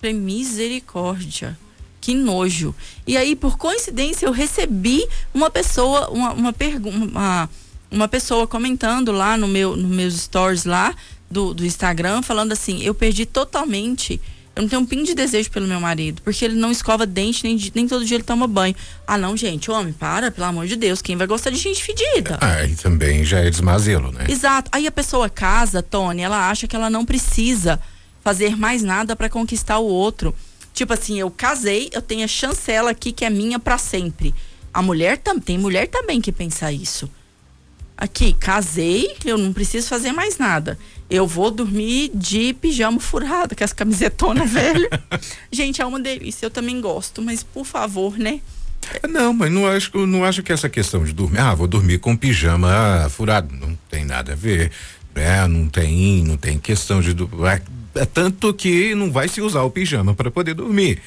Misericórdia 0.03 1.59
que 1.99 2.13
nojo. 2.13 2.75
E 3.07 3.17
aí, 3.17 3.35
por 3.35 3.57
coincidência, 3.57 4.27
eu 4.27 4.33
recebi 4.33 5.03
uma 5.33 5.49
pessoa, 5.49 6.11
uma, 6.11 6.33
uma 6.35 6.53
pergunta, 6.53 6.99
uma, 6.99 7.49
uma 7.91 8.07
pessoa 8.07 8.47
comentando 8.47 9.13
lá 9.13 9.35
no 9.39 9.49
meu, 9.49 9.75
nos 9.75 9.91
meus 9.91 10.21
stories 10.21 10.67
lá 10.67 10.95
do, 11.31 11.55
do 11.55 11.65
Instagram, 11.65 12.21
falando 12.21 12.53
assim, 12.53 12.83
eu 12.83 12.95
perdi 12.95 13.25
totalmente. 13.25 14.21
Eu 14.61 14.65
não 14.65 14.69
tenho 14.69 14.83
um 14.83 14.87
pin 14.87 15.03
de 15.03 15.15
desejo 15.15 15.51
pelo 15.51 15.67
meu 15.67 15.81
marido, 15.81 16.21
porque 16.21 16.45
ele 16.45 16.55
não 16.55 16.71
escova 16.71 17.07
dente, 17.07 17.43
nem, 17.45 17.59
nem 17.75 17.89
todo 17.89 18.05
dia 18.05 18.19
ele 18.19 18.25
toma 18.25 18.47
banho. 18.47 18.77
Ah, 19.07 19.17
não, 19.17 19.35
gente, 19.35 19.71
homem, 19.71 19.91
para, 19.91 20.31
pelo 20.31 20.47
amor 20.47 20.67
de 20.67 20.77
Deus, 20.77 21.01
quem 21.01 21.17
vai 21.17 21.27
gostar 21.27 21.49
de 21.49 21.57
gente 21.57 21.83
fedida? 21.83 22.39
Ah, 22.43 22.63
e 22.67 22.77
também 22.77 23.25
já 23.25 23.39
é 23.39 23.49
desmazelo, 23.49 24.13
né? 24.13 24.27
Exato. 24.29 24.71
Aí 24.71 24.87
a 24.87 24.93
pessoa 24.93 25.31
casa, 25.31 25.83
Tony, 25.83 26.21
ela 26.21 26.51
acha 26.51 26.67
que 26.67 26.77
ela 26.77 26.91
não 26.91 27.07
precisa 27.07 27.81
fazer 28.23 28.55
mais 28.55 28.83
nada 28.83 29.17
para 29.17 29.31
conquistar 29.31 29.79
o 29.79 29.87
outro. 29.87 30.35
Tipo 30.75 30.93
assim, 30.93 31.19
eu 31.19 31.31
casei, 31.31 31.89
eu 31.91 32.03
tenho 32.03 32.23
a 32.23 32.29
chancela 32.29 32.91
aqui 32.91 33.13
que 33.13 33.25
é 33.25 33.31
minha 33.31 33.59
para 33.59 33.79
sempre. 33.79 34.35
A 34.75 34.83
mulher 34.83 35.17
também, 35.17 35.41
tem 35.41 35.59
mulher 35.59 35.89
também 35.89 36.21
que 36.21 36.31
pensa 36.31 36.71
isso. 36.71 37.11
Aqui, 38.01 38.33
casei, 38.33 39.15
eu 39.27 39.37
não 39.37 39.53
preciso 39.53 39.87
fazer 39.87 40.11
mais 40.11 40.39
nada. 40.39 40.79
Eu 41.11 41.27
vou 41.27 41.51
dormir 41.51 42.11
de 42.15 42.55
pijama 42.55 42.99
furado, 42.99 43.55
com 43.55 43.63
as 43.63 43.75
camisetonas 43.75 44.49
velhas. 44.51 44.89
Gente, 45.53 45.83
é 45.83 45.85
uma 45.85 46.01
delícia, 46.01 46.47
eu 46.47 46.51
também 46.51 46.81
gosto, 46.81 47.21
mas 47.21 47.43
por 47.43 47.67
favor, 47.67 48.17
né? 48.17 48.41
Não, 49.07 49.35
mas 49.35 49.53
não 49.53 49.67
acho, 49.67 50.07
não 50.07 50.25
acho 50.25 50.43
que 50.43 50.51
essa 50.51 50.69
questão 50.69 51.05
de 51.05 51.13
dormir, 51.13 51.41
ah, 51.41 51.55
vou 51.55 51.67
dormir 51.67 51.99
com 51.99 52.17
pijama 52.17 53.07
furado, 53.11 53.55
não 53.55 53.79
tem 53.91 54.07
nada 54.07 54.33
a 54.33 54.37
ver, 54.37 54.73
né? 55.15 55.47
Não 55.47 55.69
tem, 55.69 56.25
não 56.25 56.39
tem 56.39 56.59
questão 56.59 57.03
de 57.03 57.11
é 57.11 57.63
tanto 58.13 58.53
que 58.55 58.95
não 58.95 59.11
vai 59.11 59.29
se 59.29 59.41
usar 59.41 59.63
o 59.63 59.71
pijama 59.71 60.15
para 60.15 60.31
poder 60.31 60.55
dormir. 60.55 61.01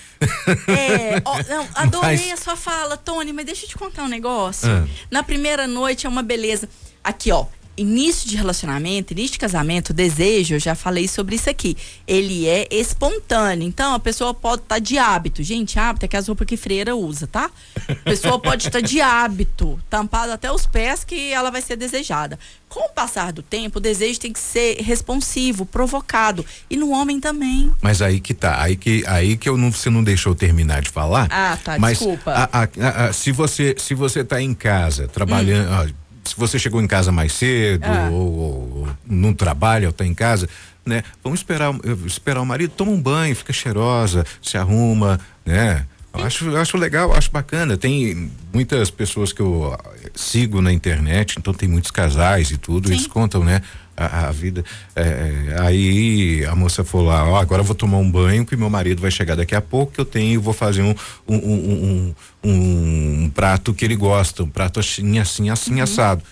É, 0.67 1.21
ó, 1.23 1.37
não, 1.49 1.67
adorei 1.75 2.29
mas... 2.29 2.33
a 2.33 2.37
sua 2.37 2.55
fala, 2.55 2.97
Tony, 2.97 3.31
mas 3.33 3.45
deixa 3.45 3.65
eu 3.65 3.69
te 3.69 3.77
contar 3.77 4.03
um 4.03 4.07
negócio. 4.07 4.69
Ah. 4.69 4.85
Na 5.09 5.23
primeira 5.23 5.67
noite 5.67 6.05
é 6.05 6.09
uma 6.09 6.23
beleza. 6.23 6.67
Aqui, 7.03 7.31
ó, 7.31 7.45
início 7.75 8.29
de 8.29 8.35
relacionamento, 8.35 9.13
início 9.13 9.33
de 9.33 9.39
casamento, 9.39 9.93
desejo, 9.93 10.55
eu 10.55 10.59
já 10.59 10.75
falei 10.75 11.07
sobre 11.07 11.35
isso 11.35 11.49
aqui. 11.49 11.75
Ele 12.07 12.47
é 12.47 12.67
espontâneo. 12.71 13.67
Então, 13.67 13.93
a 13.95 13.99
pessoa 13.99 14.33
pode 14.33 14.61
estar 14.61 14.75
tá 14.75 14.79
de 14.79 14.97
hábito. 14.97 15.41
Gente, 15.43 15.79
hábito 15.79 16.05
é 16.05 16.07
que 16.07 16.17
as 16.17 16.27
roupas 16.27 16.47
que 16.47 16.57
freira 16.57 16.95
usa, 16.95 17.27
tá? 17.27 17.49
A 17.89 17.95
pessoa 18.03 18.39
pode 18.39 18.67
estar 18.67 18.81
tá 18.81 18.85
de 18.85 19.01
hábito, 19.01 19.79
tampado 19.89 20.31
até 20.31 20.51
os 20.51 20.65
pés, 20.65 21.03
que 21.03 21.31
ela 21.31 21.49
vai 21.49 21.61
ser 21.61 21.75
desejada. 21.75 22.37
Com 22.69 22.87
o 22.87 22.89
passar 22.89 23.31
do 23.31 23.43
tempo, 23.43 23.77
o 23.77 23.81
desejo 23.81 24.19
tem 24.19 24.33
que 24.33 24.39
ser 24.39 24.77
responsivo, 24.81 25.65
provocado. 25.65 26.45
E 26.69 26.75
no 26.75 26.89
homem 26.89 27.19
também. 27.19 27.71
Mas 27.81 28.01
aí 28.01 28.19
que 28.19 28.33
tá. 28.33 28.61
Aí 28.61 28.75
que, 28.75 29.03
aí 29.07 29.37
que 29.37 29.47
eu 29.47 29.57
não, 29.57 29.71
você 29.71 29.89
não 29.89 30.03
deixou 30.03 30.33
terminar 30.33 30.81
de 30.81 30.89
falar. 30.89 31.27
Ah, 31.29 31.57
tá. 31.63 31.77
Mas 31.77 31.99
desculpa. 31.99 32.31
A, 32.31 32.63
a, 32.63 33.07
a, 33.07 33.13
se, 33.13 33.31
você, 33.31 33.75
se 33.77 33.93
você 33.93 34.23
tá 34.23 34.41
em 34.41 34.53
casa 34.53 35.07
trabalhando. 35.07 35.89
Hum 35.89 36.02
se 36.23 36.35
você 36.37 36.57
chegou 36.57 36.81
em 36.81 36.87
casa 36.87 37.11
mais 37.11 37.33
cedo 37.33 37.85
ah. 37.85 38.09
ou, 38.11 38.33
ou, 38.33 38.77
ou, 38.77 38.89
não 39.05 39.33
trabalha 39.33 39.87
ou 39.87 39.91
está 39.91 40.05
em 40.05 40.13
casa, 40.13 40.47
né? 40.85 41.03
Vamos 41.23 41.39
esperar, 41.39 41.73
esperar 42.05 42.41
o 42.41 42.45
marido, 42.45 42.73
toma 42.75 42.91
um 42.91 43.01
banho, 43.01 43.35
fica 43.35 43.53
cheirosa, 43.53 44.25
se 44.41 44.57
arruma, 44.57 45.19
né? 45.45 45.85
Eu 46.13 46.23
acho, 46.23 46.55
acho 46.57 46.77
legal, 46.77 47.11
acho 47.13 47.31
bacana. 47.31 47.75
Tem 47.75 48.31
muitas 48.53 48.91
pessoas 48.91 49.33
que 49.33 49.41
eu 49.41 49.75
sigo 50.13 50.61
na 50.61 50.71
internet, 50.71 51.37
então 51.39 51.53
tem 51.53 51.67
muitos 51.67 51.89
casais 51.89 52.51
e 52.51 52.57
tudo, 52.57 52.87
Sim. 52.87 52.93
eles 52.93 53.07
contam, 53.07 53.43
né? 53.43 53.61
A, 53.95 54.27
a 54.27 54.31
vida. 54.31 54.65
É, 54.95 55.55
aí 55.59 56.43
a 56.45 56.55
moça 56.55 56.83
falou 56.83 57.07
lá, 57.07 57.29
ó, 57.29 57.35
agora 57.37 57.61
eu 57.61 57.65
vou 57.65 57.75
tomar 57.75 57.97
um 57.97 58.09
banho 58.09 58.45
que 58.45 58.55
meu 58.55 58.69
marido 58.69 59.01
vai 59.01 59.11
chegar 59.11 59.35
daqui 59.35 59.53
a 59.53 59.61
pouco, 59.61 59.93
que 59.93 60.01
eu 60.01 60.05
tenho, 60.05 60.41
vou 60.41 60.53
fazer 60.53 60.81
um, 60.81 60.95
um, 61.27 61.35
um, 61.35 62.15
um, 62.43 63.23
um 63.23 63.29
prato 63.29 63.73
que 63.73 63.85
ele 63.85 63.95
gosta, 63.95 64.43
um 64.43 64.49
prato 64.49 64.79
assim, 64.79 65.19
assim, 65.19 65.49
assim, 65.49 65.75
uhum. 65.75 65.83
assado. 65.83 66.23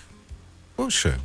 Poxa. 0.76 1.16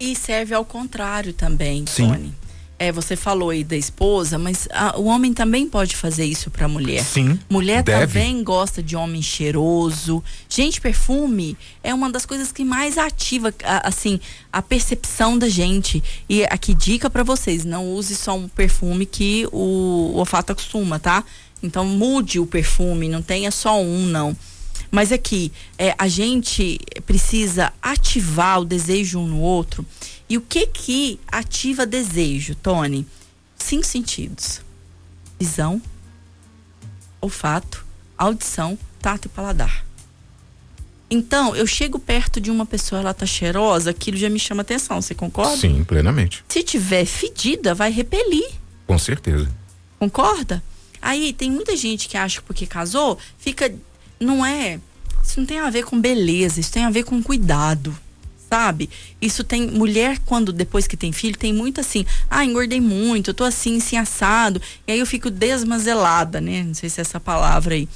E 0.00 0.16
serve 0.16 0.54
ao 0.54 0.64
contrário 0.64 1.32
também, 1.32 1.84
Sim. 1.86 2.08
Tony 2.08 2.47
é, 2.78 2.92
você 2.92 3.16
falou 3.16 3.50
aí 3.50 3.64
da 3.64 3.76
esposa, 3.76 4.38
mas 4.38 4.68
a, 4.70 4.96
o 4.98 5.06
homem 5.06 5.34
também 5.34 5.68
pode 5.68 5.96
fazer 5.96 6.24
isso 6.24 6.50
para 6.50 6.66
a 6.66 6.68
mulher. 6.68 7.02
Sim. 7.02 7.38
Mulher 7.50 7.82
deve. 7.82 8.06
também 8.06 8.42
gosta 8.44 8.80
de 8.80 8.94
homem 8.94 9.20
cheiroso. 9.20 10.22
Gente, 10.48 10.80
perfume 10.80 11.56
é 11.82 11.92
uma 11.92 12.08
das 12.10 12.24
coisas 12.24 12.52
que 12.52 12.64
mais 12.64 12.96
ativa 12.96 13.52
a, 13.64 13.88
assim 13.88 14.20
a 14.52 14.62
percepção 14.62 15.36
da 15.36 15.48
gente. 15.48 16.02
E 16.28 16.44
aqui 16.44 16.72
dica 16.72 17.10
para 17.10 17.24
vocês, 17.24 17.64
não 17.64 17.92
use 17.92 18.14
só 18.14 18.36
um 18.36 18.46
perfume 18.46 19.06
que 19.06 19.48
o, 19.50 20.12
o 20.14 20.16
olfato 20.18 20.52
acostuma, 20.52 21.00
tá? 21.00 21.24
Então 21.60 21.84
mude 21.84 22.38
o 22.38 22.46
perfume, 22.46 23.08
não 23.08 23.22
tenha 23.22 23.50
só 23.50 23.80
um 23.82 24.06
não. 24.06 24.36
Mas 24.90 25.12
aqui, 25.12 25.52
é, 25.76 25.94
a 25.98 26.08
gente 26.08 26.78
precisa 27.04 27.72
ativar 27.82 28.60
o 28.60 28.64
desejo 28.64 29.18
um 29.18 29.26
no 29.26 29.40
outro 29.40 29.84
e 30.28 30.36
o 30.36 30.42
que 30.42 30.66
que 30.66 31.18
ativa 31.26 31.86
desejo, 31.86 32.54
Tony? 32.54 33.06
Cinco 33.56 33.86
sentidos: 33.86 34.60
visão, 35.38 35.80
olfato, 37.20 37.84
audição, 38.16 38.78
tato 39.00 39.26
e 39.26 39.28
paladar. 39.28 39.84
Então, 41.10 41.56
eu 41.56 41.66
chego 41.66 41.98
perto 41.98 42.38
de 42.38 42.50
uma 42.50 42.66
pessoa, 42.66 43.00
ela 43.00 43.14
tá 43.14 43.24
cheirosa, 43.24 43.90
aquilo 43.90 44.18
já 44.18 44.28
me 44.28 44.38
chama 44.38 44.60
atenção, 44.60 45.00
você 45.00 45.14
concorda? 45.14 45.56
Sim, 45.56 45.82
plenamente. 45.82 46.44
Se 46.46 46.62
tiver 46.62 47.06
fedida, 47.06 47.74
vai 47.74 47.90
repelir. 47.90 48.50
Com 48.86 48.98
certeza. 48.98 49.48
Concorda? 49.98 50.62
Aí 51.00 51.32
tem 51.32 51.50
muita 51.50 51.74
gente 51.74 52.08
que 52.08 52.16
acha 52.18 52.40
que 52.40 52.46
porque 52.46 52.66
casou, 52.66 53.18
fica. 53.38 53.72
Não 54.20 54.44
é. 54.44 54.78
Isso 55.24 55.40
não 55.40 55.46
tem 55.46 55.60
a 55.60 55.70
ver 55.70 55.84
com 55.84 55.98
beleza, 55.98 56.60
isso 56.60 56.72
tem 56.72 56.84
a 56.84 56.90
ver 56.90 57.04
com 57.04 57.22
cuidado 57.22 57.96
sabe? 58.48 58.88
Isso 59.20 59.44
tem 59.44 59.66
mulher 59.70 60.18
quando 60.24 60.52
depois 60.52 60.86
que 60.86 60.96
tem 60.96 61.12
filho 61.12 61.36
tem 61.36 61.52
muito 61.52 61.80
assim, 61.80 62.04
ah, 62.30 62.44
engordei 62.44 62.80
muito, 62.80 63.30
eu 63.30 63.34
tô 63.34 63.44
assim, 63.44 63.78
assim 63.78 63.96
assado, 63.96 64.60
e 64.86 64.92
aí 64.92 64.98
eu 64.98 65.06
fico 65.06 65.30
desmazelada, 65.30 66.40
né? 66.40 66.62
Não 66.62 66.74
sei 66.74 66.88
se 66.88 67.00
é 67.00 67.02
essa 67.02 67.20
palavra 67.20 67.74
aí. 67.74 67.88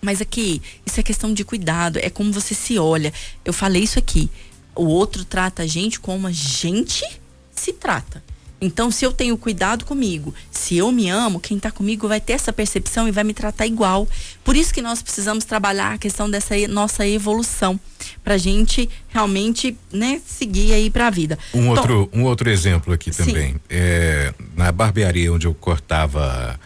Mas 0.00 0.20
aqui, 0.20 0.60
isso 0.84 0.98
é 0.98 1.02
questão 1.02 1.32
de 1.32 1.44
cuidado, 1.44 1.98
é 2.02 2.10
como 2.10 2.32
você 2.32 2.54
se 2.54 2.76
olha. 2.76 3.12
Eu 3.44 3.52
falei 3.52 3.82
isso 3.82 3.98
aqui. 3.98 4.28
O 4.74 4.84
outro 4.86 5.24
trata 5.24 5.62
a 5.62 5.66
gente 5.66 6.00
como 6.00 6.26
a 6.26 6.32
gente 6.32 7.04
se 7.54 7.72
trata. 7.72 8.22
Então, 8.62 8.92
se 8.92 9.04
eu 9.04 9.12
tenho 9.12 9.36
cuidado 9.36 9.84
comigo, 9.84 10.32
se 10.48 10.76
eu 10.76 10.92
me 10.92 11.10
amo, 11.10 11.40
quem 11.40 11.56
está 11.56 11.68
comigo 11.68 12.06
vai 12.06 12.20
ter 12.20 12.34
essa 12.34 12.52
percepção 12.52 13.08
e 13.08 13.10
vai 13.10 13.24
me 13.24 13.34
tratar 13.34 13.66
igual. 13.66 14.08
Por 14.44 14.54
isso 14.54 14.72
que 14.72 14.80
nós 14.80 15.02
precisamos 15.02 15.44
trabalhar 15.44 15.94
a 15.94 15.98
questão 15.98 16.30
dessa 16.30 16.54
nossa 16.68 17.04
evolução, 17.04 17.78
para 18.22 18.34
a 18.34 18.38
gente 18.38 18.88
realmente, 19.08 19.76
né, 19.92 20.20
seguir 20.24 20.72
aí 20.72 20.90
para 20.90 21.08
a 21.08 21.10
vida. 21.10 21.36
Um 21.52 21.70
outro, 21.70 22.08
um 22.12 22.22
outro 22.22 22.48
exemplo 22.48 22.94
aqui 22.94 23.10
também. 23.10 23.56
É, 23.68 24.32
na 24.56 24.70
barbearia 24.70 25.32
onde 25.32 25.48
eu 25.48 25.54
cortava 25.54 26.58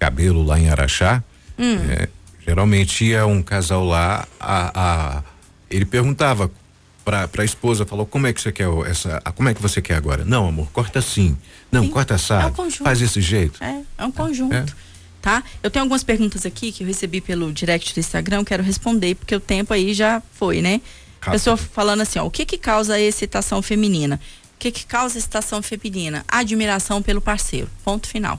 cabelo 0.00 0.42
lá 0.42 0.58
em 0.58 0.68
Araxá, 0.68 1.22
hum. 1.56 1.76
é, 1.88 2.08
geralmente 2.44 3.04
ia 3.04 3.24
um 3.24 3.40
casal 3.40 3.84
lá, 3.84 4.26
a, 4.40 4.72
a 4.74 5.22
ele 5.70 5.84
perguntava 5.84 6.50
para 7.06 7.30
a 7.38 7.44
esposa, 7.44 7.86
falou, 7.86 8.04
como 8.04 8.26
é 8.26 8.32
que 8.32 8.40
você 8.40 8.50
quer 8.50 8.66
essa, 8.88 9.20
como 9.36 9.48
é 9.48 9.54
que 9.54 9.62
você 9.62 9.80
quer 9.80 9.94
agora? 9.94 10.24
Não, 10.24 10.48
amor, 10.48 10.68
corta 10.72 10.98
assim. 10.98 11.38
Não, 11.70 11.84
Sim, 11.84 11.90
corta 11.90 12.16
assado. 12.16 12.42
É 12.42 12.46
um 12.48 12.52
conjunto. 12.52 12.82
Faz 12.82 12.98
desse 12.98 13.20
jeito. 13.20 13.62
É, 13.62 13.80
é 13.96 14.04
um 14.04 14.10
conjunto. 14.10 14.52
É. 14.52 14.66
Tá? 15.22 15.44
Eu 15.62 15.70
tenho 15.70 15.84
algumas 15.84 16.02
perguntas 16.02 16.44
aqui 16.44 16.72
que 16.72 16.82
eu 16.82 16.86
recebi 16.86 17.20
pelo 17.20 17.52
direct 17.52 17.94
do 17.94 18.00
Instagram, 18.00 18.42
quero 18.42 18.62
responder, 18.62 19.14
porque 19.14 19.36
o 19.36 19.40
tempo 19.40 19.72
aí 19.72 19.94
já 19.94 20.20
foi, 20.32 20.60
né? 20.60 20.80
Rápido. 21.20 21.32
Pessoa 21.32 21.56
falando 21.56 22.00
assim, 22.00 22.18
ó, 22.18 22.24
o 22.24 22.30
que 22.30 22.44
que 22.44 22.58
causa 22.58 22.94
a 22.94 23.00
excitação 23.00 23.62
feminina? 23.62 24.20
O 24.56 24.58
que 24.58 24.72
que 24.72 24.84
causa 24.84 25.16
a 25.16 25.18
excitação 25.18 25.62
feminina? 25.62 26.24
Admiração 26.26 27.00
pelo 27.00 27.20
parceiro. 27.20 27.68
Ponto 27.84 28.08
final. 28.08 28.38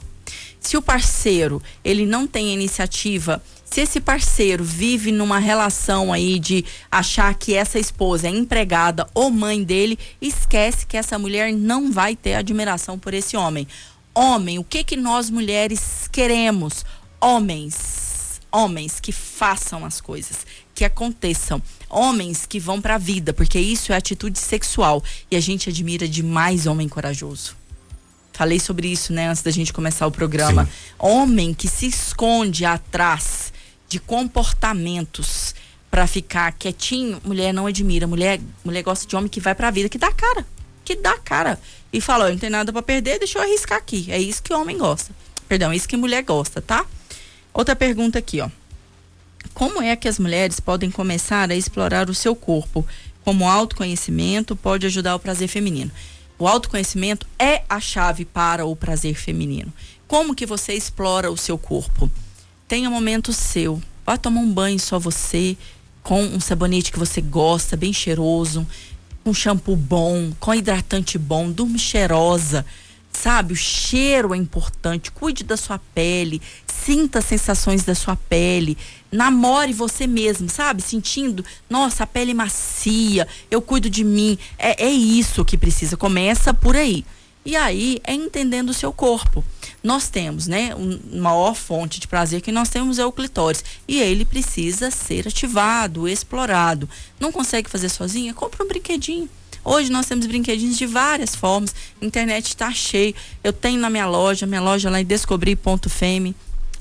Se 0.68 0.76
o 0.76 0.82
parceiro, 0.82 1.64
ele 1.82 2.06
não 2.06 2.28
tem 2.28 2.54
iniciativa 2.54 3.42
se 3.64 3.80
esse 3.80 4.02
parceiro 4.02 4.66
vive 4.66 5.14
numa 5.14 5.40
relação 5.40 6.12
aí 6.12 6.38
de 6.38 6.66
achar 6.92 7.34
que 7.36 7.54
essa 7.54 7.80
esposa 7.80 8.28
é 8.28 8.32
empregada 8.32 9.08
ou 9.14 9.32
mãe 9.32 9.64
dele, 9.64 9.98
esquece 10.22 10.86
que 10.86 10.98
essa 10.98 11.18
mulher 11.18 11.54
não 11.54 11.90
vai 11.90 12.18
ter 12.18 12.34
admiração 12.34 13.00
por 13.00 13.14
esse 13.14 13.38
homem. 13.38 13.66
Homem, 14.14 14.60
o 14.60 14.64
que 14.64 14.84
que 14.84 14.98
nós 14.98 15.30
mulheres 15.30 16.10
queremos? 16.12 16.84
Homens, 17.22 18.42
homens 18.52 19.00
que 19.00 19.14
façam 19.14 19.86
as 19.86 20.02
coisas, 20.02 20.46
que 20.76 20.84
aconteçam, 20.84 21.64
homens 21.90 22.46
que 22.46 22.60
vão 22.60 22.82
para 22.82 22.96
a 22.96 22.98
vida, 22.98 23.34
porque 23.34 23.58
isso 23.58 23.94
é 23.94 23.96
atitude 23.96 24.38
sexual 24.38 25.02
e 25.32 25.38
a 25.38 25.40
gente 25.40 25.70
admira 25.70 26.06
demais 26.10 26.68
homem 26.68 26.90
corajoso. 26.90 27.56
Falei 28.38 28.60
sobre 28.60 28.88
isso, 28.88 29.12
né, 29.12 29.30
antes 29.30 29.42
da 29.42 29.50
gente 29.50 29.74
começar 29.74 30.06
o 30.06 30.12
programa. 30.12 30.66
Sim. 30.66 30.72
Homem 31.00 31.56
que 31.56 31.68
se 31.68 31.88
esconde 31.88 32.66
atrás 32.66 33.52
de 33.90 33.98
comportamentos 33.98 35.56
para 35.90 36.06
ficar 36.06 36.52
quietinho, 36.52 37.20
mulher 37.26 37.52
não 37.52 37.66
admira. 37.66 38.06
Mulher, 38.06 38.40
mulher 38.64 38.84
gosta 38.84 39.08
de 39.08 39.16
homem 39.16 39.28
que 39.28 39.40
vai 39.40 39.56
pra 39.56 39.72
vida, 39.72 39.90
que 39.90 39.98
dá 39.98 40.12
cara. 40.12 40.46
Que 40.86 40.96
dá 40.96 41.18
cara. 41.18 41.60
E 41.92 42.00
fala, 42.00 42.28
oh, 42.28 42.30
não 42.30 42.38
tem 42.38 42.52
nada 42.52 42.72
para 42.72 42.84
perder, 42.84 43.18
deixa 43.18 43.40
eu 43.40 43.42
arriscar 43.42 43.80
aqui. 43.80 44.06
É 44.08 44.20
isso 44.20 44.44
que 44.44 44.54
homem 44.54 44.78
gosta. 44.78 45.16
Perdão, 45.50 45.72
é 45.72 45.76
isso 45.76 45.90
que 45.90 45.98
mulher 45.98 46.22
gosta, 46.22 46.62
tá? 46.62 46.86
Outra 47.52 47.76
pergunta 47.76 48.20
aqui, 48.20 48.40
ó. 48.40 48.52
Como 49.52 49.82
é 49.82 49.96
que 49.96 50.08
as 50.08 50.20
mulheres 50.20 50.60
podem 50.60 50.92
começar 50.92 51.50
a 51.50 51.56
explorar 51.56 52.08
o 52.08 52.14
seu 52.14 52.36
corpo? 52.36 52.86
Como 53.24 53.50
autoconhecimento 53.50 54.56
pode 54.56 54.86
ajudar 54.86 55.16
o 55.16 55.20
prazer 55.20 55.48
feminino? 55.48 55.92
O 56.40 56.48
autoconhecimento 56.48 57.26
é 57.40 57.64
a 57.70 57.80
chave 57.80 58.26
para 58.26 58.66
o 58.66 58.76
prazer 58.76 59.16
feminino. 59.16 59.74
Como 60.08 60.36
que 60.36 60.46
você 60.46 60.74
explora 60.74 61.32
o 61.32 61.38
seu 61.38 61.58
corpo? 61.58 62.10
tenha 62.68 62.90
um 62.90 62.94
momento 62.94 63.32
seu. 63.32 63.82
Vá 64.06 64.18
tomar 64.18 64.42
um 64.42 64.52
banho 64.52 64.80
só 64.80 65.00
você, 65.00 65.58
com 66.04 66.22
um 66.22 66.40
sabonete 66.40 66.92
que 66.92 67.00
você 67.00 67.22
gosta, 67.22 67.78
bem 67.78 67.94
cheiroso, 67.94 68.68
com 69.24 69.34
shampoo 69.34 69.76
bom, 69.76 70.32
com 70.40 70.54
hidratante 70.54 71.18
bom, 71.18 71.50
durma 71.50 71.78
cheirosa. 71.78 72.66
Sabe, 73.22 73.54
o 73.54 73.56
cheiro 73.56 74.34
é 74.34 74.38
importante. 74.38 75.12
Cuide 75.12 75.44
da 75.44 75.58
sua 75.58 75.80
pele, 75.80 76.42
sinta 76.66 77.20
as 77.20 77.26
sensações 77.26 77.84
da 77.84 77.96
sua 77.96 78.16
pele. 78.16 78.78
Namore 79.12 79.74
você 79.74 80.06
mesmo, 80.06 80.50
sabe? 80.50 80.82
Sentindo, 80.82 81.44
nossa, 81.70 82.04
a 82.04 82.08
pele 82.08 82.34
macia, 82.34 83.28
eu 83.50 83.62
cuido 83.62 83.90
de 83.90 84.04
mim. 84.04 84.38
É, 84.58 84.86
é 84.86 84.92
isso 84.92 85.44
que 85.44 85.58
precisa. 85.58 85.98
Começa 85.98 86.54
por 86.54 86.76
aí. 86.76 87.04
E 87.44 87.56
aí 87.56 88.00
é 88.04 88.14
entendendo 88.14 88.70
o 88.70 88.74
seu 88.74 88.94
corpo 88.94 89.44
nós 89.84 90.10
temos, 90.10 90.48
né, 90.48 90.76
uma 90.76 91.00
maior 91.22 91.56
fonte 91.56 92.00
de 92.00 92.08
prazer 92.08 92.42
que 92.42 92.52
nós 92.52 92.68
temos 92.68 93.00
é 93.00 93.06
o 93.06 93.12
clitóris 93.12 93.64
e 93.88 94.02
ele 94.02 94.26
precisa 94.26 94.92
ser 94.92 95.28
ativado, 95.28 96.08
explorado. 96.08 96.90
Não 97.20 97.32
consegue 97.32 97.70
fazer 97.70 97.88
sozinha? 97.88 98.34
Compra 98.34 98.66
um 98.66 98.68
brinquedinho. 98.68 99.30
Hoje 99.70 99.92
nós 99.92 100.06
temos 100.06 100.26
brinquedinhos 100.26 100.78
de 100.78 100.86
várias 100.86 101.36
formas. 101.36 101.76
A 102.02 102.06
internet 102.06 102.48
está 102.48 102.72
cheio. 102.72 103.14
Eu 103.44 103.52
tenho 103.52 103.78
na 103.78 103.90
minha 103.90 104.08
loja, 104.08 104.46
minha 104.46 104.62
loja 104.62 104.90
lá 104.90 105.02
em 105.02 105.04
descobrir.fm. 105.04 106.34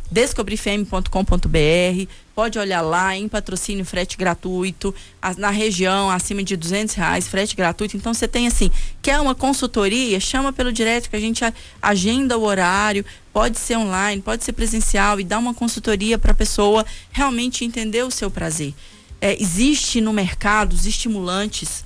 descobrifm.com.br. 0.08 2.12
Pode 2.32 2.60
olhar 2.60 2.82
lá 2.82 3.16
em 3.16 3.26
patrocínio 3.26 3.84
frete 3.84 4.16
gratuito 4.16 4.94
na 5.36 5.50
região 5.50 6.08
acima 6.08 6.44
de 6.44 6.56
duzentos 6.56 6.94
reais 6.94 7.26
frete 7.26 7.56
gratuito. 7.56 7.96
Então 7.96 8.14
você 8.14 8.28
tem 8.28 8.46
assim 8.46 8.70
quer 9.02 9.20
uma 9.20 9.34
consultoria 9.34 10.20
chama 10.20 10.52
pelo 10.52 10.72
direto 10.72 11.10
que 11.10 11.16
a 11.16 11.20
gente 11.20 11.42
agenda 11.82 12.38
o 12.38 12.44
horário. 12.44 13.04
Pode 13.32 13.58
ser 13.58 13.78
online, 13.78 14.22
pode 14.22 14.44
ser 14.44 14.52
presencial 14.52 15.18
e 15.18 15.24
dá 15.24 15.40
uma 15.40 15.52
consultoria 15.52 16.18
para 16.18 16.30
a 16.30 16.36
pessoa 16.36 16.86
realmente 17.10 17.64
entender 17.64 18.04
o 18.04 18.12
seu 18.12 18.30
prazer. 18.30 18.72
É, 19.20 19.42
existe 19.42 20.00
no 20.00 20.12
mercado 20.12 20.72
os 20.72 20.86
estimulantes 20.86 21.84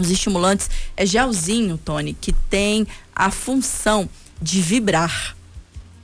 os 0.00 0.10
estimulantes 0.10 0.68
é 0.96 1.04
gelzinho, 1.04 1.78
Tony, 1.78 2.16
que 2.18 2.32
tem 2.48 2.86
a 3.14 3.30
função 3.30 4.08
de 4.40 4.60
vibrar. 4.60 5.36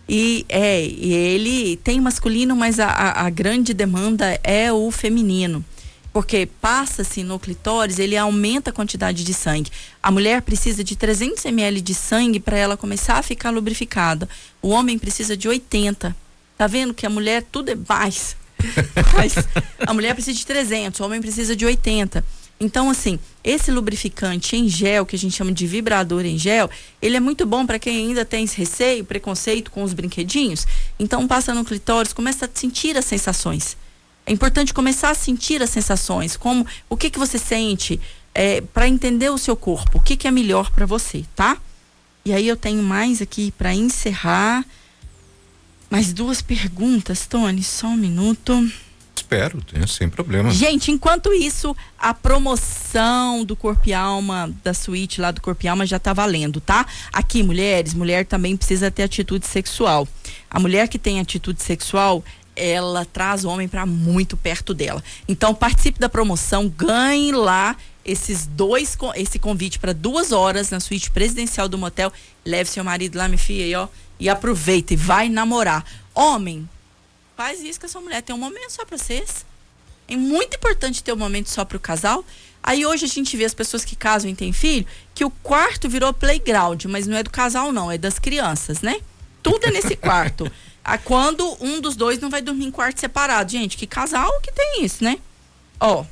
E 0.08 0.46
é, 0.48 0.82
ele 0.82 1.76
tem 1.78 2.00
masculino, 2.00 2.54
mas 2.54 2.78
a, 2.78 2.86
a, 2.86 3.26
a 3.26 3.30
grande 3.30 3.74
demanda 3.74 4.38
é 4.44 4.72
o 4.72 4.90
feminino. 4.90 5.64
Porque 6.12 6.48
passa-se 6.60 7.22
no 7.22 7.38
clitóris, 7.38 7.98
ele 7.98 8.16
aumenta 8.16 8.70
a 8.70 8.72
quantidade 8.72 9.22
de 9.22 9.34
sangue. 9.34 9.70
A 10.02 10.10
mulher 10.10 10.40
precisa 10.42 10.82
de 10.82 10.96
300 10.96 11.44
ml 11.44 11.80
de 11.80 11.92
sangue 11.92 12.40
para 12.40 12.56
ela 12.56 12.76
começar 12.76 13.18
a 13.18 13.22
ficar 13.22 13.50
lubrificada. 13.50 14.28
O 14.62 14.68
homem 14.68 14.98
precisa 14.98 15.36
de 15.36 15.46
80. 15.46 16.16
Tá 16.56 16.66
vendo 16.66 16.94
que 16.94 17.04
a 17.04 17.10
mulher 17.10 17.44
tudo 17.52 17.70
é 17.70 17.76
mais. 17.88 18.34
Mas 19.14 19.34
a 19.86 19.92
mulher 19.92 20.14
precisa 20.14 20.38
de 20.38 20.46
300, 20.46 20.98
o 21.00 21.04
homem 21.04 21.20
precisa 21.20 21.54
de 21.54 21.66
80. 21.66 22.24
Então, 22.58 22.88
assim, 22.88 23.18
esse 23.44 23.70
lubrificante 23.70 24.56
em 24.56 24.66
gel, 24.68 25.04
que 25.04 25.14
a 25.14 25.18
gente 25.18 25.36
chama 25.36 25.52
de 25.52 25.66
vibrador 25.66 26.24
em 26.24 26.38
gel, 26.38 26.70
ele 27.02 27.16
é 27.16 27.20
muito 27.20 27.44
bom 27.44 27.66
para 27.66 27.78
quem 27.78 28.08
ainda 28.08 28.24
tem 28.24 28.46
receio, 28.46 29.04
preconceito 29.04 29.70
com 29.70 29.82
os 29.82 29.92
brinquedinhos. 29.92 30.66
Então, 30.98 31.28
passa 31.28 31.52
no 31.52 31.64
clitóris, 31.64 32.14
começa 32.14 32.46
a 32.46 32.48
sentir 32.52 32.96
as 32.96 33.04
sensações. 33.04 33.76
É 34.24 34.32
importante 34.32 34.72
começar 34.72 35.10
a 35.10 35.14
sentir 35.14 35.62
as 35.62 35.70
sensações, 35.70 36.36
como 36.36 36.66
o 36.88 36.96
que 36.96 37.10
que 37.10 37.18
você 37.18 37.38
sente, 37.38 38.00
é, 38.34 38.60
para 38.60 38.88
entender 38.88 39.30
o 39.30 39.38
seu 39.38 39.54
corpo, 39.54 39.98
o 39.98 40.02
que 40.02 40.16
que 40.16 40.26
é 40.26 40.30
melhor 40.30 40.70
para 40.70 40.86
você, 40.86 41.24
tá? 41.34 41.58
E 42.24 42.32
aí 42.32 42.48
eu 42.48 42.56
tenho 42.56 42.82
mais 42.82 43.22
aqui 43.22 43.52
para 43.52 43.72
encerrar. 43.74 44.64
Mais 45.88 46.12
duas 46.12 46.42
perguntas, 46.42 47.26
Tony, 47.26 47.62
só 47.62 47.86
um 47.86 47.96
minuto. 47.96 48.68
Espero, 49.26 49.60
sem 49.88 50.08
problema. 50.08 50.52
Gente, 50.52 50.92
enquanto 50.92 51.32
isso, 51.32 51.76
a 51.98 52.14
promoção 52.14 53.44
do 53.44 53.56
Corpo 53.56 53.88
e 53.88 53.92
Alma, 53.92 54.54
da 54.62 54.72
suíte 54.72 55.20
lá 55.20 55.32
do 55.32 55.40
Corpo 55.40 55.66
e 55.66 55.68
Alma 55.68 55.84
já 55.84 55.98
tá 55.98 56.12
valendo, 56.12 56.60
tá? 56.60 56.86
Aqui, 57.12 57.42
mulheres, 57.42 57.92
mulher 57.92 58.24
também 58.24 58.56
precisa 58.56 58.88
ter 58.88 59.02
atitude 59.02 59.44
sexual. 59.44 60.06
A 60.48 60.60
mulher 60.60 60.86
que 60.86 60.96
tem 60.96 61.18
atitude 61.18 61.60
sexual, 61.60 62.24
ela 62.54 63.04
traz 63.04 63.44
o 63.44 63.48
homem 63.48 63.66
para 63.66 63.84
muito 63.84 64.36
perto 64.36 64.72
dela. 64.72 65.02
Então, 65.26 65.52
participe 65.52 65.98
da 65.98 66.08
promoção, 66.08 66.68
ganhe 66.68 67.32
lá 67.32 67.76
esses 68.04 68.46
dois, 68.46 68.96
esse 69.16 69.40
convite 69.40 69.80
para 69.80 69.92
duas 69.92 70.30
horas 70.30 70.70
na 70.70 70.78
suíte 70.78 71.10
presidencial 71.10 71.68
do 71.68 71.76
motel. 71.76 72.12
Leve 72.44 72.70
seu 72.70 72.84
marido 72.84 73.18
lá, 73.18 73.26
minha 73.26 73.38
filha, 73.38 73.64
aí, 73.64 73.74
ó, 73.74 73.88
e 74.20 74.28
aproveita 74.28 74.94
e 74.94 74.96
vai 74.96 75.28
namorar. 75.28 75.84
Homem, 76.14 76.68
Faz 77.36 77.62
isso 77.62 77.78
que 77.78 77.86
a 77.86 77.88
sua 77.88 78.00
mulher 78.00 78.22
tem 78.22 78.34
um 78.34 78.38
momento 78.38 78.70
só 78.70 78.84
para 78.84 78.96
vocês. 78.96 79.44
É 80.08 80.16
muito 80.16 80.56
importante 80.56 81.02
ter 81.02 81.12
um 81.12 81.16
momento 81.16 81.50
só 81.50 81.64
para 81.64 81.76
o 81.76 81.80
casal. 81.80 82.24
Aí 82.62 82.86
hoje 82.86 83.04
a 83.04 83.08
gente 83.08 83.36
vê 83.36 83.44
as 83.44 83.54
pessoas 83.54 83.84
que 83.84 83.94
casam 83.94 84.30
e 84.30 84.34
têm 84.34 84.52
filho, 84.52 84.86
que 85.14 85.24
o 85.24 85.30
quarto 85.30 85.88
virou 85.88 86.12
playground, 86.12 86.84
mas 86.86 87.06
não 87.06 87.16
é 87.16 87.22
do 87.22 87.30
casal 87.30 87.70
não, 87.72 87.92
é 87.92 87.98
das 87.98 88.18
crianças, 88.18 88.80
né? 88.80 89.00
Tudo 89.42 89.66
é 89.66 89.70
nesse 89.70 89.94
quarto. 89.96 90.50
Ah, 90.88 90.98
quando 90.98 91.56
um 91.60 91.80
dos 91.80 91.96
dois 91.96 92.20
não 92.20 92.30
vai 92.30 92.40
dormir 92.40 92.66
em 92.66 92.70
quarto 92.70 93.00
separado. 93.00 93.50
Gente, 93.50 93.76
que 93.76 93.88
casal 93.88 94.40
que 94.40 94.52
tem 94.52 94.84
isso, 94.84 95.02
né? 95.02 95.18
Ó, 95.80 96.04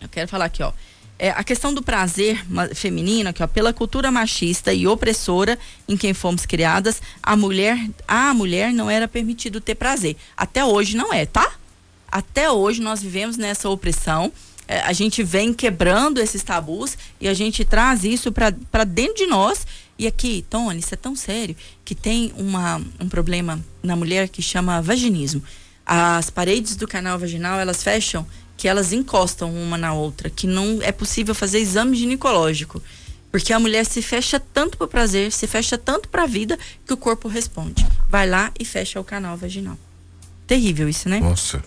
eu 0.00 0.08
quero 0.08 0.26
falar 0.26 0.46
aqui, 0.46 0.64
ó 0.64 0.72
é, 1.18 1.30
a 1.30 1.42
questão 1.42 1.74
do 1.74 1.82
prazer 1.82 2.44
feminino, 2.74 3.32
que 3.32 3.42
ó, 3.42 3.46
pela 3.46 3.72
cultura 3.72 4.10
machista 4.10 4.72
e 4.72 4.86
opressora 4.86 5.58
em 5.88 5.96
quem 5.96 6.14
fomos 6.14 6.46
criadas, 6.46 7.02
a 7.20 7.34
mulher, 7.36 7.90
a 8.06 8.32
mulher 8.32 8.72
não 8.72 8.88
era 8.88 9.08
permitido 9.08 9.60
ter 9.60 9.74
prazer. 9.74 10.16
Até 10.36 10.64
hoje 10.64 10.96
não 10.96 11.12
é, 11.12 11.26
tá? 11.26 11.52
Até 12.10 12.50
hoje 12.50 12.80
nós 12.80 13.02
vivemos 13.02 13.36
nessa 13.36 13.68
opressão. 13.68 14.32
É, 14.68 14.80
a 14.80 14.92
gente 14.92 15.22
vem 15.24 15.52
quebrando 15.52 16.18
esses 16.18 16.42
tabus 16.42 16.96
e 17.20 17.26
a 17.26 17.34
gente 17.34 17.64
traz 17.64 18.04
isso 18.04 18.30
para 18.30 18.84
dentro 18.84 19.16
de 19.16 19.26
nós. 19.26 19.66
E 19.98 20.06
aqui, 20.06 20.44
Tony, 20.48 20.78
isso 20.78 20.94
é 20.94 20.96
tão 20.96 21.16
sério 21.16 21.56
que 21.84 21.94
tem 21.94 22.32
uma, 22.36 22.80
um 23.00 23.08
problema 23.08 23.58
na 23.82 23.96
mulher 23.96 24.28
que 24.28 24.40
chama 24.40 24.80
vaginismo. 24.80 25.42
As 25.84 26.30
paredes 26.30 26.76
do 26.76 26.86
canal 26.86 27.18
vaginal 27.18 27.58
elas 27.58 27.82
fecham 27.82 28.24
que 28.58 28.66
elas 28.66 28.92
encostam 28.92 29.54
uma 29.54 29.78
na 29.78 29.94
outra, 29.94 30.28
que 30.28 30.46
não 30.46 30.80
é 30.82 30.90
possível 30.90 31.32
fazer 31.32 31.60
exame 31.60 31.96
ginecológico. 31.96 32.82
Porque 33.30 33.52
a 33.52 33.60
mulher 33.60 33.86
se 33.86 34.02
fecha 34.02 34.40
tanto 34.40 34.76
para 34.76 34.84
o 34.84 34.88
prazer, 34.88 35.30
se 35.30 35.46
fecha 35.46 35.78
tanto 35.78 36.08
para 36.08 36.24
a 36.24 36.26
vida, 36.26 36.58
que 36.84 36.92
o 36.92 36.96
corpo 36.96 37.28
responde. 37.28 37.86
Vai 38.08 38.28
lá 38.28 38.50
e 38.58 38.64
fecha 38.64 38.98
o 38.98 39.04
canal 39.04 39.36
vaginal. 39.36 39.78
Terrível 40.44 40.88
isso, 40.88 41.08
né? 41.08 41.20
Nossa. 41.20 41.62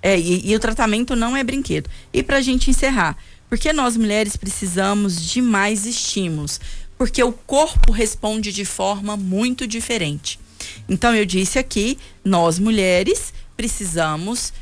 É, 0.00 0.16
e, 0.16 0.48
e 0.48 0.54
o 0.54 0.60
tratamento 0.60 1.16
não 1.16 1.36
é 1.36 1.42
brinquedo. 1.42 1.90
E 2.12 2.22
para 2.22 2.36
a 2.36 2.42
gente 2.42 2.70
encerrar, 2.70 3.18
porque 3.48 3.72
nós 3.72 3.96
mulheres 3.96 4.36
precisamos 4.36 5.20
de 5.20 5.42
mais 5.42 5.84
estímulos? 5.84 6.60
Porque 6.96 7.22
o 7.22 7.32
corpo 7.32 7.90
responde 7.90 8.52
de 8.52 8.64
forma 8.64 9.16
muito 9.16 9.66
diferente. 9.66 10.38
Então 10.88 11.12
eu 11.12 11.24
disse 11.24 11.58
aqui, 11.58 11.98
nós 12.24 12.60
mulheres 12.60 13.34
precisamos 13.56 14.52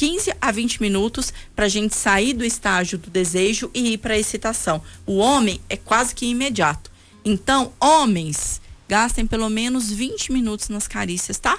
15 0.00 0.32
a 0.40 0.50
20 0.50 0.80
minutos 0.80 1.30
para 1.54 1.66
a 1.66 1.68
gente 1.68 1.94
sair 1.94 2.32
do 2.32 2.42
estágio 2.42 2.96
do 2.96 3.10
desejo 3.10 3.70
e 3.74 3.92
ir 3.92 3.98
para 3.98 4.14
a 4.14 4.18
excitação. 4.18 4.82
O 5.04 5.18
homem 5.18 5.60
é 5.68 5.76
quase 5.76 6.14
que 6.14 6.24
imediato. 6.24 6.90
Então, 7.22 7.74
homens, 7.78 8.62
gastem 8.88 9.26
pelo 9.26 9.50
menos 9.50 9.92
20 9.92 10.32
minutos 10.32 10.70
nas 10.70 10.88
carícias, 10.88 11.38
tá? 11.38 11.58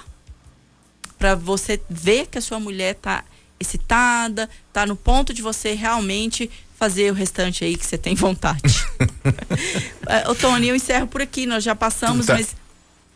Para 1.16 1.36
você 1.36 1.80
ver 1.88 2.26
que 2.26 2.36
a 2.36 2.40
sua 2.40 2.58
mulher 2.58 2.96
tá 2.96 3.22
excitada, 3.60 4.50
tá 4.72 4.84
no 4.86 4.96
ponto 4.96 5.32
de 5.32 5.40
você 5.40 5.74
realmente 5.74 6.50
fazer 6.76 7.12
o 7.12 7.14
restante 7.14 7.64
aí 7.64 7.76
que 7.76 7.86
você 7.86 7.96
tem 7.96 8.16
vontade. 8.16 8.84
Ô, 10.28 10.34
Tony, 10.34 10.66
eu 10.66 10.74
encerro 10.74 11.06
por 11.06 11.22
aqui, 11.22 11.46
nós 11.46 11.62
já 11.62 11.76
passamos, 11.76 12.26
tá. 12.26 12.34
mas 12.34 12.56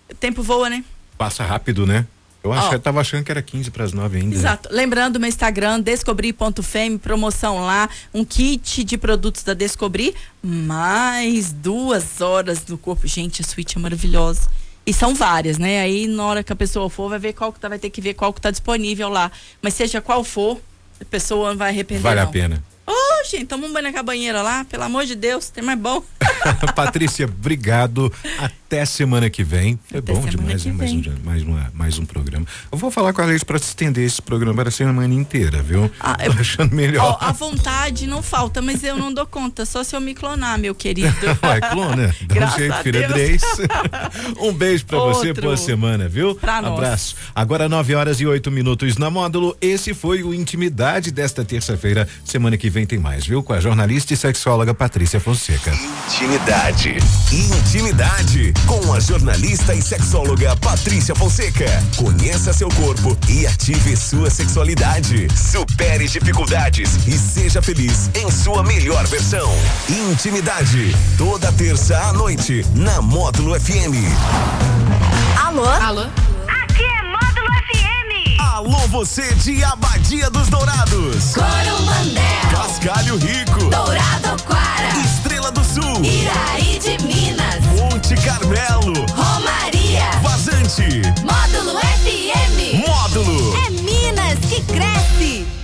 o 0.09 0.15
tempo 0.15 0.41
voa, 0.41 0.71
né? 0.71 0.85
Passa 1.19 1.45
rápido, 1.45 1.85
né? 1.85 2.07
Eu 2.47 2.53
acho, 2.53 2.79
tava 2.79 3.01
achando 3.01 3.25
que 3.25 3.31
era 3.31 3.43
15 3.43 3.71
para 3.71 3.85
as 3.85 3.93
9 3.93 4.19
ainda. 4.19 4.35
Exato. 4.35 4.69
Lembrando 4.73 5.19
meu 5.19 5.29
Instagram, 5.29 5.81
descobri.fem, 5.81 6.99
promoção 6.99 7.65
lá, 7.65 7.89
um 8.13 8.25
kit 8.25 8.85
de 8.85 8.97
produtos 8.97 9.43
da 9.43 9.55
Descobri, 9.55 10.15
mais 10.43 11.53
duas 11.53 12.21
horas 12.21 12.61
do 12.61 12.79
corpo. 12.79 13.07
Gente, 13.07 13.43
a 13.43 13.45
suíte 13.45 13.77
é 13.77 13.81
maravilhosa. 13.81 14.49
E 14.87 14.93
são 14.93 15.15
várias, 15.15 15.59
né? 15.59 15.81
Aí 15.81 16.07
na 16.07 16.25
hora 16.25 16.45
que 16.45 16.53
a 16.53 16.57
pessoa 16.57 16.89
for, 16.89 17.11
vai 17.11 17.19
ver 17.19 17.33
qual 17.33 17.53
que 17.53 17.59
tá, 17.59 17.69
vai 17.69 17.79
ter 17.79 17.91
que 17.91 18.01
ver 18.01 18.15
qual 18.15 18.33
que 18.33 18.41
tá 18.41 18.51
disponível 18.51 19.09
lá. 19.09 19.33
Mas 19.61 19.75
seja 19.75 20.01
qual 20.01 20.23
for, 20.23 20.61
a 21.01 21.05
pessoa 21.05 21.51
não 21.51 21.57
vai 21.57 21.71
arrepender. 21.71 22.03
Vale 22.03 22.21
não. 22.21 22.29
a 22.29 22.31
pena. 22.31 22.63
Ô, 22.87 22.93
oh, 22.93 23.29
gente, 23.29 23.47
toma 23.47 23.67
um 23.67 23.73
banho 23.73 23.93
na 23.93 24.03
banheira 24.03 24.43
lá, 24.43 24.65
pelo 24.65 24.85
amor 24.85 25.05
de 25.05 25.17
Deus, 25.17 25.51
tem 25.51 25.63
mais 25.63 25.79
bom. 25.79 26.03
Patrícia, 26.75 27.27
obrigado. 27.27 28.13
Até 28.39 28.85
semana 28.85 29.29
que 29.29 29.43
vem. 29.43 29.79
Foi 29.89 29.99
Até 29.99 30.13
bom 30.13 30.21
demais, 30.25 30.65
né? 30.65 30.73
Mais 30.73 30.93
um, 30.93 31.03
mais, 31.25 31.43
uma, 31.43 31.73
mais 31.75 31.99
um 31.99 32.05
programa. 32.05 32.47
Eu 32.71 32.79
vou 32.79 32.91
falar 32.91 33.13
com 33.13 33.23
a 33.23 33.25
Leite 33.25 33.45
para 33.45 33.57
estender 33.57 34.05
esse 34.05 34.21
programa 34.21 34.55
para 34.55 34.69
a 34.69 34.73
semana 34.73 35.13
inteira, 35.15 35.63
viu? 35.63 35.91
Ah, 36.01 36.17
eu, 36.21 36.33
Tô 36.35 36.41
achando 36.41 36.75
melhor. 36.75 37.19
Ó, 37.21 37.25
a 37.25 37.33
vontade 37.33 38.07
não 38.07 38.23
falta, 38.23 38.61
mas 38.61 38.85
eu 38.85 38.97
não 38.97 39.13
dou 39.13 39.27
conta, 39.27 39.65
só 39.65 39.83
se 39.83 39.95
eu 39.97 40.01
me 40.01 40.15
clonar, 40.15 40.59
meu 40.59 40.75
querido. 40.75 41.15
Vai, 41.41 41.61
clona. 41.61 42.15
Dá 42.23 42.27
Graças 42.35 42.55
um 42.55 42.59
jeito, 42.59 42.77
filha 42.83 43.09
Dreis. 43.09 43.43
um 44.41 44.53
beijo 44.53 44.85
para 44.85 44.99
você, 44.99 45.33
boa 45.33 45.57
semana, 45.57 46.09
viu? 46.09 46.35
Pra 46.35 46.59
Abraço. 46.59 47.17
Nós. 47.17 47.33
Agora, 47.35 47.69
9 47.69 47.95
horas 47.95 48.21
e 48.21 48.27
8 48.27 48.51
minutos 48.51 48.97
na 48.97 49.11
módulo. 49.11 49.57
Esse 49.61 49.95
foi 49.95 50.23
o 50.23 50.35
Intimidade 50.35 51.11
desta 51.11 51.45
terça-feira. 51.45 52.09
Semana 52.25 52.57
que 52.57 52.69
vem 52.69 52.76
tem 52.85 52.99
mais, 52.99 53.27
viu? 53.27 53.43
Com 53.43 53.53
a 53.53 53.61
jornalista 53.61 54.13
e 54.13 54.17
sexóloga 54.17 54.75
Patrícia 54.75 55.21
Fonseca. 55.21 55.73
Intimidade. 55.73 56.97
Intimidade 57.33 58.53
com 58.67 58.93
a 58.93 59.01
jornalista 59.01 59.73
e 59.75 59.81
sexóloga 59.81 60.57
Patrícia 60.57 61.15
Fonseca. 61.15 61.67
Conheça 61.97 62.53
seu 62.53 62.69
corpo 62.71 63.17
e 63.29 63.47
ative 63.47 63.97
sua 63.97 64.29
sexualidade. 64.29 65.29
Supere 65.35 66.09
dificuldades 66.09 67.07
e 67.07 67.13
seja 67.13 67.63
feliz 67.63 68.11
em 68.15 68.31
sua 68.31 68.63
melhor 68.63 69.07
versão. 69.07 69.49
Intimidade, 69.89 70.95
toda 71.17 71.53
terça 71.53 71.97
à 71.97 72.13
noite, 72.13 72.67
na 72.75 73.01
Módulo 73.01 73.59
FM. 73.59 73.95
Alô? 75.41 75.65
Alô? 75.65 76.36
Alô 78.39 78.79
você 78.89 79.35
de 79.37 79.63
Abadia 79.65 80.31
dos 80.31 80.49
Dourados. 80.49 81.35
Coromandel. 81.35 82.23
Cascalho 82.51 83.17
Rico. 83.17 83.71
Dourado 83.71 84.43
Quara. 84.45 84.89
Estrela 85.05 85.51
do 85.51 85.65
Sul. 85.65 86.05
Iraí 86.05 86.79
de 86.79 87.03
Minas. 87.05 87.65
Monte 87.79 88.15
Carmelo. 88.17 88.93
Romaria. 89.15 90.11
Vazante. 90.23 91.03
Mor 91.25 91.46